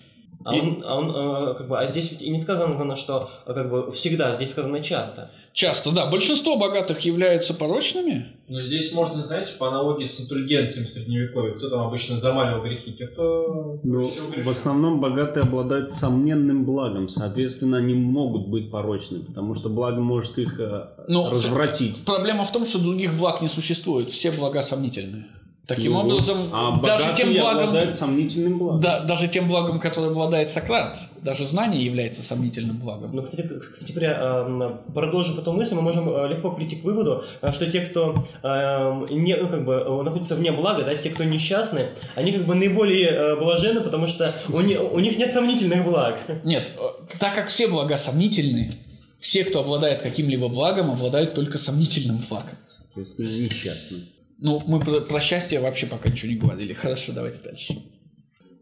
А, 0.44 0.52
он, 0.54 0.82
а, 0.84 0.96
он, 0.96 1.10
э, 1.10 1.54
как 1.54 1.68
бы, 1.68 1.80
а 1.80 1.86
здесь 1.86 2.10
ведь 2.10 2.22
и 2.22 2.28
не 2.28 2.40
сказано, 2.40 2.96
что 2.96 3.30
э, 3.46 3.54
как 3.54 3.70
бы 3.70 3.92
всегда, 3.92 4.34
здесь 4.34 4.50
сказано 4.50 4.82
часто. 4.82 5.30
Часто, 5.54 5.92
да. 5.92 6.10
Большинство 6.10 6.56
богатых 6.56 7.00
являются 7.04 7.54
порочными. 7.54 8.26
Но 8.48 8.60
здесь 8.60 8.92
можно, 8.92 9.22
знаете, 9.22 9.52
по 9.56 9.68
аналогии 9.68 10.04
с 10.04 10.20
интеллигенциями 10.20 10.86
средневековья, 10.86 11.52
кто 11.54 11.70
там 11.70 11.86
обычно 11.86 12.18
замаливал 12.18 12.64
грехи, 12.64 12.92
те, 12.92 13.06
кто 13.06 13.78
Ну, 13.84 14.10
в 14.42 14.48
основном 14.48 15.00
богатые 15.00 15.44
обладают 15.44 15.92
сомненным 15.92 16.64
благом, 16.64 17.08
соответственно, 17.08 17.78
они 17.78 17.94
могут 17.94 18.48
быть 18.48 18.68
порочны, 18.72 19.20
потому 19.20 19.54
что 19.54 19.68
благо 19.68 20.00
может 20.00 20.36
их 20.38 20.58
э, 20.58 20.88
Ну, 21.06 21.30
развратить. 21.30 22.04
Проблема 22.04 22.44
в 22.44 22.50
том, 22.50 22.66
что 22.66 22.80
других 22.80 23.16
благ 23.16 23.40
не 23.40 23.48
существует. 23.48 24.10
Все 24.10 24.32
блага 24.32 24.60
сомнительные. 24.64 25.26
Таким 25.66 25.92
Ну, 25.92 26.00
образом, 26.00 26.42
а 26.52 26.78
даже 26.82 27.14
тем 27.16 27.32
благом, 27.32 27.92
сомнительным 27.94 28.58
благом. 28.58 28.80
да, 28.82 29.00
даже 29.04 29.28
тем 29.28 29.48
благом, 29.48 29.80
которое 29.80 30.10
обладает 30.10 30.50
Сократ, 30.50 30.98
даже 31.22 31.46
знание 31.46 31.82
является 31.82 32.22
сомнительным 32.22 32.76
благом. 32.76 33.10
Но, 33.16 33.22
кстати, 33.22 33.48
кстати 33.72 33.90
говоря, 33.92 34.44
э, 34.46 34.76
продолжив 34.92 35.38
эту 35.38 35.52
мысль, 35.52 35.74
мы 35.74 35.80
можем 35.80 36.06
э, 36.10 36.28
легко 36.28 36.50
прийти 36.50 36.76
к 36.76 36.84
выводу, 36.84 37.24
э, 37.40 37.50
что 37.52 37.70
те, 37.72 37.80
кто 37.80 38.26
э, 38.42 39.06
не, 39.10 39.36
ну, 39.36 39.48
как 39.48 39.64
бы, 39.64 39.72
э, 39.72 40.02
находится 40.02 40.36
вне 40.36 40.52
блага, 40.52 40.84
да, 40.84 40.94
те, 40.96 41.08
кто 41.08 41.24
несчастны, 41.24 41.88
они 42.14 42.32
как 42.32 42.44
бы 42.44 42.54
наиболее 42.54 43.08
э, 43.08 43.36
блаженны, 43.40 43.80
потому 43.80 44.06
что 44.06 44.34
у, 44.50 44.60
не- 44.60 44.76
у 44.78 44.98
них 44.98 45.16
нет 45.16 45.32
сомнительных 45.32 45.82
благ. 45.84 46.18
Нет, 46.44 46.72
так 47.18 47.34
как 47.34 47.48
все 47.48 47.68
блага 47.68 47.96
сомнительны, 47.96 48.72
все, 49.18 49.44
кто 49.44 49.60
обладает 49.60 50.02
каким-либо 50.02 50.48
благом, 50.50 50.90
обладают 50.90 51.32
только 51.34 51.56
сомнительным 51.56 52.18
благом. 52.28 52.58
То 52.94 53.00
есть 53.00 53.18
несчастны. 53.18 54.02
Ну, 54.38 54.62
мы 54.66 54.80
про, 54.80 55.00
про 55.02 55.20
счастье 55.20 55.60
вообще 55.60 55.86
пока 55.86 56.08
ничего 56.08 56.32
не 56.32 56.38
говорили. 56.38 56.72
Хорошо, 56.72 57.12
давайте 57.12 57.40
дальше. 57.40 57.82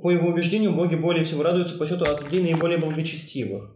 По 0.02 0.10
его 0.10 0.28
убеждению, 0.28 0.72
боги 0.72 0.96
более 0.96 1.24
всего 1.24 1.42
радуются 1.42 1.76
по 1.76 1.86
счету 1.86 2.04
от 2.04 2.22
людей 2.22 2.42
наиболее 2.42 2.78
благочестивых. 2.78 3.70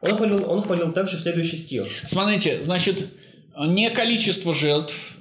Он 0.00 0.16
хвалил, 0.16 0.50
он 0.50 0.62
хвалил 0.62 0.92
также 0.92 1.18
следующий 1.18 1.56
стих. 1.56 1.86
Смотрите, 2.06 2.62
значит, 2.62 3.08
не 3.56 3.90
количество 3.90 4.52
жертв, 4.52 5.16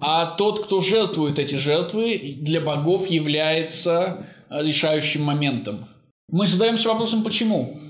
а 0.00 0.36
тот, 0.36 0.66
кто 0.66 0.80
жертвует 0.80 1.38
эти 1.38 1.54
жертвы, 1.54 2.36
для 2.40 2.60
богов 2.60 3.06
является 3.06 4.26
э, 4.50 4.62
решающим 4.62 5.22
моментом. 5.22 5.88
Мы 6.28 6.46
задаемся 6.46 6.88
вопросом, 6.88 7.22
почему? 7.22 7.80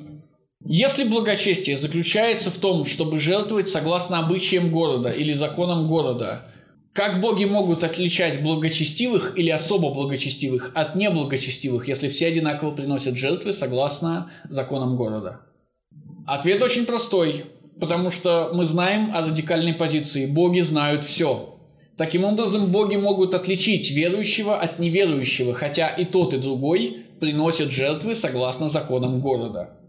Если 0.66 1.04
благочестие 1.04 1.76
заключается 1.76 2.50
в 2.50 2.56
том, 2.56 2.84
чтобы 2.84 3.18
жертвовать 3.18 3.68
согласно 3.68 4.18
обычаям 4.18 4.70
города 4.70 5.10
или 5.10 5.32
законам 5.32 5.86
города, 5.86 6.50
как 6.94 7.20
боги 7.20 7.44
могут 7.44 7.82
отличать 7.82 8.40
благочестивых 8.40 9.36
или 9.36 9.50
особо 9.50 9.92
благочестивых 9.92 10.70
от 10.74 10.94
неблагочестивых, 10.94 11.88
если 11.88 12.06
все 12.06 12.28
одинаково 12.28 12.70
приносят 12.70 13.16
жертвы 13.16 13.52
согласно 13.52 14.30
законам 14.48 14.94
города? 14.96 15.40
Ответ 16.24 16.62
очень 16.62 16.86
простой, 16.86 17.46
потому 17.80 18.10
что 18.10 18.52
мы 18.54 18.64
знаем 18.64 19.10
о 19.12 19.22
радикальной 19.22 19.74
позиции. 19.74 20.26
Боги 20.26 20.60
знают 20.60 21.04
все. 21.04 21.58
Таким 21.96 22.24
образом, 22.24 22.70
боги 22.70 22.94
могут 22.94 23.34
отличить 23.34 23.90
верующего 23.90 24.56
от 24.56 24.78
неверующего, 24.78 25.52
хотя 25.52 25.88
и 25.88 26.04
тот, 26.04 26.32
и 26.32 26.38
другой 26.38 27.06
приносят 27.18 27.72
жертвы 27.72 28.14
согласно 28.14 28.68
законам 28.68 29.20
города. 29.20 29.80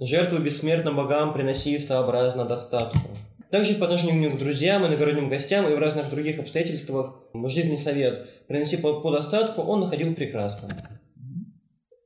Жертвы 0.00 0.40
бессмертным 0.40 0.96
богам 0.96 1.32
приноси 1.32 1.78
сообразно 1.78 2.44
достатку. 2.44 3.10
Также 3.50 3.74
по 3.74 3.86
отношению 3.86 4.34
к 4.34 4.38
друзьям, 4.38 4.86
иногородним 4.86 5.30
гостям 5.30 5.66
и 5.66 5.74
в 5.74 5.78
разных 5.78 6.10
других 6.10 6.38
обстоятельствах 6.38 7.22
жизни 7.46 7.76
совет 7.76 8.28
приноси 8.46 8.76
по, 8.76 9.00
по 9.00 9.10
достатку 9.10 9.62
он 9.62 9.80
находил 9.80 10.14
прекрасным. 10.14 10.72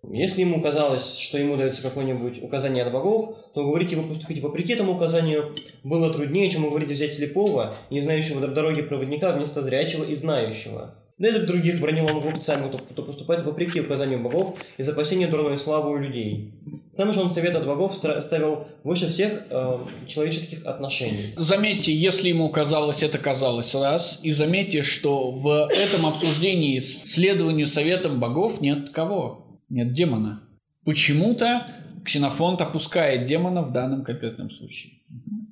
Если 0.09 0.43
ему 0.43 0.61
казалось, 0.61 1.17
что 1.19 1.39
ему 1.39 1.57
дается 1.57 1.83
какое-нибудь 1.83 2.43
указание 2.43 2.85
от 2.85 2.93
богов, 2.93 3.37
то 3.55 3.63
уговорить 3.63 3.93
его 3.93 4.03
поступить 4.03 4.43
вопреки 4.43 4.75
этому 4.75 4.95
указанию 4.95 5.55
было 5.83 6.13
труднее, 6.13 6.51
чем 6.51 6.65
уговорить 6.65 6.91
взять 6.91 7.15
слепого, 7.15 7.77
не 7.91 8.01
знающего 8.01 8.47
дороги 8.47 8.83
проводника 8.83 9.33
вместо 9.33 9.63
зрячего 9.63 10.05
и 10.05 10.15
знающего. 10.15 11.02
Да 11.19 11.29
и 11.29 11.47
других 11.47 11.81
бронил 11.81 12.07
он 12.07 12.21
глупцами, 12.21 12.71
кто 12.71 13.03
поступает 13.03 13.43
вопреки 13.43 13.81
указанию 13.81 14.23
богов 14.23 14.59
из 14.79 14.89
опасения 14.89 15.29
дурной 15.29 15.59
славы 15.59 15.93
у 15.93 15.97
людей. 15.97 16.53
Сам 16.95 17.13
же 17.13 17.21
он 17.21 17.31
совет 17.31 17.55
от 17.55 17.67
богов 17.67 17.95
ставил 17.97 18.67
выше 18.83 19.09
всех 19.09 19.45
э, 19.49 19.79
человеческих 20.07 20.67
отношений. 20.67 21.35
Заметьте, 21.37 21.95
если 21.95 22.29
ему 22.29 22.49
казалось, 22.49 23.03
это 23.03 23.19
казалось 23.19 23.75
раз, 23.75 24.21
и 24.23 24.31
заметьте, 24.31 24.83
что 24.83 25.31
в 25.31 25.71
этом 25.71 26.07
обсуждении 26.07 26.79
следованию 26.79 27.67
советам 27.67 28.21
богов 28.21 28.61
нет 28.61 28.91
кого? 28.91 29.59
Нет 29.69 29.93
демона. 29.93 30.43
Почему-то 30.85 31.67
Ксенофонт 32.05 32.61
опускает 32.61 33.27
демона 33.27 33.63
в 33.63 33.73
данном 33.73 34.05
конкретном 34.05 34.51
случае. 34.51 34.95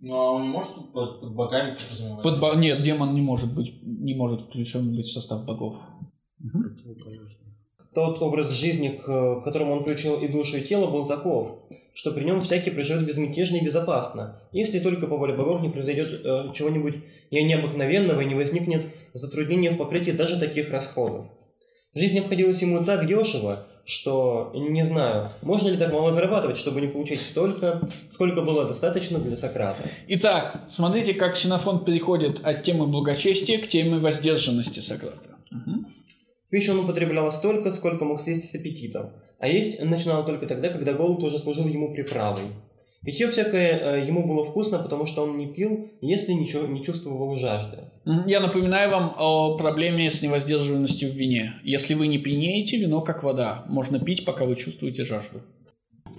Ну 0.00 0.14
а 0.14 0.32
он 0.32 0.42
не 0.42 0.48
может 0.48 0.92
под, 0.92 1.20
под 1.20 1.34
богами 1.34 1.76
подразумевать? 1.76 2.40
Под, 2.40 2.58
нет, 2.58 2.82
демон 2.82 3.14
не 3.14 3.20
может 3.20 3.54
быть, 3.54 3.82
не 3.82 4.14
может 4.14 4.40
включен 4.40 4.94
быть 4.94 5.06
в 5.06 5.12
состав 5.12 5.44
богов. 5.44 5.76
Тот 7.94 8.22
образ 8.22 8.52
жизни, 8.52 8.88
к 8.88 9.42
которому 9.42 9.72
он 9.72 9.82
включил 9.82 10.20
и 10.20 10.28
душу, 10.28 10.58
и 10.58 10.66
тело, 10.66 10.90
был 10.90 11.06
таков, 11.06 11.58
что 11.92 12.12
при 12.12 12.24
нем 12.24 12.40
всякий 12.40 12.70
проживет 12.70 13.04
безмятежно 13.04 13.56
и 13.56 13.64
безопасно, 13.64 14.40
если 14.52 14.78
только 14.78 15.06
по 15.06 15.16
воле 15.16 15.34
богов 15.34 15.60
не 15.60 15.68
произойдет 15.68 16.24
э, 16.24 16.52
чего-нибудь 16.54 16.94
необыкновенного 17.30 18.20
и 18.20 18.26
не 18.26 18.34
возникнет 18.34 18.86
затруднения 19.12 19.72
в 19.72 19.76
покрытии 19.76 20.12
даже 20.12 20.38
таких 20.38 20.70
расходов. 20.70 21.26
Жизнь 21.94 22.20
обходилась 22.20 22.62
ему 22.62 22.84
так 22.84 23.06
дешево, 23.06 23.66
что 23.84 24.52
не 24.54 24.84
знаю, 24.84 25.30
можно 25.42 25.68
ли 25.68 25.76
так 25.76 25.92
мало 25.92 26.12
зарабатывать, 26.12 26.58
чтобы 26.58 26.80
не 26.80 26.88
получить 26.88 27.20
столько, 27.20 27.88
сколько 28.12 28.42
было 28.42 28.66
достаточно 28.66 29.18
для 29.18 29.36
Сократа. 29.36 29.82
Итак, 30.08 30.64
смотрите, 30.68 31.14
как 31.14 31.34
Ксенофон 31.34 31.84
переходит 31.84 32.40
от 32.44 32.62
темы 32.62 32.86
благочестия 32.86 33.58
к 33.58 33.68
теме 33.68 33.98
воздержанности 33.98 34.80
Сократа. 34.80 35.36
Угу. 35.50 35.84
Пищу 36.50 36.72
он 36.72 36.80
употреблял 36.80 37.30
столько, 37.32 37.70
сколько 37.70 38.04
мог 38.04 38.20
съесть 38.20 38.50
с 38.50 38.54
аппетитом, 38.54 39.12
а 39.38 39.46
есть 39.46 39.80
начинал 39.80 40.26
только 40.26 40.46
тогда, 40.46 40.68
когда 40.68 40.92
голод 40.92 41.22
уже 41.22 41.38
служил 41.38 41.66
ему 41.66 41.92
приправой. 41.92 42.48
Питье 43.02 43.30
всякое 43.30 44.02
э, 44.02 44.06
ему 44.06 44.26
было 44.26 44.44
вкусно, 44.44 44.78
потому 44.78 45.06
что 45.06 45.22
он 45.22 45.38
не 45.38 45.46
пил, 45.46 45.90
если 46.02 46.32
ничего 46.32 46.66
не 46.66 46.84
чувствовал 46.84 47.38
жажды. 47.38 47.78
Я 48.26 48.40
напоминаю 48.40 48.90
вам 48.90 49.14
о 49.16 49.56
проблеме 49.56 50.10
с 50.10 50.20
невоздерживаемостью 50.20 51.10
в 51.10 51.14
вине. 51.14 51.54
Если 51.64 51.94
вы 51.94 52.08
не 52.08 52.18
пьянеете, 52.18 52.76
вино 52.76 53.00
как 53.00 53.22
вода. 53.22 53.64
Можно 53.68 54.00
пить, 54.00 54.26
пока 54.26 54.44
вы 54.44 54.54
чувствуете 54.54 55.04
жажду. 55.04 55.40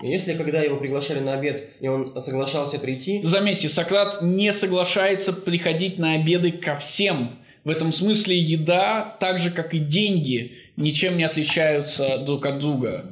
Если 0.01 0.33
когда 0.33 0.61
его 0.61 0.77
приглашали 0.77 1.19
на 1.19 1.33
обед, 1.33 1.73
и 1.79 1.87
он 1.87 2.19
соглашался 2.23 2.79
прийти... 2.79 3.21
Заметьте, 3.21 3.69
Сократ 3.69 4.23
не 4.23 4.51
соглашается 4.51 5.33
приходить 5.33 5.99
на 5.99 6.13
обеды 6.13 6.51
ко 6.51 6.75
всем. 6.77 7.37
В 7.63 7.69
этом 7.69 7.93
смысле 7.93 8.39
еда, 8.39 9.15
так 9.19 9.37
же 9.37 9.51
как 9.51 9.75
и 9.75 9.79
деньги, 9.79 10.53
ничем 10.77 11.17
не 11.17 11.25
отличаются 11.25 12.17
друг 12.25 12.47
от 12.47 12.57
друга. 12.57 13.05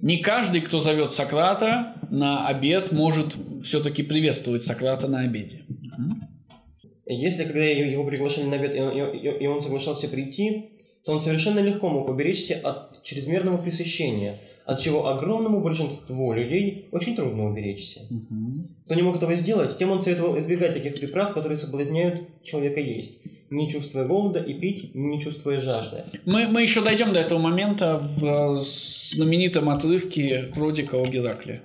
Не 0.00 0.18
каждый, 0.18 0.62
кто 0.62 0.80
зовет 0.80 1.12
Сократа 1.12 1.96
на 2.10 2.46
обед, 2.46 2.92
может 2.92 3.36
все-таки 3.62 4.02
приветствовать 4.02 4.64
Сократа 4.64 5.08
на 5.08 5.20
обеде. 5.20 5.64
Если 7.06 7.44
когда 7.44 7.64
его 7.64 8.04
приглашали 8.04 8.44
на 8.44 8.56
обед, 8.56 8.74
и 8.74 9.46
он 9.46 9.62
соглашался 9.62 10.08
прийти, 10.08 10.70
то 11.04 11.12
он 11.12 11.20
совершенно 11.20 11.60
легко 11.60 11.88
мог 11.88 12.08
уберечься 12.08 12.60
от 12.62 13.02
чрезмерного 13.04 13.56
пресыщения, 13.56 14.40
от 14.64 14.80
чего 14.80 15.08
огромному 15.08 15.60
большинству 15.60 16.32
людей 16.32 16.88
очень 16.92 17.16
трудно 17.16 17.50
уберечься. 17.50 18.00
Угу. 18.10 18.68
Кто 18.86 18.94
не 18.94 19.02
мог 19.02 19.16
этого 19.16 19.34
сделать, 19.34 19.78
тем 19.78 19.90
он 19.90 20.02
советовал 20.02 20.38
избегать 20.38 20.74
таких 20.74 20.94
приправ, 20.94 21.34
которые 21.34 21.58
соблазняют 21.58 22.42
человека 22.42 22.80
есть 22.80 23.20
не 23.50 23.68
чувствуя 23.68 24.06
голода, 24.06 24.40
и 24.40 24.54
пить, 24.54 24.94
не 24.94 25.20
чувствуя 25.20 25.60
жажды. 25.60 26.04
Мы, 26.24 26.46
мы 26.46 26.62
еще 26.62 26.82
дойдем 26.82 27.12
до 27.12 27.20
этого 27.20 27.38
момента 27.38 27.98
в 27.98 28.60
знаменитом 28.62 29.68
отрывке 29.68 30.50
Продика 30.54 30.96
о 30.96 31.06
Геракле. 31.06 31.62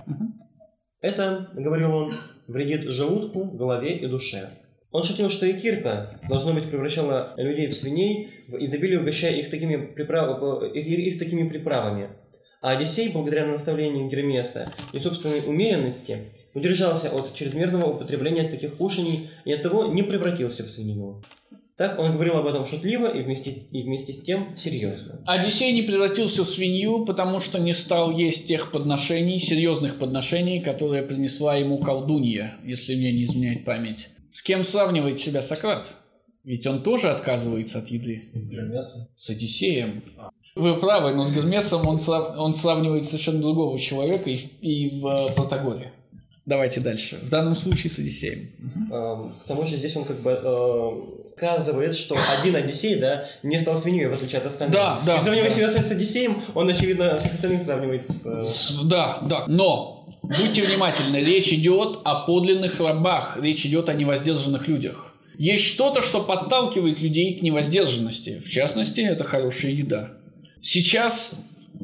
Это, 1.01 1.51
говорил 1.53 1.93
он, 1.93 2.15
вредит 2.47 2.89
желудку, 2.89 3.45
голове 3.45 3.97
и 3.99 4.07
душе. 4.07 4.49
Он 4.91 5.03
шутил, 5.03 5.29
что 5.29 5.45
и 5.45 5.53
Кирка, 5.59 6.19
должно 6.27 6.53
быть, 6.53 6.69
превращала 6.69 7.33
людей 7.37 7.67
в 7.67 7.73
свиней, 7.73 8.29
в 8.47 8.55
изобилие 8.63 8.99
угощая 8.99 9.35
их 9.35 9.49
такими, 9.49 9.93
приправ... 9.93 10.41
их, 10.73 10.87
их 10.87 11.19
такими 11.19 11.47
приправами. 11.47 12.09
А 12.65 12.71
Одиссей, 12.71 13.09
благодаря 13.09 13.45
наставлению 13.45 14.09
Гермеса 14.09 14.73
и 14.91 14.97
собственной 14.97 15.41
умеренности, 15.41 16.31
удержался 16.55 17.11
от 17.11 17.35
чрезмерного 17.35 17.93
употребления 17.93 18.49
таких 18.49 18.77
кушаний 18.77 19.29
и 19.45 19.53
оттого 19.53 19.93
не 19.93 20.01
превратился 20.01 20.63
в 20.63 20.71
свинью. 20.71 21.21
Так 21.77 21.99
он 21.99 22.13
говорил 22.13 22.37
об 22.37 22.47
этом 22.47 22.65
шутливо 22.65 23.15
и 23.15 23.21
вместе, 23.21 23.51
и 23.51 23.83
вместе 23.83 24.13
с 24.13 24.21
тем 24.23 24.57
серьезно. 24.57 25.21
Одиссей 25.27 25.73
не 25.73 25.83
превратился 25.83 26.43
в 26.43 26.47
свинью, 26.47 27.05
потому 27.05 27.39
что 27.39 27.59
не 27.59 27.71
стал 27.71 28.09
есть 28.09 28.47
тех 28.47 28.71
подношений, 28.71 29.37
серьезных 29.37 29.99
подношений, 29.99 30.59
которые 30.59 31.03
принесла 31.03 31.57
ему 31.57 31.77
колдунья, 31.77 32.55
если 32.63 32.95
мне 32.95 33.11
не 33.11 33.25
изменяет 33.25 33.63
память. 33.63 34.09
С 34.31 34.41
кем 34.41 34.63
сравнивает 34.63 35.19
себя 35.19 35.43
Сократ? 35.43 35.93
Ведь 36.43 36.65
он 36.65 36.81
тоже 36.81 37.09
отказывается 37.09 37.77
от 37.77 37.89
еды. 37.89 38.29
С 38.33 38.49
Гермесом? 38.49 39.07
С 39.15 39.29
Одиссеем. 39.29 40.01
Вы 40.55 40.79
правы, 40.79 41.13
но 41.13 41.25
с 41.25 41.31
Гермесом 41.31 41.85
он, 41.85 41.99
срав... 41.99 42.37
он 42.37 42.53
сравнивает 42.53 43.05
совершенно 43.05 43.41
другого 43.41 43.77
человека 43.77 44.29
и, 44.29 44.35
и 44.61 45.01
в 45.01 45.33
Протагоре. 45.35 45.91
Давайте 46.45 46.79
дальше. 46.79 47.19
В 47.23 47.29
данном 47.29 47.55
случае 47.55 47.91
с 47.91 47.99
Одиссеем. 47.99 48.51
Угу. 48.59 49.31
К 49.43 49.47
тому 49.47 49.65
же 49.65 49.75
здесь 49.77 49.95
он 49.97 50.05
как 50.05 50.21
бы 50.21 50.31
э, 50.31 51.35
сказывает, 51.35 51.95
что 51.95 52.15
один 52.39 52.55
Одиссей, 52.55 52.99
да, 52.99 53.27
не 53.43 53.59
стал 53.59 53.77
свиньей, 53.77 54.07
в 54.07 54.13
отличие 54.13 54.39
от 54.39 54.45
остальных. 54.45 54.75
Да, 54.75 55.01
да. 55.05 55.17
И 55.17 55.19
сравнивая 55.19 55.49
да. 55.49 55.55
себя 55.55 55.67
с 55.69 55.91
Одиссеем, 55.91 56.43
он, 56.53 56.69
очевидно, 56.69 57.19
всех 57.19 57.33
остальных 57.33 57.63
сравнивает 57.63 58.09
с... 58.09 58.25
Э... 58.25 58.45
с... 58.45 58.81
Да, 58.85 59.19
да. 59.23 59.45
Но 59.47 60.07
будьте 60.21 60.63
внимательны, 60.63 61.17
речь 61.17 61.51
идет 61.51 61.99
о 62.05 62.25
подлинных 62.25 62.79
рабах, 62.79 63.37
речь 63.41 63.65
идет 63.65 63.89
о 63.89 63.93
невоздержанных 63.93 64.67
людях. 64.69 65.13
Есть 65.37 65.65
что-то, 65.65 66.01
что 66.01 66.23
подталкивает 66.23 67.01
людей 67.01 67.37
к 67.37 67.41
невоздержанности. 67.41 68.39
В 68.39 68.49
частности, 68.49 69.01
это 69.01 69.25
хорошая 69.25 69.71
еда. 69.71 70.11
Сейчас 70.65 71.31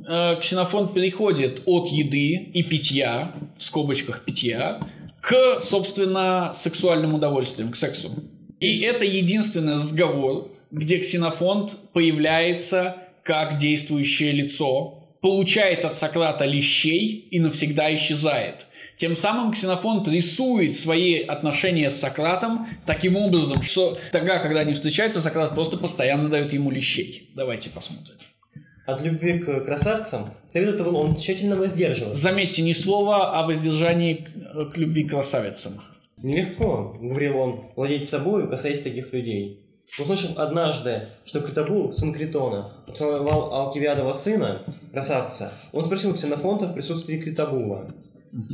э, 0.07 0.37
Ксенофонт 0.41 0.95
переходит 0.95 1.61
от 1.67 1.87
еды 1.89 2.33
и 2.51 2.63
питья, 2.63 3.31
в 3.55 3.63
скобочках 3.63 4.25
питья, 4.25 4.79
к, 5.21 5.59
собственно, 5.61 6.53
сексуальным 6.55 7.13
удовольствиям, 7.13 7.69
к 7.69 7.75
сексу. 7.75 8.11
И 8.59 8.79
это 8.79 9.05
единственный 9.05 9.75
разговор, 9.75 10.49
где 10.71 10.97
Ксенофонт 10.97 11.77
появляется 11.93 12.97
как 13.21 13.59
действующее 13.59 14.31
лицо, 14.31 15.05
получает 15.21 15.85
от 15.85 15.95
Сократа 15.95 16.45
лещей 16.45 17.27
и 17.29 17.39
навсегда 17.39 17.93
исчезает. 17.93 18.65
Тем 18.97 19.15
самым 19.15 19.51
Ксенофонт 19.51 20.07
рисует 20.07 20.75
свои 20.75 21.19
отношения 21.19 21.91
с 21.91 21.99
Сократом 21.99 22.67
таким 22.87 23.15
образом, 23.15 23.61
что 23.61 23.99
тогда, 24.11 24.39
когда 24.39 24.61
они 24.61 24.73
встречаются, 24.73 25.21
Сократ 25.21 25.53
просто 25.53 25.77
постоянно 25.77 26.29
дает 26.29 26.51
ему 26.51 26.71
лещей. 26.71 27.29
Давайте 27.35 27.69
посмотрим. 27.69 28.15
От 28.85 29.01
любви 29.01 29.39
к 29.39 29.61
красавцам 29.61 30.33
советовал 30.47 30.95
он 30.95 31.15
тщательно 31.15 31.55
воздерживаться. 31.55 32.19
Заметьте, 32.19 32.61
ни 32.61 32.73
слова 32.73 33.39
о 33.39 33.45
воздержании 33.45 34.27
к 34.71 34.77
любви 34.77 35.03
к 35.03 35.11
красавицам. 35.11 35.81
Нелегко, 36.17 36.97
говорил 36.99 37.37
он, 37.37 37.61
владеть 37.75 38.09
собой, 38.09 38.49
касаясь 38.49 38.81
таких 38.81 39.13
людей. 39.13 39.65
Услышав 39.99 40.37
однажды, 40.37 41.09
что 41.25 41.41
Критабул, 41.41 41.93
сын 41.93 42.13
Критона, 42.13 42.83
поцеловал 42.87 43.53
Алкивиадова 43.53 44.13
сына, 44.13 44.63
красавца, 44.91 45.53
он 45.73 45.83
спросил 45.83 46.13
Ксенофонта 46.13 46.67
в 46.67 46.73
присутствии 46.73 47.17
Критабула. 47.17 47.87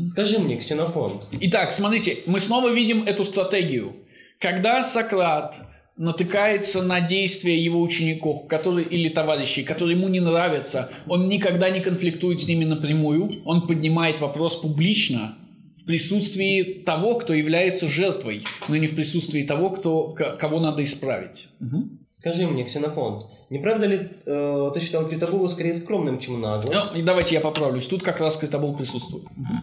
Скажи 0.08 0.40
мне, 0.40 0.58
Ксенофонт. 0.58 1.28
Итак, 1.40 1.72
смотрите, 1.74 2.20
мы 2.26 2.40
снова 2.40 2.72
видим 2.72 3.04
эту 3.04 3.24
стратегию. 3.24 3.94
Когда 4.40 4.84
Сократ 4.84 5.56
натыкается 5.98 6.82
на 6.84 7.02
действия 7.02 7.58
его 7.58 7.82
учеников 7.82 8.48
которые, 8.48 8.88
или 8.88 9.10
товарищей, 9.10 9.64
которые 9.64 9.98
ему 9.98 10.08
не 10.08 10.20
нравятся, 10.20 10.92
он 11.08 11.28
никогда 11.28 11.70
не 11.70 11.82
конфликтует 11.82 12.42
с 12.42 12.48
ними 12.48 12.66
напрямую, 12.66 13.42
он 13.46 13.68
поднимает 13.68 14.22
вопрос 14.22 14.56
публично, 14.56 15.38
в 15.82 15.86
присутствии 15.86 16.84
того, 16.86 17.16
кто 17.16 17.34
является 17.34 17.88
жертвой, 17.88 18.44
но 18.68 18.76
не 18.76 18.88
в 18.88 18.96
присутствии 18.96 19.44
того, 19.44 19.70
кто, 19.72 20.14
кого 20.14 20.60
надо 20.60 20.84
исправить. 20.84 21.48
Угу. 21.62 21.90
Скажи 22.20 22.46
мне, 22.46 22.66
Ксенофонт, 22.66 23.28
не 23.50 23.60
правда 23.60 23.86
ли 23.86 24.10
э, 24.26 24.72
ты 24.74 24.80
считал 24.82 25.08
Критабула 25.08 25.48
скорее 25.48 25.76
скромным, 25.76 26.20
чем 26.20 26.42
наглым? 26.42 26.74
Ну, 26.94 27.04
давайте 27.04 27.36
я 27.36 27.42
поправлюсь. 27.42 27.88
Тут 27.88 28.04
как 28.04 28.20
раз 28.20 28.36
Критабул 28.36 28.76
присутствует. 28.76 29.26
Угу. 29.26 29.54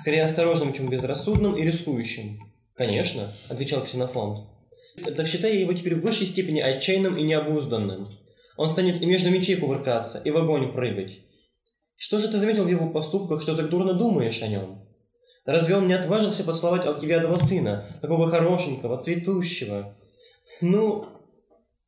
Скорее 0.00 0.22
осторожным, 0.22 0.72
чем 0.72 0.88
безрассудным 0.88 1.56
и 1.56 1.62
рискующим. 1.62 2.38
Конечно, 2.76 3.32
отвечал 3.48 3.84
Ксенофонт. 3.84 4.44
Так 5.04 5.28
считай 5.28 5.58
его 5.58 5.72
теперь 5.72 5.96
в 5.96 6.02
высшей 6.02 6.26
степени 6.26 6.60
отчаянным 6.60 7.16
и 7.16 7.22
необузданным. 7.22 8.08
Он 8.56 8.70
станет 8.70 9.02
и 9.02 9.06
между 9.06 9.30
мечей 9.30 9.56
кувыркаться, 9.56 10.20
и 10.24 10.30
в 10.30 10.36
огонь 10.36 10.72
прыгать. 10.72 11.18
Что 11.96 12.18
же 12.18 12.28
ты 12.28 12.38
заметил 12.38 12.64
в 12.64 12.70
его 12.70 12.90
поступках, 12.90 13.42
что 13.42 13.56
так 13.56 13.68
дурно 13.68 13.94
думаешь 13.94 14.42
о 14.42 14.48
нем? 14.48 14.80
Разве 15.44 15.76
он 15.76 15.86
не 15.86 15.94
отважился 15.94 16.44
поцеловать 16.44 16.86
Алкивиадова 16.86 17.36
сына, 17.36 17.98
такого 18.02 18.30
хорошенького, 18.30 19.00
цветущего? 19.00 19.94
Ну, 20.60 21.06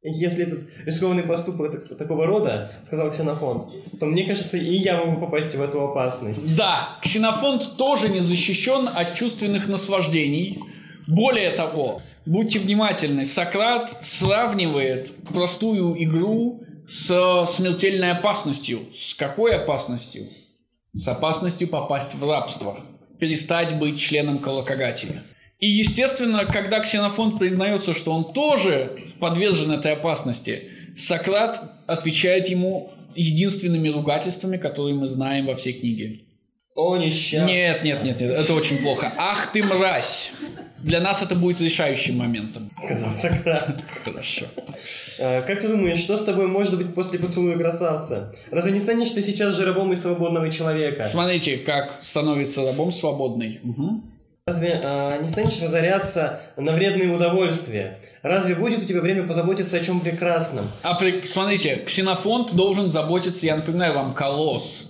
если 0.02 0.44
этот 0.44 0.68
рискованный 0.84 1.24
поступок 1.24 1.72
так- 1.72 1.98
такого 1.98 2.26
рода, 2.26 2.72
сказал 2.86 3.10
Ксенофонт, 3.10 3.98
то 3.98 4.06
мне 4.06 4.26
кажется, 4.26 4.56
и 4.56 4.76
я 4.76 5.02
могу 5.02 5.20
попасть 5.20 5.54
в 5.54 5.60
эту 5.60 5.82
опасность. 5.82 6.56
Да, 6.56 6.98
Ксенофонт 7.02 7.76
тоже 7.76 8.08
не 8.08 8.20
защищен 8.20 8.88
от 8.88 9.14
чувственных 9.14 9.66
наслаждений. 9.68 10.60
Более 11.08 11.50
того, 11.52 12.02
будьте 12.28 12.58
внимательны, 12.58 13.24
Сократ 13.24 14.04
сравнивает 14.04 15.12
простую 15.32 16.00
игру 16.04 16.62
с 16.86 17.46
смертельной 17.48 18.12
опасностью. 18.12 18.88
С 18.94 19.14
какой 19.14 19.56
опасностью? 19.56 20.26
С 20.92 21.08
опасностью 21.08 21.68
попасть 21.68 22.14
в 22.14 22.22
рабство, 22.22 22.80
перестать 23.18 23.78
быть 23.78 23.98
членом 23.98 24.38
колокогатии. 24.40 25.22
И, 25.58 25.68
естественно, 25.68 26.44
когда 26.44 26.80
Ксенофонт 26.80 27.38
признается, 27.38 27.92
что 27.92 28.12
он 28.12 28.32
тоже 28.32 29.12
подвержен 29.18 29.72
этой 29.72 29.92
опасности, 29.92 30.70
Сократ 30.96 31.82
отвечает 31.86 32.48
ему 32.48 32.92
единственными 33.14 33.88
ругательствами, 33.88 34.56
которые 34.56 34.94
мы 34.94 35.08
знаем 35.08 35.46
во 35.46 35.56
всей 35.56 35.72
книге. 35.72 36.20
О, 36.78 36.96
несчастный. 36.96 37.52
Нет, 37.52 37.82
нет, 37.82 38.04
нет, 38.04 38.20
нет, 38.20 38.38
это 38.38 38.54
очень 38.54 38.78
плохо. 38.78 39.12
Ах 39.16 39.50
ты 39.52 39.64
мразь! 39.64 40.30
Для 40.78 41.00
нас 41.00 41.20
это 41.22 41.34
будет 41.34 41.60
решающим 41.60 42.18
моментом. 42.18 42.70
сказал 42.80 43.10
Сократ. 43.20 43.80
Хорошо. 44.04 44.46
А, 45.20 45.42
Как 45.42 45.60
ты 45.60 45.66
думаешь, 45.66 45.98
что 45.98 46.16
с 46.16 46.24
тобой 46.24 46.46
может 46.46 46.78
быть 46.78 46.94
после 46.94 47.18
поцелуя 47.18 47.58
красавца? 47.58 48.32
Разве 48.52 48.70
не 48.70 48.78
станешь 48.78 49.10
ты 49.10 49.22
сейчас 49.22 49.56
же 49.56 49.64
рабом 49.64 49.92
и 49.92 49.96
свободного 49.96 50.52
человека? 50.52 51.06
Смотрите, 51.06 51.56
как 51.58 51.98
становится 52.00 52.64
рабом 52.64 52.92
свободный. 52.92 53.60
Разве 54.46 54.80
а, 54.84 55.20
не 55.20 55.28
станешь 55.30 55.60
разоряться 55.60 56.42
на 56.56 56.72
вредные 56.74 57.08
удовольствия? 57.12 57.98
Разве 58.22 58.54
будет 58.54 58.84
у 58.84 58.86
тебя 58.86 59.00
время 59.00 59.26
позаботиться 59.26 59.78
о 59.78 59.80
чем 59.80 59.98
прекрасном? 59.98 60.70
А 60.84 60.94
при- 60.94 61.22
смотрите, 61.22 61.82
Ксенофонт 61.86 62.54
должен 62.54 62.88
заботиться, 62.88 63.46
я 63.46 63.56
напоминаю 63.56 63.94
вам, 63.94 64.14
колосс. 64.14 64.86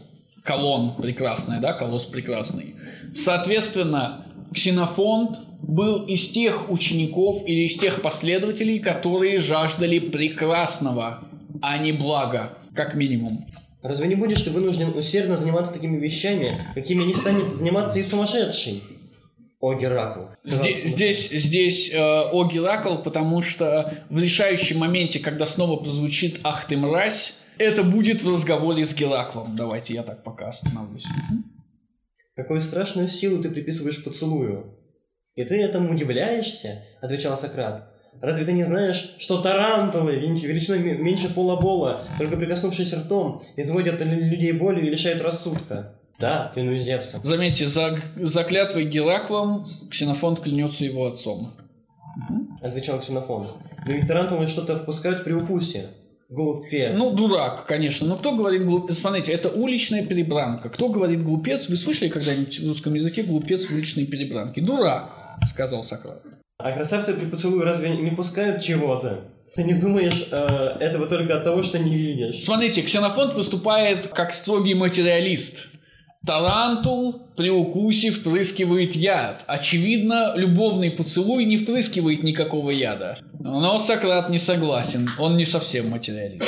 Колон 0.49 0.97
прекрасный, 0.97 1.61
да, 1.61 1.75
колосс 1.75 2.07
прекрасный. 2.07 2.75
Соответственно, 3.13 4.25
Ксенофонт 4.55 5.41
был 5.61 6.07
из 6.07 6.31
тех 6.31 6.71
учеников 6.71 7.37
или 7.45 7.67
из 7.67 7.77
тех 7.77 8.01
последователей, 8.01 8.79
которые 8.79 9.37
жаждали 9.37 9.99
прекрасного, 9.99 11.25
а 11.61 11.77
не 11.77 11.93
блага, 11.93 12.57
как 12.75 12.95
минимум. 12.95 13.47
Разве 13.83 14.09
не 14.09 14.15
будешь 14.15 14.41
ты 14.41 14.51
вынужден 14.51 14.97
усердно 14.97 15.37
заниматься 15.37 15.75
такими 15.75 15.99
вещами, 15.99 16.67
какими 16.75 17.05
не 17.05 17.13
станет 17.13 17.57
заниматься 17.57 17.99
и 17.99 18.03
сумасшедший? 18.05 18.83
О, 19.61 19.75
Геракл. 19.75 20.31
Здесь, 20.45 20.85
здесь, 20.85 21.29
здесь 21.31 21.93
э, 21.93 21.99
о 21.99 22.45
Геракл, 22.45 23.03
потому 23.03 23.43
что 23.43 23.99
в 24.09 24.19
решающем 24.19 24.79
моменте, 24.79 25.19
когда 25.19 25.45
снова 25.45 25.77
прозвучит 25.77 26.41
«Ах 26.43 26.67
ты 26.69 26.79
мразь», 26.79 27.35
это 27.59 27.83
будет 27.83 28.23
в 28.23 28.33
разговоре 28.33 28.85
с 28.85 28.95
Гераклом. 28.95 29.57
Давайте 29.57 29.95
я 29.95 30.03
так 30.03 30.23
пока 30.25 30.49
остановлюсь. 30.51 31.07
Какую 32.37 32.63
страшную 32.63 33.09
силу 33.09 33.43
ты 33.43 33.51
приписываешь 33.51 34.03
поцелую? 34.05 34.75
И 35.35 35.45
ты 35.45 35.61
этому 35.61 35.93
удивляешься? 35.95 36.85
Отвечал 37.01 37.37
Сократ. 37.37 37.91
Разве 38.21 38.45
ты 38.45 38.53
не 38.53 38.65
знаешь, 38.65 39.15
что 39.19 39.41
тарантулы 39.41 40.17
величиной 40.17 40.81
ме- 40.81 40.99
меньше 40.99 41.33
полобола, 41.33 42.09
только 42.19 42.37
прикоснувшись 42.37 42.93
ртом, 42.93 43.45
изводят 43.57 44.01
лю- 44.01 44.29
людей 44.31 44.53
болью 44.53 44.87
и 44.87 44.91
лишают 44.91 45.23
рассудка? 45.23 45.95
Да, 46.19 46.51
клянусь 46.53 46.83
Зевсом. 46.85 47.23
Заметьте, 47.23 47.69
за, 47.69 47.97
за 48.17 48.43
клятвой 48.43 48.87
Гераклом 48.87 49.65
Ксенофонт 49.91 50.41
клянется 50.41 50.85
его 50.85 51.07
отцом. 51.07 51.53
Отвечал 52.61 53.01
Ксенофонт. 53.01 53.59
Но 53.87 53.93
ведь 53.93 54.09
тарантулы 54.09 54.49
что-то 54.49 54.77
впускают 54.79 55.23
при 55.23 55.33
укусе. 55.35 55.91
Глупец. 56.29 56.93
Ну, 56.95 57.15
дурак, 57.15 57.65
конечно. 57.67 58.07
Но 58.07 58.17
кто 58.17 58.37
говорит 58.37 58.67
глупец? 58.67 58.99
Смотрите, 58.99 59.33
это 59.33 59.49
уличная 59.49 60.05
перебранка. 60.05 60.69
Кто 60.69 60.91
говорит 60.91 61.23
глупец? 61.23 61.69
Вы 61.69 61.77
слышали 61.77 62.11
когда-нибудь 62.11 62.61
в 62.61 62.69
русском 62.69 62.93
языке 62.95 63.23
глупец 63.23 63.65
в 63.65 63.73
уличной 63.73 64.07
перебранке? 64.07 64.61
Дурак, 64.61 65.11
сказал 65.49 65.85
Сократ. 65.85 66.23
А 66.59 66.73
красавцы 66.73 67.15
при 67.15 67.27
поцелуе 67.27 67.65
разве 67.65 67.97
не 67.97 68.11
впускают 68.11 68.63
чего-то? 68.63 69.31
Ты 69.55 69.65
не 69.65 69.75
думаешь 69.75 70.29
э, 70.31 70.37
этого 70.81 71.07
только 71.07 71.37
от 71.37 71.45
того, 71.45 71.63
что 71.63 71.79
не 71.79 71.97
видишь? 71.97 72.45
Смотрите, 72.45 72.83
Ксенофонт 72.83 73.35
выступает 73.35 74.09
как 74.09 74.35
строгий 74.35 74.75
материалист. 74.75 75.69
Тарантул 76.27 77.23
при 77.37 77.49
укусе 77.49 78.11
впрыскивает 78.11 78.95
яд. 78.95 79.45
Очевидно, 79.47 80.35
любовный 80.37 80.91
поцелуй 80.91 81.45
не 81.45 81.57
впрыскивает 81.57 82.23
никакого 82.23 82.71
яда. 82.71 83.19
Но 83.39 83.79
Сократ 83.79 84.29
не 84.29 84.39
согласен. 84.39 85.09
Он 85.19 85.37
не 85.37 85.45
совсем 85.45 85.91
материалист. 85.91 86.45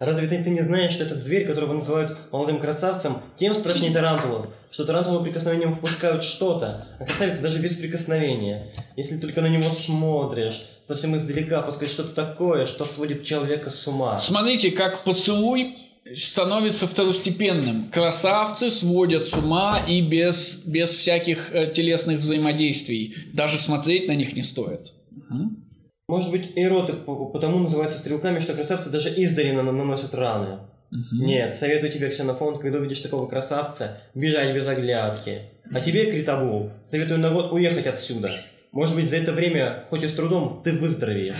Разве 0.00 0.26
ты, 0.26 0.42
ты 0.42 0.50
не 0.50 0.60
знаешь, 0.60 0.92
что 0.92 1.04
этот 1.04 1.22
зверь, 1.22 1.46
которого 1.46 1.72
называют 1.74 2.18
молодым 2.32 2.60
красавцем, 2.60 3.22
тем 3.38 3.54
страшнее 3.54 3.92
тарантулов, 3.92 4.48
что 4.72 4.84
тарантулы 4.84 5.22
прикосновением 5.22 5.76
впускают 5.76 6.24
что-то, 6.24 6.88
а 6.98 7.04
красавец 7.04 7.40
даже 7.40 7.60
без 7.60 7.76
прикосновения. 7.76 8.72
Если 8.96 9.18
только 9.18 9.40
на 9.40 9.46
него 9.46 9.70
смотришь, 9.70 10.60
совсем 10.88 11.16
издалека 11.16 11.62
пускай 11.62 11.88
что-то 11.88 12.12
такое, 12.12 12.66
что 12.66 12.84
сводит 12.84 13.24
человека 13.24 13.70
с 13.70 13.86
ума. 13.86 14.18
Смотрите, 14.18 14.72
как 14.72 15.04
поцелуй 15.04 15.76
становится 16.14 16.86
второстепенным. 16.86 17.90
Красавцы 17.90 18.70
сводят 18.70 19.26
с 19.26 19.32
ума 19.34 19.80
и 19.86 20.00
без, 20.02 20.62
без 20.66 20.90
всяких 20.92 21.54
э, 21.54 21.70
телесных 21.72 22.18
взаимодействий. 22.20 23.14
Даже 23.32 23.58
смотреть 23.58 24.06
на 24.08 24.12
них 24.12 24.34
не 24.36 24.42
стоит. 24.42 24.92
Мгм. 25.10 25.64
Может 26.08 26.30
быть, 26.30 26.50
эроты 26.56 26.92
по- 26.92 27.26
потому 27.26 27.58
называются 27.60 27.98
стрелками, 27.98 28.40
что 28.40 28.54
красавцы 28.54 28.90
даже 28.90 29.08
издали 29.14 29.52
на- 29.52 29.62
наносят 29.62 30.14
раны. 30.14 30.58
Мгм. 30.90 31.26
Нет, 31.26 31.54
советую 31.56 31.90
тебе, 31.90 32.10
Ксенофонт, 32.10 32.58
когда 32.60 32.78
увидишь 32.78 32.98
такого 33.00 33.26
красавца, 33.26 34.02
бежать 34.14 34.54
без 34.54 34.66
оглядки. 34.66 35.42
А 35.72 35.80
тебе, 35.80 36.10
Критабул, 36.10 36.70
советую 36.86 37.18
на 37.20 37.30
год 37.30 37.50
уехать 37.52 37.86
отсюда. 37.86 38.30
Может 38.70 38.94
быть, 38.96 39.08
за 39.08 39.16
это 39.16 39.32
время, 39.32 39.84
хоть 39.88 40.02
и 40.02 40.08
с 40.08 40.12
трудом, 40.12 40.60
ты 40.64 40.72
выздоровеешь. 40.72 41.36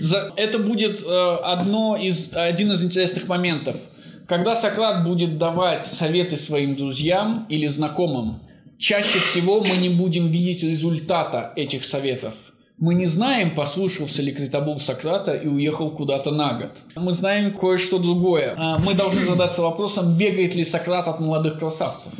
За- 0.00 0.32
Это 0.36 0.58
будет 0.58 1.00
э, 1.00 1.36
одно 1.42 1.96
из, 1.96 2.30
один 2.34 2.72
из 2.72 2.82
интересных 2.84 3.28
моментов. 3.28 3.76
Когда 4.28 4.54
Сократ 4.54 5.04
будет 5.04 5.38
давать 5.38 5.86
советы 5.86 6.36
своим 6.36 6.74
друзьям 6.74 7.46
или 7.48 7.66
знакомым, 7.66 8.40
чаще 8.78 9.18
всего 9.20 9.62
мы 9.62 9.76
не 9.76 9.88
будем 9.88 10.28
видеть 10.28 10.62
результата 10.62 11.52
этих 11.56 11.84
советов. 11.84 12.34
Мы 12.78 12.94
не 12.94 13.06
знаем, 13.06 13.54
послушался 13.54 14.22
ли 14.22 14.32
Критобул 14.32 14.80
Сократа 14.80 15.34
и 15.34 15.46
уехал 15.46 15.90
куда-то 15.90 16.32
на 16.32 16.54
год. 16.54 16.82
Мы 16.96 17.12
знаем 17.12 17.56
кое-что 17.56 17.98
другое. 17.98 18.54
А, 18.56 18.78
Мы 18.78 18.94
должны 18.94 19.22
задаться 19.22 19.62
вопросом, 19.62 20.16
бегает 20.16 20.54
ли 20.54 20.64
Сократ 20.64 21.06
от 21.06 21.20
молодых 21.20 21.58
красавцев. 21.58 22.12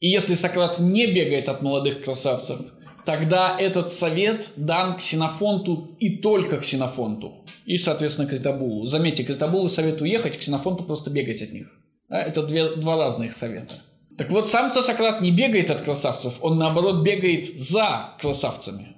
И 0.00 0.08
если 0.08 0.34
Сократ 0.34 0.78
не 0.78 1.06
бегает 1.06 1.48
от 1.48 1.62
молодых 1.62 2.02
красавцев, 2.04 2.60
тогда 3.06 3.56
этот 3.58 3.90
совет 3.90 4.50
дан 4.56 4.98
Ксенофонту 4.98 5.96
и 5.98 6.18
только 6.18 6.58
Ксенофонту. 6.58 7.45
И, 7.66 7.78
соответственно, 7.78 8.28
Критобулу. 8.28 8.86
Заметьте, 8.86 9.24
Критобулу 9.24 9.68
совет 9.68 10.00
уехать, 10.00 10.38
Ксенофонту 10.38 10.84
просто 10.84 11.10
бегать 11.10 11.42
от 11.42 11.52
них. 11.52 11.68
Да, 12.08 12.22
это 12.22 12.46
две, 12.46 12.76
два 12.76 12.96
разных 12.96 13.32
совета. 13.32 13.74
Так 14.16 14.30
вот, 14.30 14.48
сам-то 14.48 14.82
Сократ 14.82 15.20
не 15.20 15.32
бегает 15.32 15.70
от 15.70 15.82
красавцев, 15.82 16.38
он, 16.40 16.58
наоборот, 16.58 17.04
бегает 17.04 17.58
за 17.58 18.14
красавцами. 18.20 18.96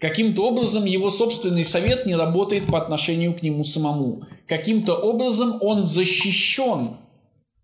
Каким-то 0.00 0.48
образом 0.48 0.86
его 0.86 1.10
собственный 1.10 1.64
совет 1.64 2.06
не 2.06 2.16
работает 2.16 2.66
по 2.66 2.80
отношению 2.80 3.34
к 3.34 3.42
нему 3.42 3.64
самому. 3.64 4.22
Каким-то 4.48 4.94
образом 4.94 5.58
он 5.60 5.84
защищен 5.84 6.96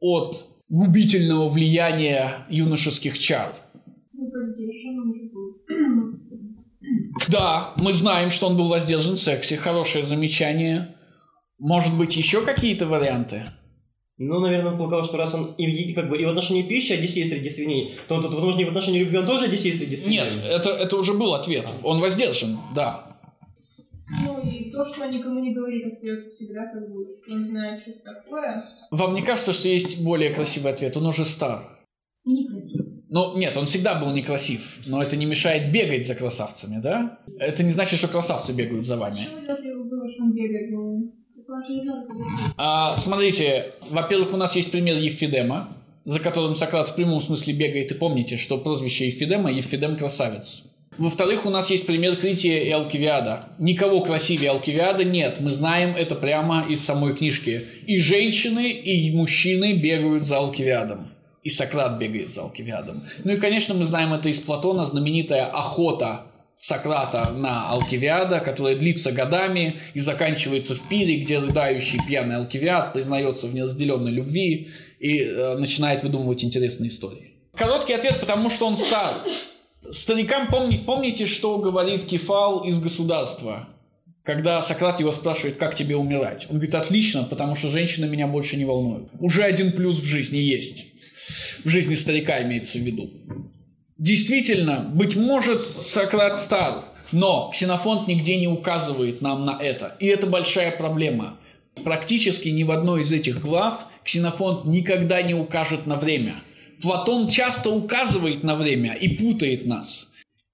от 0.00 0.44
губительного 0.68 1.48
влияния 1.48 2.46
юношеских 2.50 3.18
чар. 3.18 3.54
Ну, 4.12 4.30
воздержан 4.30 4.98
он 4.98 5.14
же 5.14 5.30
был. 5.32 6.26
Да, 7.28 7.72
мы 7.76 7.92
знаем, 7.92 8.30
что 8.30 8.46
он 8.46 8.56
был 8.56 8.68
воздержан 8.68 9.16
в 9.16 9.20
сексе. 9.20 9.56
Хорошее 9.56 10.04
замечание. 10.04 10.94
Может 11.58 11.96
быть, 11.96 12.16
еще 12.16 12.44
какие-то 12.44 12.86
варианты? 12.86 13.44
Ну, 14.18 14.40
наверное, 14.40 14.72
он 14.72 14.78
полагал, 14.78 15.04
что 15.04 15.18
раз 15.18 15.34
он 15.34 15.54
и, 15.58 15.92
как 15.92 16.08
бы, 16.08 16.18
и 16.18 16.24
в 16.24 16.28
отношении 16.28 16.62
пищи 16.62 16.92
Одиссей 16.92 17.26
среди 17.26 17.50
свиней, 17.50 17.98
то, 18.08 18.22
то, 18.22 18.28
возможно, 18.28 18.60
и 18.60 18.64
в 18.64 18.68
отношении 18.68 19.00
любви 19.00 19.18
он 19.18 19.26
тоже 19.26 19.44
Одиссей 19.44 19.74
среди 19.74 19.96
свиней. 19.96 20.22
Нет, 20.22 20.34
это, 20.42 20.70
это 20.70 20.96
уже 20.96 21.12
был 21.12 21.34
ответ. 21.34 21.66
Он 21.82 22.00
воздержан, 22.00 22.58
да. 22.74 23.18
Ну 24.24 24.40
и 24.40 24.70
то, 24.70 24.84
что 24.86 25.04
он 25.04 25.10
никому 25.10 25.40
не 25.40 25.52
говорит, 25.52 25.86
остается 25.86 26.30
всегда, 26.30 26.66
как 26.72 26.90
бы, 26.90 27.04
он 27.30 27.44
знает, 27.44 27.82
что 27.82 27.90
это 27.90 28.00
такое. 28.04 28.64
Вам 28.90 29.14
не 29.14 29.22
кажется, 29.22 29.52
что 29.52 29.68
есть 29.68 30.02
более 30.02 30.30
красивый 30.30 30.72
ответ? 30.72 30.96
Он 30.96 31.06
уже 31.06 31.26
стар. 31.26 31.62
И 32.24 32.30
некрасиво. 32.30 32.85
Ну, 33.16 33.34
нет, 33.34 33.56
он 33.56 33.64
всегда 33.64 33.94
был 33.94 34.12
некрасив, 34.12 34.60
но 34.84 35.02
это 35.02 35.16
не 35.16 35.24
мешает 35.24 35.72
бегать 35.72 36.06
за 36.06 36.14
красавцами, 36.14 36.82
да? 36.82 37.18
Это 37.38 37.62
не 37.62 37.70
значит, 37.70 37.98
что 37.98 38.08
красавцы 38.08 38.52
бегают 38.52 38.84
за 38.84 38.98
вами. 38.98 39.26
А, 42.58 42.94
смотрите, 42.96 43.72
во-первых, 43.88 44.34
у 44.34 44.36
нас 44.36 44.54
есть 44.54 44.70
пример 44.70 44.98
Ефидема, 44.98 45.78
за 46.04 46.20
которым 46.20 46.56
Сократ 46.56 46.90
в 46.90 46.94
прямом 46.94 47.22
смысле 47.22 47.54
бегает, 47.54 47.90
и 47.90 47.94
помните, 47.94 48.36
что 48.36 48.58
прозвище 48.58 49.06
Ефидема– 49.06 49.50
Ефидем 49.50 49.96
красавец. 49.96 50.64
Во-вторых, 50.98 51.46
у 51.46 51.50
нас 51.50 51.70
есть 51.70 51.86
пример 51.86 52.16
Крития 52.16 52.64
и 52.64 52.70
Алкивиада. 52.70 53.48
Никого 53.58 54.02
красивее 54.02 54.50
Алкивиада 54.50 55.04
нет, 55.04 55.40
мы 55.40 55.52
знаем 55.52 55.94
это 55.96 56.16
прямо 56.16 56.66
из 56.68 56.84
самой 56.84 57.16
книжки. 57.16 57.64
И 57.86 57.96
женщины, 57.96 58.72
и 58.72 59.10
мужчины 59.16 59.72
бегают 59.72 60.24
за 60.24 60.36
Алкивиадом. 60.36 61.15
И 61.46 61.48
Сократ 61.48 62.00
бегает 62.00 62.32
за 62.32 62.42
Алкивиадом. 62.42 63.04
Ну 63.22 63.34
и, 63.34 63.36
конечно, 63.36 63.72
мы 63.72 63.84
знаем 63.84 64.12
это 64.12 64.28
из 64.28 64.40
Платона, 64.40 64.84
знаменитая 64.84 65.44
охота 65.46 66.22
Сократа 66.54 67.30
на 67.30 67.70
Алкивиада, 67.70 68.40
которая 68.40 68.74
длится 68.74 69.12
годами 69.12 69.76
и 69.94 70.00
заканчивается 70.00 70.74
в 70.74 70.88
пире, 70.88 71.20
где 71.20 71.38
рыдающий 71.38 72.00
пьяный 72.04 72.34
Алкивиад 72.34 72.92
признается 72.92 73.46
в 73.46 73.54
неразделенной 73.54 74.10
любви 74.10 74.72
и 74.98 75.20
э, 75.20 75.56
начинает 75.56 76.02
выдумывать 76.02 76.42
интересные 76.42 76.88
истории. 76.88 77.34
Короткий 77.54 77.92
ответ, 77.92 78.18
потому 78.18 78.50
что 78.50 78.66
он 78.66 78.76
стар. 78.76 79.18
Старикам 79.92 80.48
помни, 80.48 80.78
помните, 80.78 81.26
что 81.26 81.58
говорит 81.58 82.06
Кефал 82.06 82.64
из 82.64 82.80
государства, 82.80 83.68
когда 84.24 84.60
Сократ 84.62 84.98
его 84.98 85.12
спрашивает, 85.12 85.58
как 85.58 85.76
тебе 85.76 85.94
умирать? 85.94 86.48
Он 86.50 86.56
говорит, 86.56 86.74
отлично, 86.74 87.22
потому 87.22 87.54
что 87.54 87.70
женщины 87.70 88.06
меня 88.06 88.26
больше 88.26 88.56
не 88.56 88.64
волнуют. 88.64 89.10
Уже 89.20 89.44
один 89.44 89.70
плюс 89.70 90.00
в 90.00 90.04
жизни 90.04 90.38
есть. 90.38 90.84
В 91.64 91.68
жизни 91.68 91.94
старика 91.94 92.42
имеется 92.42 92.78
в 92.78 92.82
виду. 92.82 93.10
Действительно, 93.98 94.80
быть 94.80 95.16
может, 95.16 95.82
Сократ 95.82 96.38
стар, 96.38 96.84
но 97.12 97.50
Ксенофонт 97.52 98.08
нигде 98.08 98.36
не 98.36 98.48
указывает 98.48 99.22
нам 99.22 99.44
на 99.44 99.58
это. 99.60 99.96
И 100.00 100.06
это 100.06 100.26
большая 100.26 100.70
проблема. 100.70 101.38
Практически 101.82 102.48
ни 102.48 102.62
в 102.62 102.70
одной 102.70 103.02
из 103.02 103.12
этих 103.12 103.40
глав 103.40 103.86
Ксенофонт 104.04 104.66
никогда 104.66 105.22
не 105.22 105.34
укажет 105.34 105.86
на 105.86 105.96
время. 105.96 106.42
Платон 106.82 107.28
часто 107.28 107.70
указывает 107.70 108.42
на 108.42 108.54
время 108.54 108.94
и 108.94 109.08
путает 109.08 109.66
нас. 109.66 110.06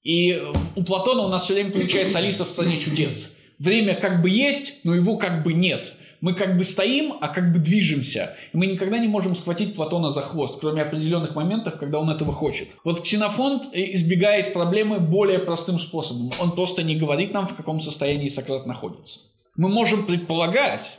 И 0.02 0.40
у 0.76 0.84
Платона 0.84 1.22
у 1.22 1.28
нас 1.28 1.44
все 1.44 1.54
время 1.54 1.70
получается 1.70 2.18
Алиса 2.18 2.44
в 2.44 2.48
стране 2.48 2.76
чудес. 2.76 3.30
Время 3.58 3.94
как 3.94 4.22
бы 4.22 4.30
есть, 4.30 4.84
но 4.84 4.94
его 4.94 5.16
как 5.16 5.42
бы 5.42 5.52
нет 5.52 5.92
мы 6.22 6.34
как 6.34 6.56
бы 6.56 6.64
стоим, 6.64 7.14
а 7.20 7.28
как 7.28 7.52
бы 7.52 7.58
движемся. 7.58 8.36
И 8.52 8.56
мы 8.56 8.66
никогда 8.66 8.98
не 8.98 9.08
можем 9.08 9.34
схватить 9.34 9.74
Платона 9.74 10.10
за 10.10 10.22
хвост, 10.22 10.58
кроме 10.60 10.82
определенных 10.82 11.34
моментов, 11.34 11.78
когда 11.78 11.98
он 11.98 12.08
этого 12.08 12.32
хочет. 12.32 12.68
Вот 12.84 13.02
Ксенофонт 13.02 13.64
избегает 13.74 14.52
проблемы 14.52 15.00
более 15.00 15.40
простым 15.40 15.80
способом. 15.80 16.30
Он 16.40 16.52
просто 16.52 16.84
не 16.84 16.96
говорит 16.96 17.34
нам, 17.34 17.48
в 17.48 17.56
каком 17.56 17.80
состоянии 17.80 18.28
Сократ 18.28 18.66
находится. 18.66 19.18
Мы 19.56 19.68
можем 19.68 20.06
предполагать, 20.06 20.96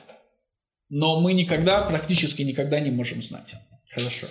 но 0.90 1.22
мы 1.22 1.32
никогда, 1.34 1.84
практически 1.84 2.42
никогда 2.42 2.82
не 2.82 2.92
можем 2.92 3.22
знать. 3.22 3.56
Хорошо. 3.92 4.28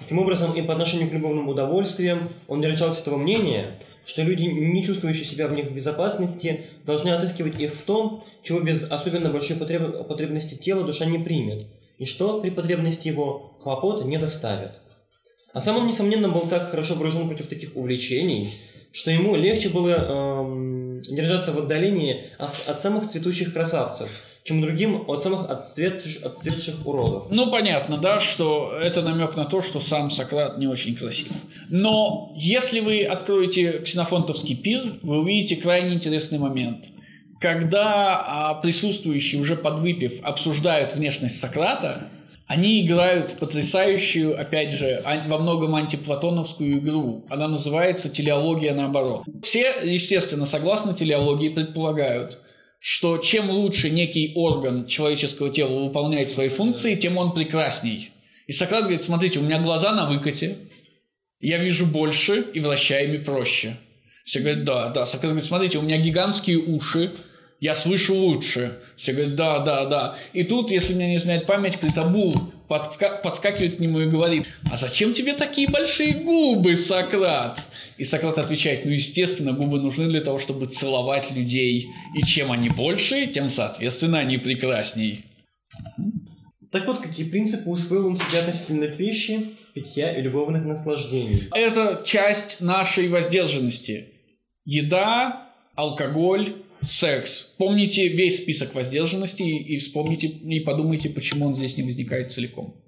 Таким 0.00 0.18
образом, 0.18 0.52
и 0.52 0.60
по 0.60 0.74
отношению 0.74 1.08
к 1.08 1.12
любовным 1.12 1.48
удовольствиям 1.48 2.34
он 2.46 2.60
держался 2.60 3.00
этого 3.00 3.16
мнения, 3.16 3.78
что 4.06 4.22
люди, 4.22 4.42
не 4.42 4.82
чувствующие 4.84 5.24
себя 5.24 5.48
в 5.48 5.52
них 5.52 5.66
в 5.66 5.74
безопасности, 5.74 6.66
должны 6.84 7.08
отыскивать 7.08 7.58
их 7.58 7.74
в 7.74 7.82
том, 7.84 8.24
чего 8.42 8.60
без 8.60 8.82
особенно 8.82 9.30
большой 9.30 9.56
потреб... 9.56 10.06
потребности 10.06 10.54
тела 10.54 10.84
душа 10.84 11.04
не 11.04 11.18
примет, 11.18 11.66
и 11.98 12.06
что 12.06 12.40
при 12.40 12.50
потребности 12.50 13.08
его 13.08 13.56
хлопот 13.60 14.04
не 14.04 14.18
доставит. 14.18 14.72
А 15.52 15.60
сам 15.60 15.76
он, 15.78 15.86
несомненно, 15.86 16.28
был 16.28 16.42
так 16.42 16.70
хорошо 16.70 16.94
вооружен 16.94 17.28
против 17.28 17.48
таких 17.48 17.76
увлечений, 17.76 18.52
что 18.92 19.10
ему 19.10 19.34
легче 19.36 19.68
было 19.68 19.90
эм, 19.90 21.02
держаться 21.02 21.52
в 21.52 21.58
отдалении 21.58 22.30
от, 22.38 22.52
от 22.66 22.80
самых 22.80 23.10
цветущих 23.10 23.52
красавцев– 23.52 24.08
чем 24.44 24.62
другим 24.62 25.04
от 25.08 25.22
самых 25.22 25.50
отцветших, 25.50 26.22
отцветших 26.24 26.86
уродов. 26.86 27.30
Ну, 27.30 27.50
понятно, 27.50 27.98
да, 27.98 28.20
что 28.20 28.72
это 28.72 29.02
намек 29.02 29.36
на 29.36 29.44
то, 29.44 29.60
что 29.60 29.80
сам 29.80 30.10
Сократ 30.10 30.58
не 30.58 30.66
очень 30.66 30.96
красив. 30.96 31.28
Но 31.68 32.32
если 32.36 32.80
вы 32.80 33.04
откроете 33.04 33.80
ксенофонтовский 33.80 34.56
пир, 34.56 34.98
вы 35.02 35.20
увидите 35.20 35.56
крайне 35.56 35.94
интересный 35.94 36.38
момент. 36.38 36.86
Когда 37.40 38.20
а, 38.20 38.54
присутствующие, 38.54 39.40
уже 39.40 39.56
подвыпив, 39.56 40.20
обсуждают 40.22 40.94
внешность 40.94 41.40
Сократа, 41.40 42.08
они 42.46 42.84
играют 42.84 43.38
потрясающую, 43.38 44.38
опять 44.38 44.72
же, 44.74 45.02
во 45.04 45.38
многом 45.38 45.74
антиплатоновскую 45.74 46.78
игру. 46.78 47.24
Она 47.30 47.48
называется 47.48 48.10
«Телеология 48.10 48.74
наоборот». 48.74 49.24
Все, 49.42 49.74
естественно, 49.82 50.46
согласно 50.46 50.94
телеологии, 50.94 51.48
предполагают– 51.48 52.38
что 52.80 53.18
чем 53.18 53.50
лучше 53.50 53.90
некий 53.90 54.32
орган 54.34 54.86
человеческого 54.86 55.50
тела 55.50 55.84
выполняет 55.84 56.30
свои 56.30 56.48
функции, 56.48 56.96
тем 56.96 57.18
он 57.18 57.34
прекрасней. 57.34 58.10
И 58.46 58.52
Сократ 58.52 58.82
говорит, 58.82 59.04
смотрите, 59.04 59.38
у 59.38 59.42
меня 59.42 59.60
глаза 59.60 59.92
на 59.92 60.08
выкате, 60.08 60.56
я 61.40 61.58
вижу 61.58 61.86
больше 61.86 62.40
и 62.54 62.60
вращаю 62.60 63.10
ими 63.10 63.22
проще. 63.22 63.76
Все 64.24 64.40
говорят, 64.40 64.64
да, 64.64 64.88
да. 64.88 65.06
Сократ 65.06 65.32
говорит, 65.32 65.44
смотрите, 65.44 65.78
у 65.78 65.82
меня 65.82 65.98
гигантские 65.98 66.58
уши, 66.58 67.12
я 67.60 67.74
слышу 67.74 68.14
лучше. 68.14 68.80
Все 68.96 69.12
говорят, 69.12 69.36
да, 69.36 69.58
да, 69.58 69.84
да. 69.84 70.16
И 70.32 70.44
тут, 70.44 70.70
если 70.70 70.94
мне 70.94 71.08
не 71.08 71.16
изменяет 71.16 71.46
память, 71.46 71.78
Критабул 71.78 72.52
подска- 72.68 73.20
подскакивает 73.22 73.76
к 73.76 73.78
нему 73.78 74.00
и 74.00 74.06
говорит, 74.06 74.46
а 74.70 74.78
зачем 74.78 75.12
тебе 75.12 75.34
такие 75.34 75.68
большие 75.68 76.14
губы, 76.14 76.76
Сократ? 76.76 77.60
И 77.98 78.04
Сократ 78.04 78.38
отвечает, 78.38 78.86
ну, 78.86 78.92
естественно, 78.92 79.52
губы 79.52 79.78
нужны 79.78 80.08
для 80.08 80.22
того, 80.22 80.38
чтобы 80.38 80.66
целовать 80.66 81.30
людей. 81.30 81.90
И 82.14 82.22
чем 82.22 82.50
они 82.50 82.70
больше, 82.70 83.26
тем, 83.26 83.50
соответственно, 83.50 84.20
они 84.20 84.38
прекрасней. 84.38 85.26
Так 86.72 86.86
вот, 86.86 87.00
какие 87.00 87.28
принципы 87.28 87.68
усвоил 87.68 88.06
он 88.06 88.16
себе 88.16 88.38
относительно 88.38 88.86
пищи, 88.86 89.56
питья 89.74 90.16
и 90.16 90.22
любовных 90.22 90.64
наслаждений? 90.64 91.48
Это 91.52 92.02
часть 92.06 92.62
нашей 92.62 93.08
воздержанности. 93.08 94.14
Еда, 94.64 95.48
алкоголь, 95.74 96.54
секс. 96.86 97.54
Помните 97.58 98.08
весь 98.08 98.38
список 98.38 98.74
воздержанности 98.74 99.42
и 99.42 99.76
вспомните 99.78 100.26
и 100.26 100.60
подумайте, 100.60 101.08
почему 101.08 101.46
он 101.46 101.56
здесь 101.56 101.76
не 101.76 101.82
возникает 101.82 102.32
целиком. 102.32 102.82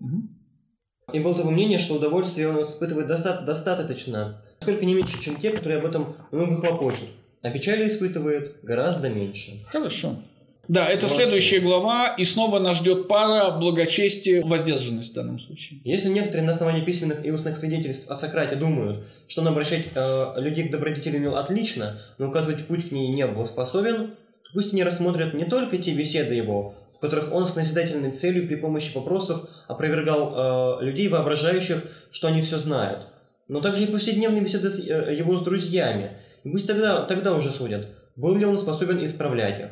И 1.13 1.19
был 1.19 1.35
того 1.35 1.51
мнения, 1.51 1.79
что 1.79 1.95
удовольствие 1.95 2.49
он 2.49 2.63
испытывает 2.63 3.07
доста- 3.07 3.43
достаточно 3.43 4.43
Сколько 4.63 4.85
не 4.87 4.95
меньше, 4.95 5.21
чем 5.21 5.41
те, 5.41 5.51
которые 5.51 5.81
об 5.81 5.87
этом 5.87 6.15
много 6.31 6.57
хлопочут. 6.61 7.09
А 7.43 7.51
печали 7.51 7.89
испытывает 7.89 8.61
гораздо 8.63 9.11
меньше. 9.11 9.65
Хорошо. 9.67 10.23
Да, 10.69 10.87
это 10.87 11.07
Молодцы. 11.07 11.17
следующая 11.17 11.59
глава, 11.59 12.15
и 12.17 12.23
снова 12.23 12.61
нас 12.61 12.79
ждет 12.79 13.09
пара 13.09 13.51
благочестие, 13.51 14.45
воздержанность 14.45 15.11
в 15.11 15.15
данном 15.15 15.41
случае. 15.41 15.81
Если 15.83 16.09
некоторые 16.09 16.45
на 16.45 16.53
основании 16.53 16.85
письменных 16.85 17.27
и 17.27 17.33
устных 17.33 17.59
свидетельств 17.59 18.09
о 18.09 18.15
Сократе 18.15 18.55
думают, 18.55 19.05
что 19.27 19.41
он 19.41 19.49
обращать 19.49 19.87
э, 19.93 20.33
людей 20.37 20.69
к 20.69 20.71
добродетели 20.71 21.17
умел 21.17 21.37
отлично, 21.37 22.01
но 22.19 22.29
указывать 22.29 22.69
путь 22.69 22.89
к 22.89 22.93
ней 22.93 23.09
не 23.09 23.27
был 23.27 23.45
способен, 23.47 24.15
пусть 24.55 24.73
они 24.73 24.85
рассмотрят 24.85 25.35
не 25.35 25.47
только 25.47 25.79
те 25.79 25.93
беседы 25.95 26.35
его, 26.35 26.77
в 26.97 27.01
которых 27.01 27.33
он 27.33 27.47
с 27.47 27.57
назидательной 27.57 28.13
целью 28.13 28.47
при 28.47 28.55
помощи 28.55 28.95
вопросов 28.95 29.49
опровергал 29.67 30.79
э, 30.81 30.85
людей, 30.85 31.09
воображающих, 31.09 31.83
что 32.13 32.29
они 32.29 32.41
все 32.41 32.59
знают, 32.59 33.09
но 33.49 33.61
также 33.61 33.83
и 33.83 33.87
повседневные 33.87 34.43
беседы 34.43 34.71
с, 34.71 34.79
э, 34.79 35.17
его 35.17 35.39
с 35.39 35.43
друзьями. 35.43 36.13
И 36.45 36.49
пусть 36.49 36.69
тогда, 36.69 37.03
тогда 37.03 37.35
уже 37.35 37.51
судят, 37.51 37.89
был 38.15 38.37
ли 38.37 38.45
он 38.45 38.57
способен 38.57 39.05
исправлять 39.05 39.59
их. 39.59 39.69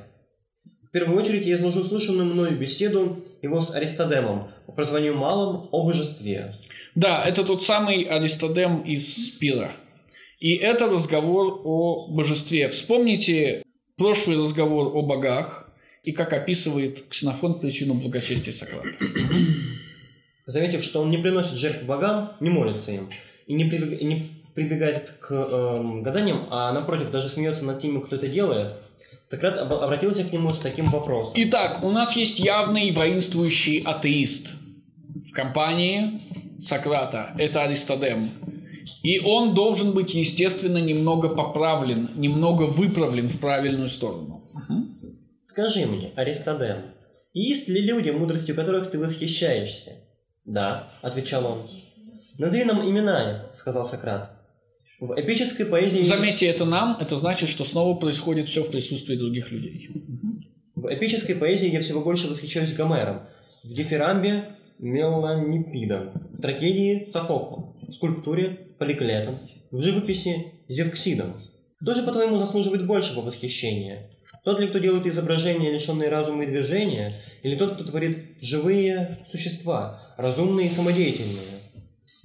В 0.90 0.92
первую 0.92 1.20
очередь 1.20 1.46
я 1.46 1.54
изложу 1.54 1.84
слышанную 1.84 2.26
мною 2.26 2.58
беседу 2.58 3.24
его 3.42 3.60
с 3.60 3.70
Аристодемом 3.70 4.50
по 4.66 4.72
прозванию 4.72 5.16
малом 5.16 5.68
о 5.70 5.84
божестве. 5.84 6.56
Да, 6.96 7.24
это 7.24 7.44
тот 7.44 7.62
самый 7.62 8.02
Аристодем 8.02 8.80
из 8.80 9.30
Пира. 9.38 9.70
И 10.40 10.56
это 10.56 10.88
разговор 10.88 11.60
о 11.64 12.08
божестве. 12.08 12.68
Вспомните 12.70 13.62
прошлый 13.96 14.36
разговор 14.36 14.88
о 14.96 15.02
богах 15.02 15.70
и 16.02 16.10
как 16.10 16.32
описывает 16.32 17.06
Ксенофон 17.08 17.60
причину 17.60 17.94
благочестия 17.94 18.52
Сократа. 18.52 18.88
Заметив, 20.46 20.82
что 20.82 21.02
он 21.02 21.10
не 21.10 21.18
приносит 21.18 21.56
жертв 21.56 21.84
богам, 21.84 22.32
не 22.40 22.50
молится 22.50 22.90
им, 22.90 23.10
и 23.46 23.54
не, 23.54 23.64
прибег, 23.66 24.02
не 24.02 24.42
прибегает 24.56 25.10
к 25.20 25.30
э, 25.30 26.00
гаданиям, 26.02 26.48
а 26.50 26.72
напротив 26.72 27.12
даже 27.12 27.28
смеется 27.28 27.64
над 27.64 27.80
теми, 27.80 28.00
кто 28.00 28.16
это 28.16 28.26
делает, 28.26 28.72
Сократ 29.30 29.58
обратился 29.58 30.24
к 30.24 30.32
нему 30.32 30.50
с 30.50 30.58
таким 30.58 30.90
вопросом. 30.90 31.34
Итак, 31.36 31.84
у 31.84 31.90
нас 31.90 32.16
есть 32.16 32.40
явный 32.40 32.90
воинствующий 32.90 33.78
атеист 33.78 34.56
в 35.28 35.32
компании 35.32 36.58
Сократа. 36.60 37.32
Это 37.38 37.62
Аристодем. 37.62 38.32
И 39.04 39.20
он 39.20 39.54
должен 39.54 39.92
быть, 39.92 40.14
естественно, 40.14 40.78
немного 40.78 41.28
поправлен, 41.28 42.10
немного 42.16 42.64
выправлен 42.64 43.28
в 43.28 43.38
правильную 43.38 43.86
сторону. 43.86 44.50
Скажи 45.42 45.86
мне, 45.86 46.12
Аристодем, 46.16 46.86
есть 47.32 47.68
ли 47.68 47.82
люди, 47.82 48.10
мудростью 48.10 48.56
которых 48.56 48.90
ты 48.90 48.98
восхищаешься? 48.98 49.92
Да, 50.44 50.92
отвечал 51.02 51.46
он. 51.46 51.70
«Назови 52.36 52.64
нам 52.64 52.80
имена»,— 52.88 53.50
сказал 53.54 53.86
Сократ. 53.86 54.39
В 55.00 55.18
эпической 55.18 55.64
поэзии... 55.64 56.02
Заметьте, 56.02 56.46
это 56.46 56.66
нам, 56.66 56.98
это 57.00 57.16
значит, 57.16 57.48
что 57.48 57.64
снова 57.64 57.98
происходит 57.98 58.48
все 58.48 58.62
в 58.62 58.70
присутствии 58.70 59.16
других 59.16 59.50
людей. 59.50 59.88
В 60.76 60.92
эпической 60.92 61.34
поэзии 61.34 61.70
я 61.70 61.80
всего 61.80 62.02
больше 62.02 62.28
восхищаюсь 62.28 62.74
Гомером, 62.74 63.22
в 63.64 63.72
дифирамбе 63.72 64.56
Меланипидом, 64.78 66.10
в 66.34 66.42
трагедии 66.42 67.04
Софоклом, 67.04 67.76
в 67.88 67.94
скульптуре 67.94 68.68
Поликлетом, 68.78 69.38
в 69.70 69.80
живописи 69.80 70.52
Зевксидом. 70.68 71.42
Кто 71.80 71.94
же, 71.94 72.02
по-твоему, 72.02 72.36
заслуживает 72.36 72.86
большего 72.86 73.22
восхищения? 73.22 74.10
Тот 74.44 74.60
ли, 74.60 74.68
кто 74.68 74.78
делает 74.78 75.06
изображения, 75.06 75.72
лишенные 75.72 76.10
разума 76.10 76.44
и 76.44 76.46
движения, 76.46 77.22
или 77.42 77.56
тот, 77.56 77.74
кто 77.74 77.84
творит 77.84 78.36
живые 78.42 79.24
существа, 79.30 80.14
разумные 80.18 80.68
и 80.68 80.74
самодеятельные? 80.74 81.60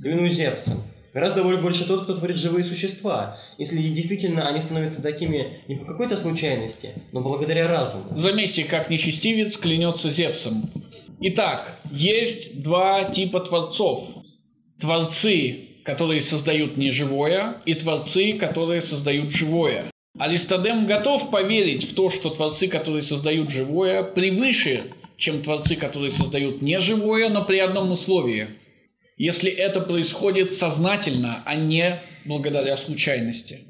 Клянусь 0.01 0.35
Зевсом, 0.35 0.83
гораздо 1.15 1.43
больше 1.43 1.87
тот, 1.87 2.03
кто 2.03 2.15
творит 2.15 2.37
живые 2.37 2.65
существа, 2.65 3.39
если 3.57 3.81
действительно 3.81 4.49
они 4.49 4.61
становятся 4.61 5.01
такими 5.01 5.61
не 5.69 5.75
по 5.75 5.85
какой-то 5.85 6.17
случайности, 6.17 6.93
но 7.13 7.21
благодаря 7.21 7.69
разуму. 7.69 8.15
Заметьте, 8.17 8.65
как 8.65 8.89
нечестивец 8.89 9.55
клянется 9.55 10.09
Зевсом. 10.11 10.69
Итак, 11.21 11.79
есть 11.89 12.61
два 12.61 13.05
типа 13.05 13.39
творцов. 13.39 14.09
Творцы, 14.79 15.69
которые 15.85 16.19
создают 16.19 16.75
неживое, 16.75 17.61
и 17.65 17.73
творцы, 17.75 18.33
которые 18.33 18.81
создают 18.81 19.31
живое. 19.31 19.85
Аристодем 20.19 20.85
готов 20.85 21.31
поверить 21.31 21.89
в 21.89 21.95
то, 21.95 22.09
что 22.09 22.29
творцы, 22.29 22.67
которые 22.67 23.03
создают 23.03 23.49
живое, 23.51 24.03
превыше, 24.03 24.91
чем 25.15 25.41
творцы, 25.43 25.77
которые 25.77 26.11
создают 26.11 26.61
неживое, 26.61 27.29
но 27.29 27.45
при 27.45 27.59
одном 27.59 27.91
условии. 27.91 28.49
Если 29.17 29.49
это 29.49 29.79
происходит 29.79 30.51
сознательно, 30.51 31.41
а 31.45 31.55
не 31.55 32.01
благодаря 32.25 32.75
случайности. 32.75 33.61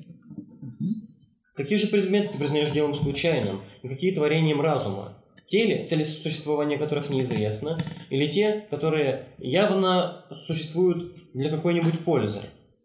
Какие 1.55 1.77
же 1.77 1.87
предметы 1.87 2.33
ты 2.33 2.37
признаешь 2.37 2.71
делом 2.71 2.95
случайным, 2.95 3.61
и 3.83 3.87
какие 3.87 4.13
творением 4.13 4.59
разума? 4.59 5.17
Те 5.47 5.65
ли, 5.65 5.85
цели 5.85 6.03
существования 6.03 6.77
которых 6.77 7.09
неизвестно, 7.09 7.79
или 8.09 8.27
те, 8.27 8.65
которые 8.71 9.27
явно 9.37 10.25
существуют 10.47 11.13
для 11.33 11.49
какой-нибудь 11.49 11.99
пользы? 11.99 12.41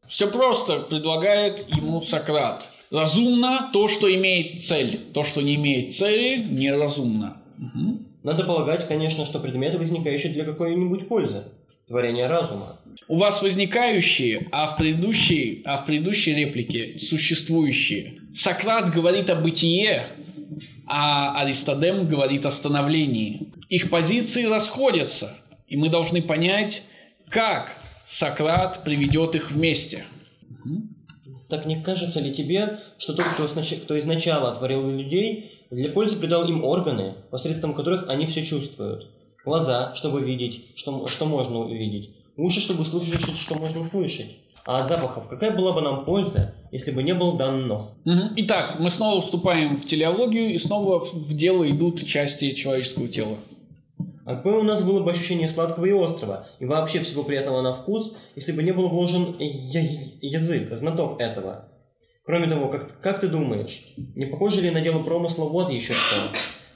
Все 0.06 0.30
просто 0.30 0.80
предлагает 0.80 1.66
ему 1.68 2.02
Сократ. 2.02 2.68
Разумно 2.90 3.70
то, 3.72 3.88
что 3.88 4.12
имеет 4.14 4.62
цель. 4.62 5.00
То, 5.14 5.24
что 5.24 5.40
не 5.40 5.54
имеет 5.54 5.94
цели, 5.94 6.44
неразумно. 6.44 7.42
Угу. 7.58 7.98
Надо 8.22 8.44
полагать, 8.44 8.86
конечно, 8.86 9.24
что 9.24 9.38
предметы, 9.40 9.78
возникающие 9.78 10.32
для 10.32 10.44
какой-нибудь 10.44 11.08
пользы. 11.08 11.44
Творение 11.90 12.28
разума. 12.28 12.78
У 13.08 13.18
вас 13.18 13.42
возникающие, 13.42 14.46
а 14.52 14.68
в 14.68 14.76
предыдущей, 14.76 15.62
а 15.64 15.78
в 15.78 15.86
предыдущей 15.86 16.32
реплике 16.36 17.00
существующие. 17.00 18.20
Сократ 18.32 18.94
говорит 18.94 19.28
о 19.28 19.34
бытие, 19.34 20.06
а 20.86 21.36
Аристодем 21.42 22.06
говорит 22.06 22.46
о 22.46 22.52
становлении. 22.52 23.52
Их 23.68 23.90
позиции 23.90 24.44
расходятся, 24.44 25.36
и 25.66 25.76
мы 25.76 25.88
должны 25.88 26.22
понять, 26.22 26.82
как 27.28 27.76
Сократ 28.04 28.84
приведет 28.84 29.34
их 29.34 29.50
вместе. 29.50 30.04
Так 31.48 31.66
не 31.66 31.82
кажется 31.82 32.20
ли 32.20 32.32
тебе, 32.32 32.78
что 32.98 33.14
тот, 33.14 33.26
кто, 33.34 33.48
кто 33.48 33.98
изначально 33.98 34.54
творил 34.54 34.88
людей, 34.88 35.64
для 35.72 35.90
пользы 35.90 36.14
придал 36.14 36.48
им 36.48 36.62
органы, 36.62 37.14
посредством 37.32 37.74
которых 37.74 38.08
они 38.08 38.26
все 38.26 38.44
чувствуют? 38.44 39.08
Глаза, 39.44 39.94
чтобы 39.94 40.22
видеть, 40.22 40.76
что, 40.76 41.06
что 41.06 41.26
можно 41.26 41.60
увидеть. 41.60 42.10
Уши, 42.36 42.60
чтобы 42.60 42.84
слышать, 42.84 43.36
что 43.36 43.54
можно 43.54 43.84
слышать. 43.84 44.36
А 44.66 44.80
от 44.80 44.88
запахов 44.88 45.28
какая 45.28 45.56
была 45.56 45.72
бы 45.72 45.80
нам 45.80 46.04
польза, 46.04 46.54
если 46.70 46.90
бы 46.90 47.02
не 47.02 47.14
был 47.14 47.36
дан 47.36 47.66
нос? 47.66 47.94
Угу. 48.04 48.34
Итак, 48.36 48.76
мы 48.78 48.90
снова 48.90 49.20
вступаем 49.20 49.78
в 49.78 49.86
телеологию, 49.86 50.52
и 50.52 50.58
снова 50.58 51.00
в 51.00 51.34
дело 51.34 51.68
идут 51.70 52.04
части 52.06 52.52
человеческого 52.52 53.08
тела. 53.08 53.38
А 54.26 54.36
какое 54.36 54.58
у 54.58 54.62
нас 54.62 54.82
было 54.82 55.02
бы 55.02 55.10
ощущение 55.10 55.48
сладкого 55.48 55.86
и 55.86 55.92
острого, 55.92 56.46
и 56.58 56.66
вообще 56.66 57.00
всего 57.00 57.24
приятного 57.24 57.62
на 57.62 57.74
вкус, 57.74 58.14
если 58.36 58.52
бы 58.52 58.62
не 58.62 58.72
был 58.72 58.88
вложен 58.88 59.36
язык, 59.40 60.76
знаток 60.76 61.20
этого? 61.20 61.68
Кроме 62.24 62.46
того, 62.46 62.68
как, 62.68 63.00
как 63.00 63.20
ты 63.20 63.28
думаешь, 63.28 63.82
не 63.96 64.26
похоже 64.26 64.60
ли 64.60 64.70
на 64.70 64.82
дело 64.82 65.02
промысла 65.02 65.46
вот 65.46 65.70
еще 65.70 65.94
что? 65.94 66.30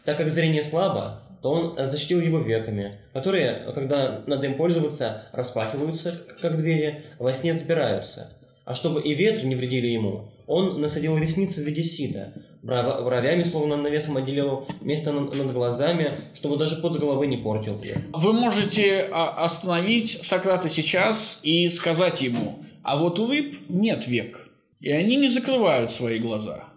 Так 0.05 0.17
как 0.17 0.31
зрение 0.31 0.62
слабо, 0.62 1.23
то 1.45 1.51
он 1.51 1.74
защитил 1.76 2.22
его 2.22 2.38
веками, 2.38 3.01
которые, 3.12 3.70
когда 3.74 4.22
надо 4.26 4.47
им 4.47 4.55
пользоваться, 4.55 5.26
распахиваются, 5.30 6.22
как 6.40 6.57
двери, 6.57 7.03
во 7.18 7.34
сне 7.34 7.53
запираются. 7.53 8.32
А 8.64 8.74
чтобы 8.74 9.03
и 9.03 9.12
ветры 9.12 9.47
не 9.47 9.55
вредили 9.55 9.88
ему, 9.88 10.30
он 10.47 10.80
насадил 10.80 11.18
ресницы 11.18 11.62
в 11.62 11.66
виде 11.66 11.82
сита, 11.82 12.32
бровями, 12.62 13.45
словно 13.45 13.76
навесом 13.76 14.16
отделил 14.16 14.66
место 14.80 15.12
над 15.12 15.53
глазами, 15.53 16.30
чтобы 16.36 16.57
даже 16.57 16.76
под 16.76 16.99
головы 16.99 17.26
не 17.26 17.36
портил 17.36 17.78
Вы 18.14 18.32
можете 18.32 19.07
а, 19.12 19.45
остановить 19.45 20.24
Сократа 20.24 20.70
сейчас 20.70 21.40
и 21.42 21.68
сказать 21.68 22.22
ему, 22.22 22.61
а 22.82 22.97
вот 22.97 23.18
у 23.18 23.26
рыб 23.26 23.55
нет 23.68 24.07
век, 24.07 24.49
и 24.80 24.90
они 24.90 25.16
не 25.16 25.28
закрывают 25.28 25.92
свои 25.92 26.18
глаза. 26.20 26.70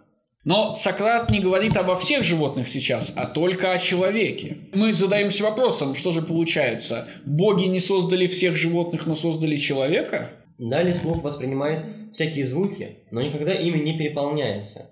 Но 0.44 0.74
Сократ 0.74 1.30
не 1.30 1.40
говорит 1.40 1.76
обо 1.76 1.96
всех 1.96 2.24
животных 2.24 2.68
сейчас, 2.68 3.12
а 3.16 3.26
только 3.26 3.72
о 3.72 3.78
человеке. 3.78 4.58
Мы 4.72 4.92
задаемся 4.92 5.44
вопросом, 5.44 5.94
что 5.94 6.10
же 6.10 6.22
получается? 6.22 7.08
Боги 7.26 7.64
не 7.64 7.80
создали 7.80 8.26
всех 8.26 8.56
животных, 8.56 9.06
но 9.06 9.14
создали 9.14 9.56
человека? 9.56 10.30
Далее 10.58 10.94
слух 10.94 11.22
воспринимает 11.22 11.84
всякие 12.14 12.46
звуки, 12.46 12.98
но 13.10 13.20
никогда 13.20 13.54
ими 13.54 13.78
не 13.78 13.98
переполняется. 13.98 14.90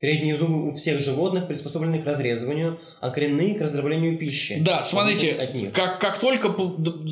Передние 0.00 0.36
зубы 0.36 0.68
у 0.68 0.74
всех 0.74 1.00
животных 1.00 1.48
приспособлены 1.48 2.02
к 2.02 2.06
разрезыванию, 2.06 2.78
а 3.00 3.10
коренные– 3.10 3.54
к 3.58 3.62
раздроблению 3.62 4.18
пищи. 4.18 4.58
Да, 4.60 4.84
смотрите. 4.84 5.72
Как, 5.74 5.98
как 5.98 6.20
только 6.20 6.54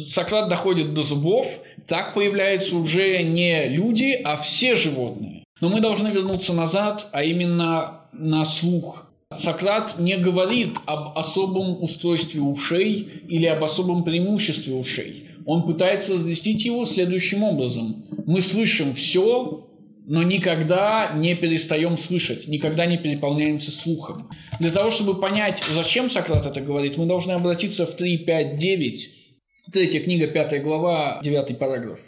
Сократ 0.08 0.50
доходит 0.50 0.92
до 0.92 1.02
зубов, 1.02 1.46
так 1.88 2.12
появляются 2.14 2.76
уже 2.76 3.22
не 3.22 3.66
люди, 3.68 4.20
а 4.22 4.36
все 4.36 4.74
животные. 4.74 5.41
Но 5.62 5.68
мы 5.68 5.80
должны 5.80 6.08
вернуться 6.08 6.52
назад, 6.52 7.06
а 7.12 7.22
именно 7.22 8.00
на 8.12 8.44
слух. 8.44 9.06
Сократ 9.32 9.96
не 9.96 10.16
говорит 10.16 10.74
об 10.86 11.16
особом 11.16 11.80
устройстве 11.80 12.40
ушей 12.40 13.22
или 13.28 13.46
об 13.46 13.62
особом 13.62 14.02
преимуществе 14.02 14.74
ушей. 14.74 15.28
Он 15.46 15.64
пытается 15.64 16.14
разъяснить 16.14 16.64
его 16.64 16.84
следующим 16.84 17.44
образом. 17.44 18.04
Мы 18.26 18.40
слышим 18.40 18.92
все, 18.92 19.68
но 20.04 20.24
никогда 20.24 21.12
не 21.14 21.36
перестаем 21.36 21.96
слышать, 21.96 22.48
никогда 22.48 22.84
не 22.84 22.98
переполняемся 22.98 23.70
слухом. 23.70 24.30
Для 24.58 24.72
того, 24.72 24.90
чтобы 24.90 25.20
понять, 25.20 25.62
зачем 25.70 26.10
Сократ 26.10 26.44
это 26.44 26.60
говорит, 26.60 26.96
мы 26.96 27.06
должны 27.06 27.32
обратиться 27.32 27.86
в 27.86 27.96
3.5.9, 27.96 28.96
третья 29.72 30.00
книга, 30.00 30.26
пятая 30.26 30.60
глава, 30.60 31.20
девятый 31.22 31.54
параграф. 31.54 32.00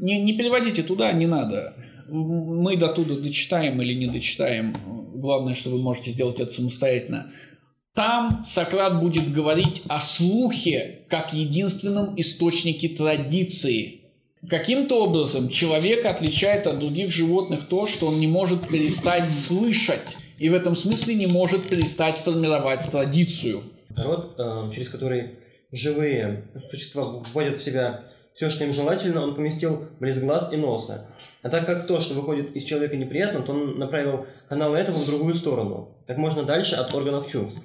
Не, 0.00 0.20
не 0.20 0.32
переводите 0.36 0.82
туда, 0.82 1.12
не 1.12 1.26
надо 1.26 1.76
мы 2.08 2.76
до 2.76 2.88
туда 2.88 3.16
дочитаем 3.16 3.80
или 3.82 3.94
не 3.94 4.06
дочитаем, 4.06 4.76
главное, 5.14 5.54
что 5.54 5.70
вы 5.70 5.78
можете 5.78 6.10
сделать 6.10 6.40
это 6.40 6.50
самостоятельно. 6.50 7.32
Там 7.94 8.44
Сократ 8.44 9.00
будет 9.00 9.32
говорить 9.32 9.82
о 9.88 10.00
слухе 10.00 11.00
как 11.08 11.32
единственном 11.32 12.18
источнике 12.20 12.88
традиции. 12.90 14.02
Каким-то 14.48 15.02
образом 15.02 15.48
человек 15.48 16.06
отличает 16.06 16.68
от 16.68 16.78
других 16.78 17.10
животных 17.10 17.66
то, 17.66 17.88
что 17.88 18.06
он 18.06 18.20
не 18.20 18.28
может 18.28 18.68
перестать 18.68 19.30
слышать, 19.30 20.16
и 20.38 20.48
в 20.48 20.54
этом 20.54 20.76
смысле 20.76 21.16
не 21.16 21.26
может 21.26 21.68
перестать 21.68 22.18
формировать 22.18 22.88
традицию. 22.88 23.62
Род, 23.96 24.36
э, 24.38 24.70
через 24.72 24.88
который 24.88 25.32
живые 25.72 26.44
существа 26.70 27.04
вводят 27.04 27.56
в 27.56 27.64
себя 27.64 28.04
все, 28.32 28.48
что 28.50 28.62
им 28.62 28.72
желательно, 28.72 29.22
он 29.22 29.34
поместил 29.34 29.88
близ 29.98 30.20
глаз 30.20 30.52
и 30.52 30.56
носа. 30.56 31.08
А 31.48 31.50
так 31.50 31.64
как 31.64 31.86
то, 31.86 31.98
что 31.98 32.12
выходит 32.12 32.54
из 32.54 32.64
человека 32.64 32.94
неприятно, 32.94 33.40
то 33.40 33.52
он 33.52 33.78
направил 33.78 34.26
каналы 34.50 34.76
этого 34.76 34.98
в 34.98 35.06
другую 35.06 35.34
сторону, 35.34 35.96
как 36.06 36.18
можно 36.18 36.42
дальше 36.42 36.74
от 36.74 36.92
органов 36.92 37.26
чувств. 37.32 37.58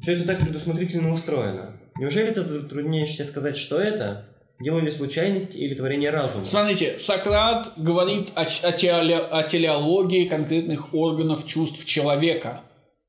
Все 0.00 0.12
это 0.14 0.26
так 0.26 0.40
предусмотрительно 0.40 1.12
устроено. 1.12 1.78
Неужели 1.98 2.32
ты 2.32 2.40
затрудняешься 2.40 3.24
сказать, 3.24 3.58
что 3.58 3.78
это? 3.78 4.24
Дело 4.58 4.80
ли 4.80 4.90
случайности 4.90 5.54
или 5.54 5.74
творение 5.74 6.08
разума? 6.08 6.46
Смотрите, 6.46 6.96
Сократ 6.96 7.74
говорит 7.76 8.28
о, 8.34 8.44
о, 8.44 8.72
теле, 8.72 9.18
о 9.18 9.42
телеологии 9.42 10.28
конкретных 10.28 10.94
органов 10.94 11.44
чувств 11.46 11.84
человека. 11.84 12.62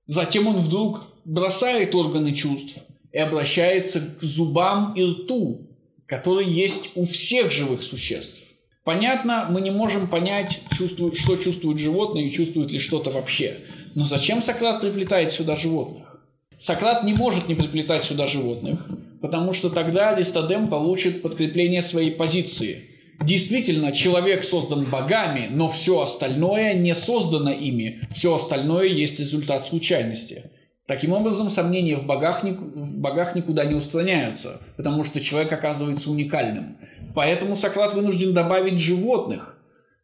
Затем 0.08 0.48
он 0.48 0.58
вдруг 0.58 1.04
бросает 1.24 1.96
органы 1.96 2.34
чувств 2.34 2.84
и 3.14 3.18
обращается 3.18 4.02
к 4.02 4.22
зубам 4.22 4.94
и 4.94 5.06
рту, 5.06 5.70
которые 6.06 6.52
есть 6.52 6.90
у 6.96 7.06
всех 7.06 7.50
живых 7.50 7.82
существ. 7.82 8.47
Понятно, 8.88 9.48
мы 9.50 9.60
не 9.60 9.70
можем 9.70 10.08
понять, 10.08 10.62
чувствует, 10.72 11.18
что 11.18 11.36
чувствуют 11.36 11.78
животные 11.78 12.28
и 12.28 12.32
чувствуют 12.32 12.72
ли 12.72 12.80
что-то 12.80 13.12
вообще. 13.12 13.58
Но 13.96 14.06
зачем 14.06 14.42
Сократ 14.42 14.80
приплетает 14.80 15.34
сюда 15.34 15.58
животных? 15.58 16.22
Сократ 16.58 17.04
не 17.04 17.14
может 17.14 17.50
не 17.50 17.56
приплетать 17.56 18.06
сюда 18.06 18.28
животных, 18.28 18.88
потому 19.22 19.52
что 19.52 19.70
тогда 19.70 20.12
Аристодем 20.12 20.70
получит 20.70 21.22
подкрепление 21.22 21.82
своей 21.82 22.12
позиции. 22.12 22.92
Действительно, 23.20 23.92
человек 23.92 24.46
создан 24.46 24.90
богами, 24.90 25.50
но 25.52 25.68
все 25.68 26.00
остальное 26.00 26.74
не 26.74 26.96
создано 26.96 27.52
ими. 27.52 28.08
Все 28.12 28.36
остальное 28.36 28.86
есть 28.86 29.20
результат 29.20 29.66
случайности. 29.66 30.50
Таким 30.88 31.12
образом, 31.12 31.50
сомнения 31.50 31.98
в 31.98 32.06
богах, 32.06 32.46
в 32.46 33.00
богах 33.00 33.36
никуда 33.36 33.66
не 33.66 33.76
устраняются, 33.76 34.62
потому 34.78 35.04
что 35.04 35.20
человек 35.20 35.52
оказывается 35.52 36.10
уникальным. 36.10 36.78
Поэтому 37.18 37.56
Сократ 37.56 37.96
вынужден 37.96 38.36
добавить 38.36 38.78
животных. 38.80 39.58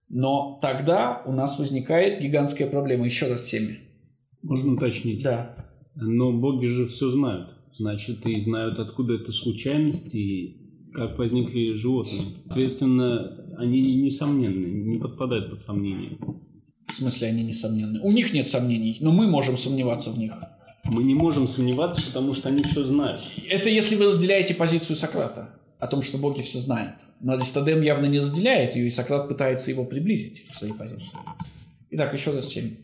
Но 0.09 0.57
тогда 0.63 1.21
у 1.27 1.31
нас 1.31 1.59
возникает 1.59 2.19
гигантская 2.19 2.67
проблема. 2.67 3.05
Еще 3.05 3.27
раз 3.27 3.41
всеми. 3.41 3.81
Можно 4.41 4.73
уточнить? 4.73 5.21
Да. 5.21 5.55
Но 5.93 6.31
боги 6.31 6.65
же 6.65 6.87
все 6.87 7.11
знают. 7.11 7.51
Значит, 7.77 8.25
и 8.25 8.41
знают, 8.41 8.79
откуда 8.79 9.13
это 9.13 9.31
случайность 9.31 10.15
и 10.15 10.57
как 10.91 11.19
возникли 11.19 11.75
животные. 11.75 12.37
Соответственно, 12.47 13.45
они 13.59 13.95
несомненны, 13.97 14.65
не 14.65 14.97
подпадают 14.97 15.51
под 15.51 15.61
сомнения. 15.61 16.17
В 16.87 16.95
смысле, 16.95 17.27
они 17.27 17.43
несомненны? 17.43 17.99
У 18.01 18.11
них 18.11 18.33
нет 18.33 18.47
сомнений, 18.47 18.97
но 19.01 19.11
мы 19.11 19.27
можем 19.27 19.57
сомневаться 19.57 20.09
в 20.09 20.17
них. 20.17 20.33
Мы 20.85 21.03
не 21.03 21.13
можем 21.13 21.47
сомневаться, 21.47 22.01
потому 22.01 22.33
что 22.33 22.49
они 22.49 22.63
все 22.63 22.83
знают. 22.83 23.21
Это 23.47 23.69
если 23.69 23.95
вы 23.97 24.05
разделяете 24.05 24.55
позицию 24.55 24.95
Сократа 24.95 25.59
о 25.83 25.87
том, 25.87 26.01
что 26.01 26.17
боги 26.17 26.41
все 26.41 26.59
знают. 26.59 26.95
Но 27.19 27.33
Аристодем 27.33 27.81
явно 27.81 28.05
не 28.05 28.19
разделяет 28.19 28.75
ее, 28.75 28.87
и 28.87 28.89
Сократ 28.89 29.27
пытается 29.27 29.69
его 29.69 29.83
приблизить 29.83 30.47
к 30.47 30.55
своей 30.55 30.73
позиции. 30.73 31.17
Итак, 31.91 32.13
еще 32.13 32.31
раз 32.31 32.47
чем? 32.47 32.77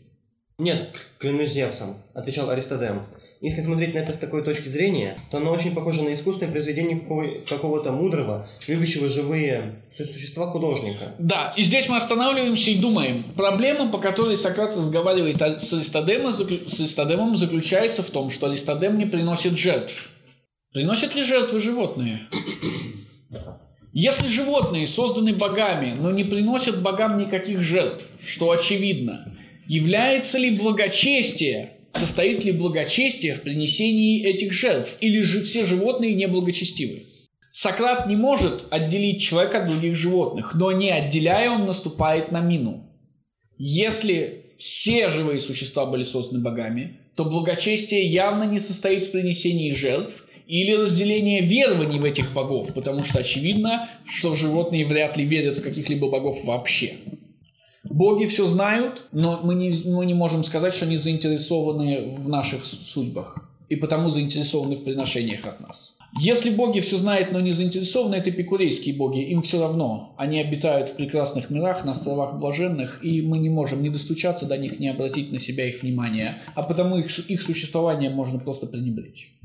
Нет, 0.58 0.90
клянусь 1.18 1.52
Зевсом, 1.52 1.96
отвечал 2.12 2.50
Аристодем. 2.50 3.06
Если 3.40 3.62
смотреть 3.62 3.94
на 3.94 4.00
это 4.00 4.12
с 4.12 4.18
такой 4.18 4.44
точки 4.44 4.68
зрения, 4.68 5.18
то 5.30 5.38
оно 5.38 5.50
очень 5.50 5.74
похоже 5.74 6.02
на 6.02 6.12
искусственное 6.12 6.52
произведение 6.52 7.00
какого-то 7.48 7.90
мудрого, 7.90 8.50
любящего 8.68 9.08
живые 9.08 9.76
существа 9.96 10.48
художника. 10.48 11.14
Да, 11.18 11.54
и 11.56 11.62
здесь 11.62 11.88
мы 11.88 11.96
останавливаемся 11.96 12.70
и 12.70 12.78
думаем. 12.78 13.24
Проблема, 13.34 13.90
по 13.90 13.96
которой 13.96 14.36
Сократ 14.36 14.76
разговаривает 14.76 15.40
с 15.40 15.72
Аристодемом, 15.72 16.32
с 16.32 16.80
Аристодемом 16.80 17.34
заключается 17.34 18.02
в 18.02 18.10
том, 18.10 18.28
что 18.28 18.48
Аристодем 18.48 18.98
не 18.98 19.06
приносит 19.06 19.56
жертв. 19.56 20.09
Приносят 20.72 21.14
ли 21.14 21.22
жертвы 21.22 21.60
животные? 21.60 22.28
Если 23.92 24.28
животные 24.28 24.86
созданы 24.86 25.34
богами, 25.34 25.94
но 25.94 26.12
не 26.12 26.24
приносят 26.24 26.80
богам 26.80 27.18
никаких 27.18 27.60
жертв, 27.62 28.06
что 28.20 28.50
очевидно, 28.50 29.36
является 29.66 30.38
ли 30.38 30.56
благочестие 30.56 31.76
состоит 31.92 32.44
ли 32.44 32.52
благочестие 32.52 33.34
в 33.34 33.42
принесении 33.42 34.24
этих 34.24 34.52
жертв, 34.52 34.96
или 35.00 35.20
же 35.22 35.42
все 35.42 35.64
животные 35.64 36.14
неблагочестивы. 36.14 37.06
Сократ 37.52 38.06
не 38.06 38.16
может 38.16 38.66
отделить 38.70 39.22
человека 39.22 39.62
от 39.62 39.68
других 39.68 39.96
животных, 39.96 40.54
но 40.54 40.70
не 40.70 40.90
отделяя, 40.90 41.50
он 41.50 41.66
наступает 41.66 42.30
на 42.30 42.40
мину. 42.40 42.88
Если 43.58 44.54
все 44.58 45.08
живые 45.08 45.40
существа 45.40 45.84
были 45.86 46.04
созданы 46.04 46.40
богами, 46.40 47.00
то 47.16 47.24
благочестие 47.24 48.06
явно 48.06 48.44
не 48.44 48.60
состоит 48.60 49.06
в 49.06 49.10
принесении 49.10 49.72
жертв 49.72 50.24
или 50.50 50.72
разделении 50.72 51.40
верований 51.40 52.00
в 52.00 52.04
этих 52.04 52.34
богов, 52.34 52.74
потому 52.74 53.04
что 53.04 53.20
очевидно, 53.20 53.88
что 54.04 54.34
животные 54.34 54.84
вряд 54.84 55.16
ли 55.16 55.24
верят 55.24 55.58
в 55.58 55.62
каких-либо 55.62 56.10
богов 56.10 56.44
вообще. 56.44 56.96
Боги 57.84 58.26
все 58.26 58.46
знают, 58.46 59.04
но 59.12 59.40
мы 59.44 59.54
не, 59.54 59.72
мы 59.86 60.04
не 60.06 60.14
можем 60.14 60.42
сказать, 60.42 60.74
что 60.74 60.86
они 60.86 60.96
заинтересованы 60.96 62.16
в 62.18 62.28
наших 62.28 62.64
судьбах 62.64 63.48
и 63.68 63.76
потому 63.76 64.10
заинтересованы 64.10 64.74
в 64.74 64.82
приношениях 64.82 65.46
от 65.46 65.60
нас. 65.60 65.96
Если 66.20 66.50
боги 66.50 66.80
все 66.80 66.96
знают, 66.96 67.30
но 67.30 67.38
не 67.38 67.52
заинтересованы, 67.52 68.16
это 68.16 68.30
эпикурейские 68.30 68.96
боги, 68.96 69.20
им 69.20 69.42
все 69.42 69.60
равно. 69.60 70.16
Они 70.18 70.40
обитают 70.40 70.88
в 70.88 70.96
прекрасных 70.96 71.50
мирах, 71.50 71.84
на 71.84 71.92
островах 71.92 72.40
блаженных, 72.40 73.04
и 73.04 73.22
мы 73.22 73.38
не 73.38 73.48
можем 73.48 73.80
не 73.82 73.90
достучаться 73.90 74.46
до 74.46 74.58
них, 74.58 74.80
не 74.80 74.88
обратить 74.88 75.30
на 75.30 75.38
себя 75.38 75.68
их 75.68 75.82
внимание, 75.82 76.42
а 76.56 76.64
потому 76.64 76.98
их, 76.98 77.16
их 77.30 77.40
существование 77.40 78.10
можно 78.10 78.40
просто 78.40 78.66
пренебречь. 78.66 79.36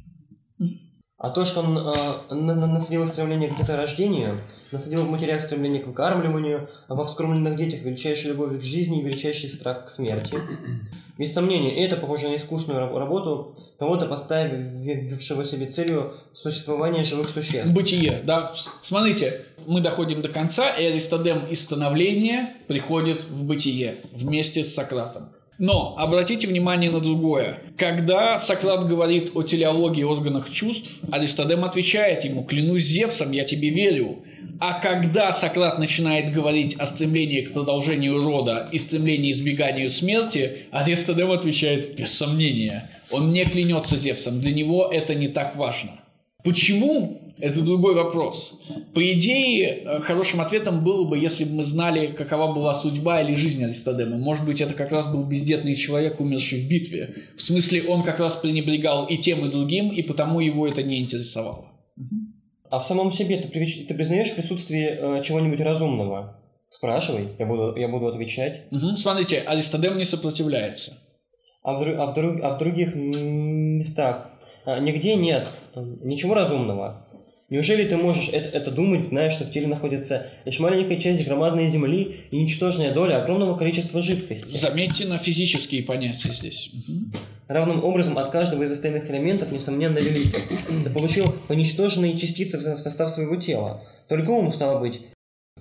А 1.26 1.32
то, 1.32 1.44
что 1.44 1.62
он 1.62 1.76
э, 1.76 2.36
насадил 2.36 3.08
стремление 3.08 3.50
к 3.50 3.58
деторождению, 3.58 4.42
насадил 4.72 5.06
в 5.06 5.10
матерях 5.10 5.42
стремление 5.42 5.82
к 5.82 5.88
выкармливанию, 5.88 6.70
а 6.88 6.94
во 6.94 7.06
вскормленных 7.06 7.56
детях 7.56 7.82
величайшая 7.82 8.34
любовь 8.34 8.60
к 8.60 8.64
жизни 8.64 9.00
и 9.00 9.04
величайший 9.04 9.50
страх 9.50 9.88
к 9.88 9.90
смерти. 9.90 10.38
Без 11.18 11.34
сомнения, 11.34 11.84
это 11.84 11.98
похоже 11.98 12.30
на 12.30 12.36
искусную 12.36 12.96
работу 12.96 13.56
кого-то 13.80 14.06
поставившего 14.06 15.46
себе 15.46 15.66
целью 15.66 16.14
существование 16.34 17.04
живых 17.04 17.32
существ. 17.32 17.74
Бытие, 17.74 18.22
да. 18.24 18.54
Смотрите, 18.84 19.46
мы 19.66 19.82
доходим 19.82 20.22
до 20.22 20.30
конца, 20.30 20.70
и 20.76 20.86
Аристодем 20.86 21.48
из 21.48 21.64
становления 21.64 22.54
приходит 22.68 23.24
в 23.24 23.48
бытие 23.48 23.98
вместе 24.14 24.64
с 24.64 24.76
Сократом. 24.76 25.30
Но 25.58 25.96
обратите 25.98 26.48
внимание 26.48 26.92
на 26.92 27.00
другое. 27.00 27.60
Когда 27.78 28.40
Сократ 28.40 28.88
говорит 28.88 29.32
о 29.36 29.44
телеологии 29.44 30.04
органах 30.04 30.52
чувств, 30.52 30.92
Аристодем 31.12 31.64
отвечает 31.64 32.26
ему 32.26 32.44
«Клянусь 32.44 32.84
Зевсом, 32.84 33.32
я 33.32 33.46
тебе 33.46 33.70
верю». 33.70 34.24
А 34.60 34.80
когда 34.80 35.32
Сократ 35.32 35.80
начинает 35.80 36.34
говорить 36.34 36.76
о 36.76 36.86
стремлении 36.86 37.42
к 37.42 37.54
продолжению 37.54 38.24
рода 38.24 38.70
и 38.72 38.78
стремлении 38.78 39.32
к 39.32 39.36
избеганию 39.36 39.90
смерти, 39.90 40.68
Аристодем 40.72 41.32
отвечает 41.32 41.96
«Без 41.96 42.14
сомнения». 42.14 42.90
Он 43.12 43.32
не 43.32 43.46
клянется 43.46 43.98
Зевсом, 43.98 44.40
для 44.40 44.54
него 44.54 44.90
это 44.92 45.14
не 45.14 45.28
так 45.28 45.56
важно. 45.56 45.92
Почему? 46.44 47.25
Это 47.38 47.62
другой 47.62 47.96
вопрос. 47.96 48.60
По 48.94 49.12
идее, 49.12 49.68
э, 49.68 50.00
хорошим 50.02 50.40
ответом 50.40 50.84
было 50.84 51.06
бы, 51.08 51.18
если 51.18 51.44
бы 51.44 51.56
мы 51.56 51.64
знали, 51.64 52.08
какова 52.08 52.54
была 52.54 52.74
судьба 52.74 53.22
или 53.22 53.36
жизнь 53.36 53.64
Аристодема. 53.64 54.18
Может 54.18 54.46
быть, 54.46 54.62
это 54.62 54.74
как 54.74 54.92
раз 54.92 55.06
был 55.08 55.24
бездетный 55.26 55.76
человек, 55.76 56.20
умерший 56.20 56.62
в 56.62 56.70
битве. 56.70 57.16
В 57.36 57.42
смысле, 57.42 57.84
он 57.84 58.04
как 58.04 58.20
раз 58.20 58.38
пренебрегал 58.38 59.06
и 59.08 59.18
тем, 59.18 59.46
и 59.46 59.52
другим, 59.52 59.90
и 59.90 60.02
потому 60.02 60.40
его 60.40 60.68
это 60.68 60.82
не 60.82 61.02
интересовало. 61.02 61.72
А 62.70 62.80
в 62.80 62.86
самом 62.86 63.12
себе 63.12 63.38
ты, 63.38 63.50
ты 63.50 63.94
признаешь 63.94 64.34
присутствие 64.34 64.98
э, 65.00 65.22
чего-нибудь 65.24 65.60
разумного? 65.60 66.42
Спрашивай, 66.70 67.30
я 67.38 67.46
буду, 67.46 67.76
я 67.76 67.88
буду 67.90 68.08
отвечать. 68.08 68.64
Угу. 68.72 68.96
Смотрите, 68.98 69.40
Аристодем 69.40 69.98
не 69.98 70.06
сопротивляется. 70.06 70.98
А 71.64 71.74
в, 71.74 71.82
а 71.82 72.06
в, 72.14 72.44
а 72.44 72.56
в 72.56 72.60
других 72.60 72.96
местах 72.96 74.30
а, 74.66 74.80
нигде 74.80 75.16
нет 75.16 75.50
ничего 75.76 76.34
разумного. 76.34 77.05
Неужели 77.48 77.88
ты 77.88 77.96
можешь 77.96 78.30
это, 78.30 78.58
это 78.58 78.72
думать, 78.72 79.06
зная, 79.06 79.30
что 79.30 79.44
в 79.44 79.52
теле 79.52 79.68
находится 79.68 80.32
лишь 80.46 80.60
маленькая 80.60 81.00
часть 81.00 81.24
громадной 81.24 81.70
земли 81.70 82.22
и 82.32 82.38
ничтожная 82.38 82.92
доля 82.92 83.22
огромного 83.22 83.56
количества 83.56 84.02
жидкости? 84.02 84.58
Заметьте 84.58 85.06
на 85.06 85.20
физические 85.20 85.84
понятия 85.84 86.32
здесь. 86.32 86.72
Угу. 86.74 87.20
Равным 87.48 87.84
образом 87.84 88.18
от 88.18 88.32
каждого 88.32 88.64
из 88.64 88.72
остальных 88.72 89.12
элементов, 89.12 89.52
несомненно, 89.52 90.00
великий. 90.00 90.40
Ты 90.84 90.90
получил 90.90 91.36
поничтоженные 91.48 92.18
частицы 92.18 92.58
в 92.58 92.80
состав 92.80 93.12
своего 93.12 93.36
тела. 93.36 93.84
Только 94.10 94.32
ум, 94.32 94.52
стало 94.52 94.80
быть, 94.80 95.02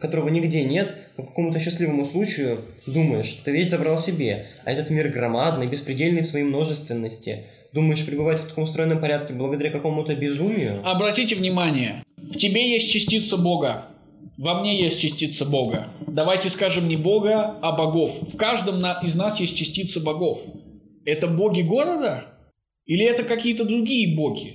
которого 0.00 0.30
нигде 0.30 0.64
нет, 0.64 0.94
по 1.16 1.22
какому-то 1.22 1.60
счастливому 1.60 2.06
случаю 2.06 2.60
думаешь, 2.86 3.38
ты 3.44 3.52
весь 3.52 3.68
забрал 3.68 3.98
себе, 3.98 4.46
а 4.64 4.72
этот 4.72 4.88
мир 4.88 5.08
громадный, 5.08 5.66
беспредельный 5.66 6.22
в 6.22 6.26
своей 6.26 6.46
множественности– 6.46 7.44
Думаешь, 7.74 8.06
пребывать 8.06 8.38
в 8.38 8.46
таком 8.46 8.64
устроенном 8.64 9.00
порядке 9.00 9.34
благодаря 9.34 9.72
какому-то 9.72 10.14
безумию? 10.14 10.80
Обратите 10.88 11.34
внимание, 11.34 12.04
в 12.16 12.36
тебе 12.36 12.70
есть 12.70 12.88
частица 12.92 13.36
Бога. 13.36 13.86
Во 14.38 14.60
мне 14.60 14.80
есть 14.80 15.00
частица 15.00 15.44
Бога. 15.44 15.88
Давайте 16.06 16.50
скажем 16.50 16.86
не 16.86 16.96
Бога, 16.96 17.58
а 17.62 17.72
богов. 17.72 18.32
В 18.32 18.36
каждом 18.36 18.76
из 19.02 19.16
нас 19.16 19.40
есть 19.40 19.56
частица 19.56 19.98
богов. 19.98 20.40
Это 21.04 21.26
боги 21.26 21.62
города? 21.62 22.26
Или 22.86 23.04
это 23.04 23.24
какие-то 23.24 23.64
другие 23.64 24.16
боги? 24.16 24.54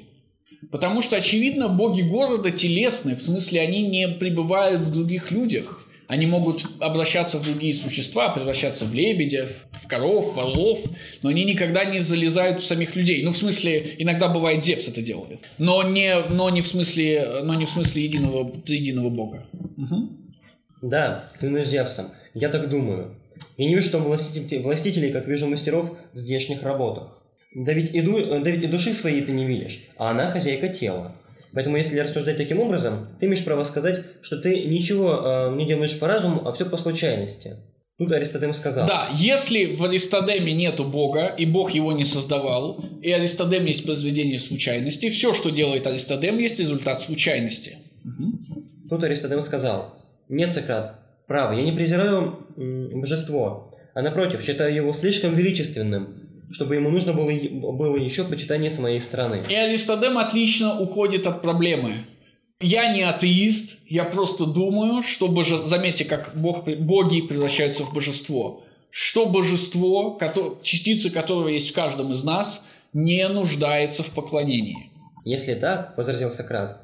Потому 0.72 1.02
что, 1.02 1.18
очевидно, 1.18 1.68
боги 1.68 2.04
города 2.04 2.52
телесны, 2.52 3.16
в 3.16 3.22
смысле 3.22 3.60
они 3.60 3.82
не 3.82 4.08
пребывают 4.08 4.84
в 4.84 4.94
других 4.94 5.30
людях. 5.30 5.89
Они 6.10 6.26
могут 6.26 6.66
обращаться 6.80 7.38
в 7.38 7.44
другие 7.44 7.72
существа, 7.76 8.30
превращаться 8.30 8.84
в 8.86 8.96
лебедев, 8.96 9.68
в 9.74 9.88
коров, 9.88 10.36
в 10.36 10.40
орлов, 10.40 10.80
но 11.22 11.30
они 11.30 11.44
никогда 11.46 11.86
не 11.86 12.00
залезают 12.00 12.62
в 12.62 12.66
самих 12.66 12.96
людей. 12.96 13.22
Ну, 13.24 13.32
в 13.32 13.38
смысле, 13.38 13.94
иногда 14.00 14.28
бывает 14.28 14.66
Зевс 14.66 14.88
это 14.88 15.04
делает, 15.04 15.42
но 15.60 15.84
не, 15.84 16.20
но 16.30 16.50
не 16.50 16.62
в 16.62 16.68
смысле, 16.68 17.44
но 17.44 17.54
не 17.54 17.66
в 17.66 17.70
смысле 17.70 18.06
единого, 18.06 18.52
единого 18.66 19.12
бога. 19.12 19.46
Угу. 19.54 20.10
Да, 20.82 21.30
клянусь 21.40 21.68
Зевсом, 21.68 22.08
я 22.34 22.50
так 22.50 22.72
думаю. 22.72 23.16
Я 23.58 23.68
не 23.68 23.76
вижу 23.76 23.92
там 23.92 24.02
властителей, 24.02 24.64
властителей, 24.64 25.12
как 25.12 25.28
вижу 25.28 25.46
мастеров 25.46 25.96
в 26.14 26.18
здешних 26.18 26.64
работах. 26.64 27.22
Да 27.54 27.72
ведь, 27.74 27.94
и, 27.94 28.02
ду, 28.02 28.20
да 28.20 28.50
ведь 28.50 28.64
и 28.64 28.68
души 28.68 28.96
своей 28.96 29.22
ты 29.22 29.32
не 29.32 29.46
видишь, 29.46 29.80
а 29.96 30.10
она 30.10 30.32
хозяйка 30.32 30.70
тела. 30.70 31.16
Поэтому, 31.54 31.78
если 31.78 31.98
рассуждать 32.00 32.38
таким 32.38 32.60
образом, 32.60 33.10
ты 33.20 33.26
имеешь 33.26 33.44
право 33.44 33.64
сказать, 33.64 34.04
что 34.22 34.38
ты 34.38 34.66
ничего 34.66 35.50
э, 35.52 35.56
не 35.56 35.66
делаешь 35.66 35.98
по 36.00 36.08
разуму, 36.08 36.48
а 36.48 36.54
все 36.54 36.66
по 36.66 36.78
случайности. 36.78 37.58
Тут 37.98 38.14
Аристодем 38.14 38.54
сказал. 38.54 38.88
Да, 38.88 39.10
если 39.14 39.76
в 39.76 39.84
Аристодеме 39.84 40.54
нету 40.54 40.86
Бога, 40.86 41.26
и 41.28 41.46
Бог 41.46 41.72
его 41.72 41.92
не 41.92 42.06
создавал, 42.06 42.82
и 43.02 43.12
Аристодем 43.12 43.66
есть 43.66 43.84
произведение 43.84 44.40
случайности, 44.40 45.10
все, 45.10 45.34
что 45.34 45.50
делает 45.50 45.86
Аристодем, 45.86 46.38
есть 46.38 46.60
результат 46.60 47.02
случайности. 47.02 47.78
Угу. 48.06 48.90
Тут 48.90 49.04
Аристодем 49.04 49.42
сказал. 49.42 49.96
Нет, 50.30 50.54
Сократ, 50.54 50.96
право, 51.28 51.52
я 51.52 51.64
не 51.64 51.74
презираю 51.74 52.48
м, 52.56 53.02
божество, 53.02 53.78
а 53.94 54.02
напротив, 54.02 54.46
считаю 54.46 54.74
его 54.74 54.94
слишком 54.94 55.36
величественным, 55.36 56.19
чтобы 56.52 56.76
ему 56.76 56.90
нужно 56.90 57.14
было, 57.14 57.32
было 57.72 57.96
еще 57.96 58.24
почитание 58.24 58.70
с 58.70 58.80
моей 58.80 59.02
стороны. 59.02 59.46
И 59.50 59.54
Аристодем 59.54 60.18
отлично 60.18 60.80
уходит 60.80 61.28
от 61.28 61.42
проблемы. 61.42 62.06
Я 62.60 62.94
не 62.94 63.04
атеист, 63.04 63.78
я 63.88 64.04
просто 64.04 64.46
думаю, 64.46 65.02
что 65.02 65.28
боже... 65.28 65.66
заметьте, 65.66 66.04
как 66.06 66.32
бог... 66.36 66.68
боги 66.68 67.22
превращаются 67.22 67.84
в 67.84 67.94
божество. 67.94 68.64
Что 68.92 69.28
божество, 69.28 70.18
кото- 70.20 70.58
частица 70.64 71.10
которого 71.10 71.48
есть 71.48 71.70
в 71.70 71.74
каждом 71.74 72.12
из 72.12 72.24
нас, 72.24 72.62
не 72.92 73.28
нуждается 73.30 74.04
в 74.04 74.10
поклонении. 74.10 74.92
Если 75.24 75.54
так, 75.54 75.96
возразил 75.98 76.32
Сократ, 76.32 76.82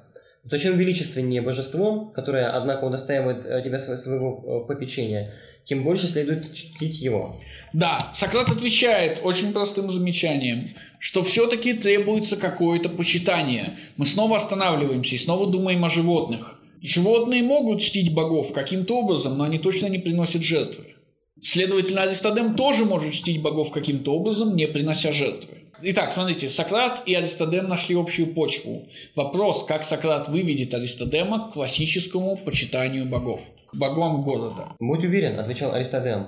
то 0.49 0.57
чем 0.59 0.77
величественнее 0.77 1.41
божество, 1.41 2.05
которое, 2.13 2.47
однако, 2.49 2.85
удостаивает 2.85 3.45
э, 3.45 3.61
тебя 3.63 3.77
сво- 3.77 3.97
своего 3.97 4.63
э, 4.63 4.67
попечения, 4.67 5.33
тем 5.65 5.83
больше 5.83 6.07
следует 6.07 6.53
чтить 6.53 6.99
его. 6.99 7.41
Да, 7.73 8.11
Сократ 8.15 8.49
отвечает 8.49 9.19
очень 9.23 9.51
простым 9.51 9.91
замечанием, 9.91 10.75
что 10.99 11.23
все-таки 11.23 11.73
требуется 11.73 12.37
какое-то 12.37 12.89
почитание. 12.89 13.77
Мы 13.97 14.05
снова 14.05 14.37
останавливаемся 14.37 15.15
и 15.15 15.19
снова 15.19 15.47
думаем 15.47 15.83
о 15.83 15.89
животных. 15.89 16.59
Животные 16.81 17.41
могут 17.41 17.81
чтить 17.81 18.13
богов 18.13 18.53
каким-то 18.53 18.99
образом, 18.99 19.37
но 19.37 19.45
они 19.45 19.57
точно 19.57 19.87
не 19.87 19.97
приносят 19.97 20.43
жертвы. 20.43 20.95
Следовательно, 21.41 22.03
Аристодем 22.03 22.55
тоже 22.55 22.85
может 22.85 23.13
чтить 23.13 23.41
богов 23.41 23.71
каким-то 23.71 24.15
образом, 24.15 24.55
не 24.55 24.67
принося 24.67 25.11
жертвы. 25.11 25.54
Итак, 25.81 26.13
смотрите, 26.13 26.49
Сократ 26.49 27.03
и 27.05 27.13
Аристодем 27.13 27.67
нашли 27.67 27.95
общую 27.95 28.33
почву. 28.33 28.87
Вопрос, 29.13 29.65
как 29.65 29.83
Сократ 29.83 30.29
выведет 30.29 30.73
Аристодема 30.73 31.49
к 31.49 31.53
классическому 31.53 32.37
почитанию 32.37 33.05
богов, 33.05 33.41
к 33.67 33.75
богам 33.75 34.23
города. 34.23 34.69
«Будь 34.79 35.03
уверен»,— 35.03 35.37
отвечал 35.39 35.73
Аристодем, 35.73 36.27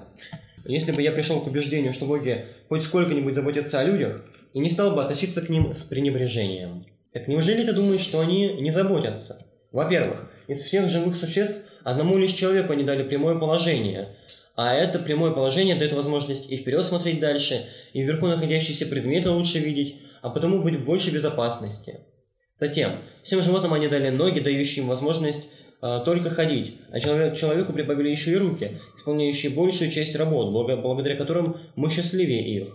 «если 0.66 0.92
бы 0.92 1.02
я 1.02 1.14
пришел 1.14 1.40
к 1.40 1.48
убеждению, 1.48 1.94
что 1.94 2.06
боги 2.06 2.46
хоть 2.68 2.84
сколько-нибудь 2.84 3.36
заботятся 3.36 3.80
о 3.80 3.86
людях, 3.86 4.22
и 4.54 4.60
не 4.60 4.70
стал 4.70 4.92
бы 4.92 5.02
относиться 5.02 5.42
к 5.42 5.50
ним 5.50 5.74
с 5.74 5.84
пренебрежением. 5.84 6.86
Так 7.14 7.28
неужели 7.28 7.66
ты 7.66 7.72
думаешь, 7.72 8.02
что 8.02 8.20
они 8.20 8.54
не 8.62 8.72
заботятся? 8.72 9.46
Во-первых, 9.72 10.30
из 10.48 10.62
всех 10.64 10.90
живых 10.90 11.16
существ 11.16 11.58
одному 11.84 12.18
лишь 12.18 12.34
человеку 12.34 12.74
они 12.74 12.84
дали 12.84 13.04
прямое 13.04 13.36
положение, 13.36 14.10
а 14.56 14.74
это 14.74 14.98
прямое 14.98 15.32
положение 15.32 15.76
дает 15.76 15.94
возможность 15.94 16.50
и 16.50 16.58
вперед 16.58 16.84
смотреть 16.86 17.20
дальше, 17.20 17.68
и 17.94 18.02
вверху 18.02 18.28
находящиеся 18.28 18.86
предметы 18.86 19.30
лучше 19.30 19.60
видеть, 19.60 19.98
а 20.22 20.30
потому 20.30 20.62
быть 20.62 20.76
в 20.76 20.86
большей 20.86 21.14
безопасности. 21.14 22.02
Затем, 22.58 23.02
всем 23.24 23.42
животным 23.42 23.74
они 23.74 23.88
дали 23.88 24.10
ноги, 24.10 24.40
дающие 24.40 24.84
им 24.84 24.90
возможность 24.90 25.48
а, 25.80 26.00
только 26.00 26.30
ходить, 26.32 26.76
а 26.90 27.00
человек, 27.00 27.36
человеку 27.38 27.72
прибавили 27.72 28.10
еще 28.10 28.32
и 28.32 28.36
руки, 28.36 28.80
исполняющие 28.96 29.52
большую 29.52 29.92
часть 29.92 30.16
работ, 30.16 30.52
благо- 30.52 30.78
благодаря 30.82 31.16
которым 31.16 31.58
мы 31.76 31.92
счастливее 31.92 32.44
их. 32.48 32.68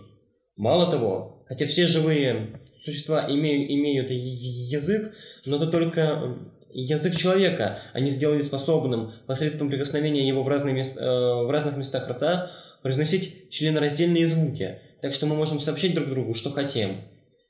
Мало 0.55 0.89
того, 0.89 1.43
хотя 1.47 1.65
все 1.65 1.87
живые 1.87 2.61
существа 2.81 3.25
имеют, 3.29 3.69
имеют 3.69 4.09
язык, 4.09 5.13
но 5.45 5.57
это 5.57 5.67
только 5.67 6.37
язык 6.71 7.15
человека 7.17 7.79
они 7.91 8.09
сделали 8.09 8.41
способным 8.41 9.11
посредством 9.27 9.69
прикосновения 9.69 10.27
его 10.27 10.43
в, 10.43 10.47
разные 10.47 10.73
мес- 10.73 10.97
э, 10.97 11.01
в 11.01 11.49
разных 11.51 11.75
местах 11.75 12.07
рта 12.09 12.51
произносить 12.81 13.49
членораздельные 13.49 14.25
звуки, 14.27 14.79
так 15.03 15.13
что 15.13 15.25
мы 15.25 15.35
можем 15.35 15.59
сообщить 15.59 15.93
друг 15.93 16.07
другу, 16.07 16.33
что 16.33 16.49
хотим. 16.49 17.01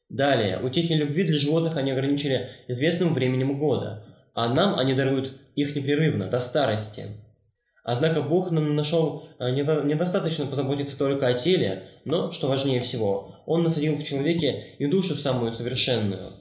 Далее, 0.09 0.59
утехи 0.59 0.93
любви 0.93 1.23
для 1.23 1.37
животных 1.37 1.77
они 1.77 1.91
ограничили 1.91 2.49
известным 2.67 3.13
временем 3.13 3.59
года, 3.59 4.07
а 4.33 4.51
нам 4.51 4.79
они 4.79 4.95
даруют 4.95 5.39
их 5.53 5.75
непрерывно, 5.75 6.25
до 6.27 6.39
старости. 6.39 7.11
Однако 7.83 8.23
Бог 8.23 8.49
нам 8.49 8.75
нашел 8.75 9.29
э, 9.37 9.51
недо- 9.51 9.83
недостаточно 9.83 10.47
позаботиться 10.47 10.97
только 10.97 11.27
о 11.27 11.33
теле, 11.35 11.89
но, 12.05 12.31
что 12.31 12.47
важнее 12.47 12.81
всего, 12.81 13.35
Он 13.45 13.61
насадил 13.61 13.97
в 13.97 14.03
человеке 14.03 14.75
и 14.79 14.87
душу 14.87 15.13
самую 15.13 15.51
совершенную. 15.51 16.33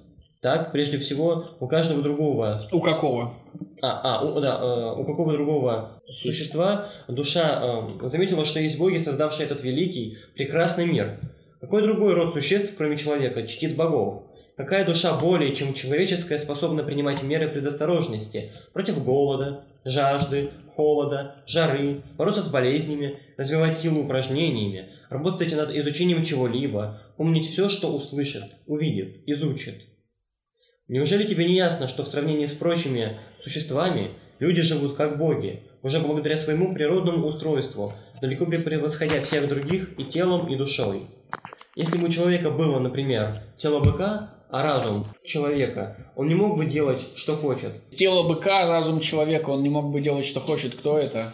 Так, 0.42 0.72
прежде 0.72 0.98
всего, 0.98 1.50
у 1.60 1.68
каждого 1.68 2.02
другого 2.02 2.68
У 2.72 2.80
какого? 2.80 3.32
а, 3.80 4.18
а, 4.18 4.24
у, 4.24 4.40
да, 4.40 4.58
э, 4.60 5.00
у 5.00 5.04
какого 5.04 5.32
другого 5.32 6.02
существа 6.08 6.88
душа 7.06 7.86
э, 8.02 8.08
заметила, 8.08 8.44
что 8.44 8.58
есть 8.58 8.76
боги, 8.76 8.98
создавшие 8.98 9.46
этот 9.46 9.62
великий, 9.62 10.18
прекрасный 10.34 10.84
мир. 10.86 11.20
Какой 11.60 11.82
другой 11.82 12.14
род 12.14 12.32
существ, 12.32 12.74
кроме 12.76 12.96
человека, 12.96 13.46
чтит 13.46 13.76
богов? 13.76 14.24
Какая 14.56 14.84
душа 14.84 15.16
более, 15.16 15.54
чем 15.54 15.74
человеческая, 15.74 16.38
способна 16.38 16.82
принимать 16.82 17.22
меры 17.22 17.48
предосторожности 17.48 18.50
против 18.72 19.02
голода, 19.04 19.64
жажды, 19.84 20.50
холода, 20.74 21.36
жары, 21.46 22.02
бороться 22.18 22.42
с 22.42 22.48
болезнями, 22.48 23.20
развивать 23.36 23.78
силу 23.78 24.02
упражнениями, 24.02 24.88
работать 25.08 25.52
над 25.52 25.70
изучением 25.70 26.24
чего-либо, 26.24 27.00
помнить 27.16 27.48
все, 27.48 27.68
что 27.68 27.94
услышит, 27.94 28.44
увидит, 28.66 29.18
изучит? 29.26 29.84
Неужели 30.92 31.26
тебе 31.26 31.46
не 31.46 31.54
ясно, 31.54 31.88
что 31.88 32.04
в 32.04 32.08
сравнении 32.08 32.44
с 32.44 32.52
прочими 32.52 33.18
существами 33.42 34.10
люди 34.38 34.60
живут 34.60 34.94
как 34.94 35.16
боги, 35.16 35.62
уже 35.82 35.98
благодаря 36.00 36.36
своему 36.36 36.74
природному 36.74 37.28
устройству, 37.28 37.94
далеко 38.20 38.44
превосходя 38.44 39.22
всех 39.22 39.48
других 39.48 39.98
и 39.98 40.04
телом, 40.04 40.52
и 40.52 40.56
душой? 40.56 41.06
Если 41.76 41.96
бы 41.96 42.08
у 42.08 42.10
человека 42.10 42.50
было, 42.50 42.78
например, 42.78 43.40
тело 43.56 43.80
быка, 43.80 44.34
а 44.50 44.62
разум 44.62 45.06
человека, 45.24 46.12
он 46.14 46.28
не 46.28 46.34
мог 46.34 46.58
бы 46.58 46.66
делать, 46.66 47.00
что 47.16 47.38
хочет. 47.38 47.72
Тело 47.92 48.28
быка, 48.28 48.66
разум 48.66 49.00
человека, 49.00 49.48
он 49.48 49.62
не 49.62 49.70
мог 49.70 49.90
бы 49.90 50.02
делать, 50.02 50.26
что 50.26 50.40
хочет. 50.40 50.74
Кто 50.74 50.98
это? 50.98 51.32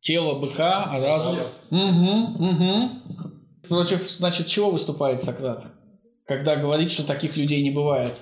Тело 0.00 0.38
быка, 0.38 0.84
а 0.84 0.98
разум... 0.98 1.40
Угу, 1.70 2.42
угу. 2.42 3.68
Против, 3.68 4.08
значит, 4.08 4.46
чего 4.46 4.70
выступает 4.70 5.22
Сократ? 5.22 5.66
Когда 6.26 6.56
говорит, 6.56 6.90
что 6.90 7.06
таких 7.06 7.36
людей 7.36 7.62
не 7.62 7.70
бывает. 7.70 8.18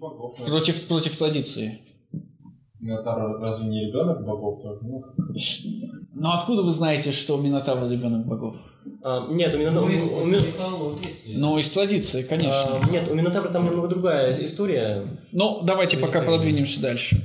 Против 0.00 0.18
богов. 0.18 0.36
Против, 0.36 0.88
против 0.88 1.16
традиции. 1.16 1.80
Минотавр 2.80 3.38
разве 3.40 3.66
не 3.68 3.86
ребенок 3.86 4.24
богов 4.24 4.62
тоже? 4.62 4.80
Ну, 4.82 5.02
Но 6.14 6.32
откуда 6.32 6.62
вы 6.62 6.72
знаете, 6.72 7.12
что 7.12 7.36
Минотавр 7.36 7.90
ребенок 7.90 8.26
богов? 8.26 8.56
А, 9.02 9.26
нет, 9.30 9.54
у 9.54 9.58
Минотавра... 9.58 9.84
у 9.84 10.24
Ми- 10.24 11.36
Ну, 11.36 11.58
из 11.58 11.68
традиции, 11.68 12.22
конечно. 12.22 12.78
а, 12.78 12.90
нет, 12.90 13.10
у 13.10 13.14
Минотавра 13.14 13.50
там 13.50 13.66
немного 13.66 13.88
другая 13.88 14.42
история. 14.42 15.06
Ну, 15.32 15.60
давайте 15.62 15.98
пока 15.98 16.22
продвинемся 16.22 16.80
дальше. 16.80 17.20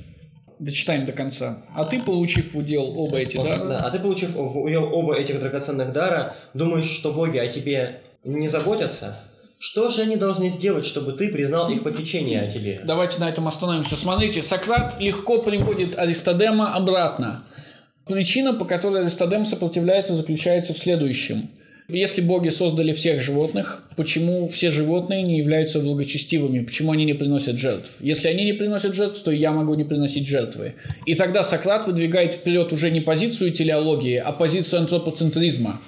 Дочитаем 0.59 1.05
до 1.05 1.13
конца. 1.13 1.63
А 1.73 1.85
ты, 1.85 2.01
получив 2.01 2.53
в 2.53 2.57
удел 2.57 2.97
оба 2.97 3.17
эти 3.17 3.37
Да, 3.37 3.57
дара, 3.57 3.79
а 3.85 3.91
ты, 3.91 3.99
получив 3.99 4.35
в 4.35 4.57
удел 4.61 4.89
оба 4.93 5.15
этих 5.15 5.39
драгоценных 5.39 5.93
дара, 5.93 6.35
думаешь, 6.53 6.89
что 6.89 7.13
боги 7.13 7.37
о 7.37 7.47
тебе 7.47 8.01
не 8.25 8.49
заботятся? 8.49 9.19
Что 9.59 9.89
же 9.89 10.01
они 10.01 10.17
должны 10.17 10.49
сделать, 10.49 10.85
чтобы 10.85 11.13
ты 11.13 11.29
признал 11.29 11.69
их 11.69 11.83
попечение 11.83 12.41
о 12.41 12.51
тебе? 12.51 12.81
Давайте 12.83 13.19
на 13.19 13.29
этом 13.29 13.47
остановимся. 13.47 13.95
Смотрите, 13.95 14.43
Сократ 14.43 14.99
легко 14.99 15.41
приводит 15.41 15.97
Аристодема 15.97 16.75
обратно. 16.75 17.45
Причина, 18.05 18.53
по 18.53 18.65
которой 18.65 19.01
Аристодем 19.01 19.45
сопротивляется, 19.45 20.15
заключается 20.15 20.73
в 20.73 20.77
следующем. 20.77 21.49
Если 21.87 22.21
боги 22.21 22.49
создали 22.49 22.93
всех 22.93 23.21
животных, 23.21 23.83
почему 23.95 24.49
все 24.49 24.71
животные 24.71 25.21
не 25.21 25.37
являются 25.37 25.79
благочестивыми? 25.79 26.63
Почему 26.63 26.91
они 26.91 27.05
не 27.05 27.13
приносят 27.13 27.57
жертв? 27.57 27.91
Если 27.99 28.27
они 28.27 28.43
не 28.43 28.53
приносят 28.53 28.95
жертв, 28.95 29.21
то 29.21 29.31
я 29.31 29.51
могу 29.51 29.75
не 29.75 29.83
приносить 29.83 30.27
жертвы. 30.27 30.75
И 31.05 31.13
тогда 31.13 31.43
Сократ 31.43 31.85
выдвигает 31.85 32.33
вперед 32.33 32.73
уже 32.73 32.89
не 32.89 33.01
позицию 33.01 33.51
телеологии, 33.51 34.17
а 34.17 34.31
позицию 34.31 34.81
антропоцентризма. 34.81 35.79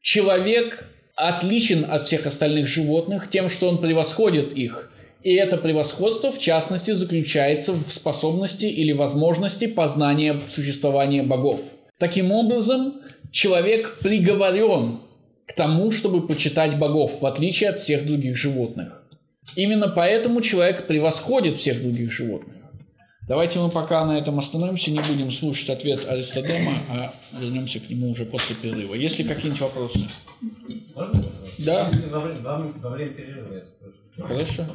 Человек 0.00 0.86
отличен 1.16 1.86
от 1.88 2.06
всех 2.06 2.26
остальных 2.26 2.66
животных 2.66 3.30
тем, 3.30 3.48
что 3.48 3.68
он 3.68 3.78
превосходит 3.78 4.52
их. 4.52 4.92
И 5.22 5.34
это 5.34 5.56
превосходство, 5.56 6.32
в 6.32 6.38
частности, 6.38 6.90
заключается 6.92 7.72
в 7.72 7.90
способности 7.90 8.64
или 8.64 8.92
возможности 8.92 9.66
познания 9.66 10.42
существования 10.50 11.22
богов. 11.22 11.60
Таким 11.98 12.32
образом, 12.32 12.94
человек 13.30 13.98
приговорен 14.00 15.00
к 15.46 15.54
тому, 15.54 15.92
чтобы 15.92 16.26
почитать 16.26 16.78
богов, 16.78 17.20
в 17.20 17.26
отличие 17.26 17.70
от 17.70 17.82
всех 17.82 18.04
других 18.04 18.36
животных. 18.36 19.04
Именно 19.54 19.88
поэтому 19.88 20.40
человек 20.40 20.86
превосходит 20.86 21.58
всех 21.58 21.82
других 21.82 22.10
животных. 22.10 22.56
Давайте 23.32 23.60
мы 23.60 23.70
пока 23.70 24.04
на 24.04 24.18
этом 24.18 24.38
остановимся, 24.38 24.90
не 24.90 25.00
будем 25.00 25.32
слушать 25.32 25.70
ответ 25.70 26.06
Аристодема, 26.06 26.74
а 26.90 27.14
вернемся 27.40 27.80
к 27.80 27.88
нему 27.88 28.10
уже 28.10 28.26
после 28.26 28.54
перерыва. 28.54 28.92
Есть 28.92 29.18
ли 29.18 29.24
какие-нибудь 29.24 29.62
вопросы? 29.62 30.00
можно? 30.94 31.24
Да. 31.56 31.90
Во 32.10 32.20
время, 32.20 32.40
во 32.42 32.90
время- 32.90 33.14
перерыва 33.14 33.54
я 33.54 33.64
скажу. 33.64 33.94
Хорошо. 34.18 34.66